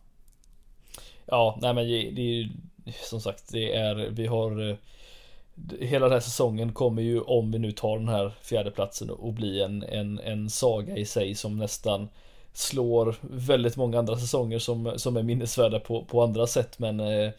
Ja, 1.25 1.59
nej 1.61 1.73
men 1.73 1.87
det, 1.87 2.11
det 2.11 2.21
är 2.21 2.43
ju 2.43 2.49
som 3.09 3.21
sagt 3.21 3.51
det 3.51 3.75
är 3.75 3.95
vi 3.95 4.27
har 4.27 4.69
eh, 4.69 4.75
Hela 5.79 6.05
den 6.05 6.13
här 6.13 6.19
säsongen 6.19 6.73
kommer 6.73 7.01
ju 7.01 7.21
om 7.21 7.51
vi 7.51 7.59
nu 7.59 7.71
tar 7.71 7.97
den 7.97 8.07
här 8.07 8.31
fjärdeplatsen 8.41 9.09
och 9.09 9.33
bli 9.33 9.61
en, 9.61 9.83
en, 9.83 10.19
en 10.19 10.49
saga 10.49 10.97
i 10.97 11.05
sig 11.05 11.35
som 11.35 11.57
nästan 11.57 12.09
slår 12.53 13.15
väldigt 13.21 13.77
många 13.77 13.99
andra 13.99 14.17
säsonger 14.17 14.59
som, 14.59 14.93
som 14.95 15.17
är 15.17 15.23
minnesvärda 15.23 15.79
på, 15.79 16.05
på 16.05 16.23
andra 16.23 16.47
sätt. 16.47 16.79
Men 16.79 16.99
eh, 16.99 17.31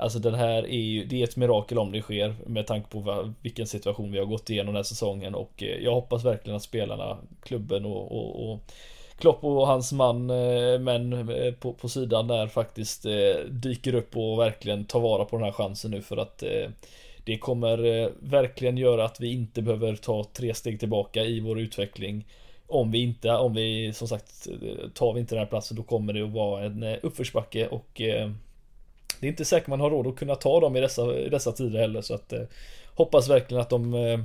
Alltså 0.00 0.18
den 0.18 0.34
här 0.34 0.66
är 0.66 0.80
ju, 0.80 1.04
det 1.04 1.20
är 1.20 1.24
ett 1.24 1.36
mirakel 1.36 1.78
om 1.78 1.92
det 1.92 2.02
sker 2.02 2.34
med 2.46 2.66
tanke 2.66 2.90
på 2.90 3.32
vilken 3.42 3.66
situation 3.66 4.12
vi 4.12 4.18
har 4.18 4.26
gått 4.26 4.50
igenom 4.50 4.66
den 4.66 4.76
här 4.76 4.82
säsongen. 4.82 5.34
Och 5.34 5.62
eh, 5.62 5.84
jag 5.84 5.94
hoppas 5.94 6.24
verkligen 6.24 6.56
att 6.56 6.62
spelarna, 6.62 7.18
klubben 7.42 7.84
och, 7.84 8.12
och, 8.12 8.52
och 8.52 8.60
Klopp 9.20 9.44
och 9.44 9.66
hans 9.66 9.92
man, 9.92 10.30
eh, 10.30 10.78
män 10.78 11.28
eh, 11.30 11.54
på, 11.54 11.72
på 11.72 11.88
sidan 11.88 12.26
där 12.26 12.46
faktiskt 12.46 13.06
eh, 13.06 13.44
dyker 13.50 13.94
upp 13.94 14.16
och 14.16 14.38
verkligen 14.38 14.84
tar 14.84 15.00
vara 15.00 15.24
på 15.24 15.36
den 15.36 15.44
här 15.44 15.52
chansen 15.52 15.90
nu 15.90 16.02
för 16.02 16.16
att 16.16 16.42
det 17.24 17.38
kommer 17.38 18.10
verkligen 18.30 18.76
göra 18.76 19.04
att 19.04 19.20
vi 19.20 19.32
inte 19.32 19.62
behöver 19.62 19.96
ta 19.96 20.24
tre 20.32 20.54
steg 20.54 20.80
tillbaka 20.80 21.24
i 21.24 21.40
vår 21.40 21.60
utveckling. 21.60 22.26
Om 22.66 22.90
vi 22.90 23.02
inte, 23.02 23.30
om 23.30 23.54
vi 23.54 23.92
som 23.92 24.08
sagt 24.08 24.48
tar 24.94 25.12
vi 25.12 25.20
inte 25.20 25.34
den 25.34 25.42
här 25.44 25.50
platsen 25.50 25.76
då 25.76 25.82
kommer 25.82 26.12
det 26.12 26.22
att 26.22 26.30
vara 26.30 26.64
en 26.64 26.82
uppförsbacke 26.82 27.68
och 27.68 27.88
det 29.20 29.26
är 29.26 29.28
inte 29.28 29.44
säkert 29.44 29.68
man 29.68 29.80
har 29.80 29.90
råd 29.90 30.06
att 30.06 30.16
kunna 30.16 30.34
ta 30.34 30.60
dem 30.60 30.76
i 30.76 30.80
dessa, 30.80 31.18
i 31.18 31.28
dessa 31.28 31.52
tider 31.52 31.80
heller. 31.80 32.02
Så 32.02 32.14
att 32.14 32.32
hoppas 32.94 33.28
verkligen 33.28 33.60
att 33.60 33.70
de 33.70 33.94
eh, 33.94 34.18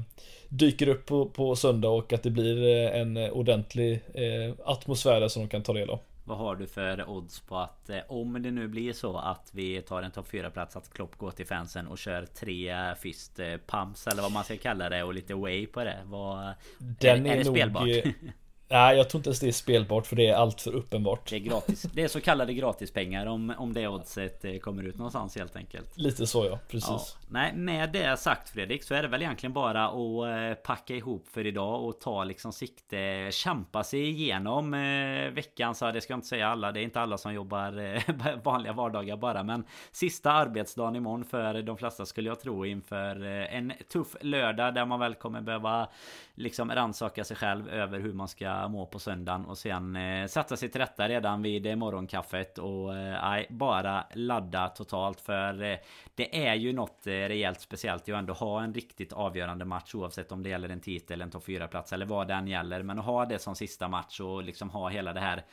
dyker 0.50 0.88
upp 0.88 1.06
på, 1.06 1.26
på 1.26 1.56
söndag 1.56 1.90
och 1.90 2.14
att 2.14 2.24
det 2.24 2.30
blir 2.30 2.64
eh, 2.64 3.02
en 3.02 3.18
ordentlig 3.18 4.02
eh, 4.14 4.54
atmosfär 4.66 5.28
som 5.28 5.42
de 5.42 5.50
kan 5.50 5.64
ta 5.64 5.74
del 5.74 5.90
av. 5.90 6.00
Vad 6.28 6.38
har 6.38 6.56
du 6.56 6.68
för 6.68 7.10
odds 7.10 7.40
på 7.40 7.58
att 7.58 7.90
om 8.08 8.44
det 8.44 8.52
nu 8.52 8.68
blir 8.68 8.94
så 8.94 9.18
att 9.18 9.50
vi 9.52 9.82
tar 9.82 10.02
en 10.02 10.12
topp 10.12 10.28
4 10.28 10.50
plats 10.50 10.76
att 10.76 10.94
Klopp 10.94 11.18
går 11.18 11.32
till 11.32 11.46
fansen 11.46 11.88
och 11.88 11.98
kör 11.98 12.26
tre 12.26 12.76
fist 12.96 13.40
pumps 13.68 14.08
eller 14.08 14.22
vad 14.22 14.32
man 14.32 14.44
ska 14.44 14.58
kalla 14.58 14.90
det 14.90 15.04
och 15.04 15.14
lite 15.14 15.34
way 15.34 15.68
på 15.68 15.84
det. 15.84 15.98
Vad, 16.06 16.54
Den 16.78 17.26
är, 17.26 17.32
är 17.32 17.38
det 17.38 17.44
nog, 17.44 17.56
spelbart? 17.58 17.88
Nej, 18.68 18.98
jag 18.98 19.10
tror 19.10 19.20
inte 19.20 19.30
ens 19.30 19.40
det 19.40 19.48
är 19.48 19.52
spelbart 19.52 20.08
för 20.08 20.16
det 20.16 20.28
är 20.28 20.36
allt 20.36 20.62
för 20.62 20.72
uppenbart. 20.72 21.30
Det 21.30 21.36
är 21.36 21.40
gratis. 21.40 21.82
Det 21.82 22.04
är 22.04 22.08
så 22.08 22.22
kallade 22.22 22.54
gratispengar 22.54 23.26
om, 23.26 23.54
om 23.58 23.74
det 23.74 23.88
oddset 23.88 24.46
eh, 24.46 24.58
kommer 24.58 24.84
ut 24.84 24.98
någonstans 24.98 25.36
helt 25.36 25.56
enkelt. 25.56 25.98
Lite 25.98 26.28
så 26.28 26.46
ja, 26.46 26.60
precis. 26.68 26.90
Ja. 26.90 27.28
Nej, 27.30 27.54
med 27.56 27.92
det 27.92 28.20
sagt 28.20 28.50
Fredrik 28.50 28.84
så 28.84 28.96
är 28.96 29.02
det 29.02 29.08
väl 29.08 29.22
egentligen 29.22 29.54
bara 29.54 29.88
att 29.88 29.94
eh, 29.94 30.64
packa 30.64 30.96
ihop 30.96 31.28
för 31.28 31.46
idag 31.46 31.84
och 31.84 32.02
ta 32.02 32.24
liksom 32.24 32.54
sikte, 32.54 33.30
kämpa 33.32 33.84
sig 33.84 34.10
igenom 34.10 34.74
eh, 34.74 35.32
veckan. 35.32 35.76
Så 35.76 35.92
det 35.92 36.02
ska 36.02 36.14
jag 36.14 36.18
inte 36.18 36.28
säga 36.28 36.48
alla, 36.48 36.72
det 36.72 36.80
är 36.80 36.84
inte 36.84 37.02
alla 37.02 37.18
som 37.18 37.34
jobbar 37.34 38.02
vanliga 38.44 38.74
vardagar 38.74 39.18
bara. 39.18 39.44
Men 39.44 39.66
sista 39.92 40.32
arbetsdagen 40.32 40.96
imorgon 40.96 41.26
för 41.26 41.62
de 41.62 41.78
flesta 41.78 42.06
skulle 42.06 42.30
jag 42.30 42.40
tro 42.40 42.66
inför 42.66 43.22
en 43.26 43.74
tuff 43.92 44.16
lördag 44.22 44.74
där 44.74 44.86
man 44.86 45.00
väl 45.00 45.16
kommer 45.16 45.42
behöva 45.42 45.90
liksom 46.36 46.72
rannsaka 46.72 47.24
sig 47.24 47.38
själv 47.38 47.70
över 47.70 48.00
hur 48.00 48.14
man 48.14 48.28
ska 48.28 48.55
må 48.68 48.86
på 48.86 49.00
söndagen 49.00 49.46
och 49.46 49.58
sen 49.58 49.96
eh, 49.96 50.28
sätta 50.28 50.58
sig 50.58 50.70
till 50.70 50.82
rätta 50.82 51.10
redan 51.10 51.42
vid 51.42 51.66
eh, 51.66 51.76
morgonkaffet 51.76 52.58
och 52.58 52.98
eh, 52.98 53.44
bara 53.50 54.06
ladda 54.14 54.70
totalt 54.70 55.22
för 55.22 55.64
eh, 55.64 55.78
det 56.16 56.48
är 56.48 56.56
ju 56.56 56.74
något 56.74 57.08
eh, 57.08 57.12
rejält 57.12 57.62
speciellt. 57.62 58.02
Att 58.02 58.10
ändå 58.10 58.34
ha 58.34 58.64
en 58.64 58.74
riktigt 58.74 59.14
avgörande 59.14 59.66
match 59.66 59.96
oavsett 59.96 60.32
om 60.32 60.44
det 60.44 60.50
gäller 60.50 60.70
en 60.70 60.82
titel, 60.82 61.22
en 61.22 61.32
topp 61.32 61.46
4 61.46 61.68
plats 61.68 61.94
eller 61.94 62.06
vad 62.06 62.28
den 62.28 62.48
gäller. 62.48 62.84
Men 62.84 63.00
att 63.00 63.06
ha 63.06 63.26
det 63.26 63.40
som 63.40 63.56
sista 63.56 63.88
match 63.88 64.20
och 64.20 64.44
liksom 64.44 64.70
ha 64.70 64.90
hela 64.90 65.14
det 65.14 65.20
här 65.20 65.44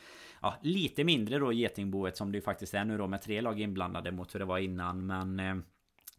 Ja, 0.42 0.55
lite 0.62 1.05
mindre 1.05 1.38
då 1.38 1.53
getingboet 1.53 2.16
som 2.16 2.32
det 2.32 2.38
ju 2.38 2.42
faktiskt 2.42 2.74
är 2.74 2.84
nu 2.84 2.98
då 2.98 3.07
med 3.07 3.22
tre 3.22 3.40
lag 3.40 3.61
inblandade 3.61 4.12
mot 4.12 4.34
hur 4.34 4.38
det 4.38 4.44
var 4.44 4.59
innan. 4.59 5.07
Men 5.07 5.40
eh, 5.40 5.55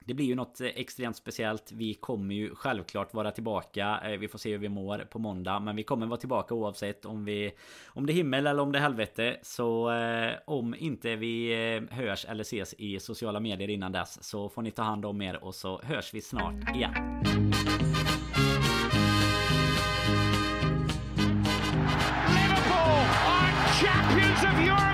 det 0.06 0.14
blir 0.14 0.26
ju 0.26 0.36
något 0.36 0.62
eh, 0.62 0.68
extremt 0.68 1.16
speciellt. 1.16 1.72
Vi 1.72 1.94
kommer 1.94 2.36
ju 2.36 2.56
självklart 2.56 3.14
vara 3.14 3.32
tillbaka. 3.32 4.00
Eh, 4.06 4.18
vi 4.18 4.28
får 4.28 4.40
se 4.40 4.52
hur 4.52 4.58
vi 4.58 4.70
mår 4.70 4.98
på 5.00 5.20
måndag. 5.20 5.60
Men 5.60 5.76
vi 5.76 5.84
kommer 5.84 6.06
vara 6.06 6.20
tillbaka 6.20 6.54
oavsett 6.54 7.06
om, 7.06 7.26
vi, 7.26 7.52
om 7.88 8.06
det 8.06 8.14
är 8.14 8.16
himmel 8.16 8.48
eller 8.48 8.62
om 8.62 8.72
det 8.72 8.78
är 8.78 8.82
helvete. 8.82 9.38
Så 9.42 9.92
eh, 9.92 10.34
om 10.46 10.76
inte 10.76 11.16
vi 11.16 11.52
eh, 11.76 11.98
hörs 11.98 12.26
eller 12.26 12.42
ses 12.42 12.74
i 12.74 13.00
sociala 13.00 13.40
medier 13.40 13.70
innan 13.70 13.92
dess 13.92 14.24
så 14.24 14.50
får 14.50 14.62
ni 14.62 14.72
ta 14.72 14.82
hand 14.82 15.06
om 15.06 15.22
er 15.22 15.44
och 15.44 15.56
så 15.56 15.82
hörs 15.84 16.14
vi 16.14 16.22
snart 16.22 16.76
igen. 16.76 16.94
Liverpool 22.36 23.04
are 23.28 23.54
champions 23.82 24.44
of 24.44 24.68
Europe! 24.68 24.93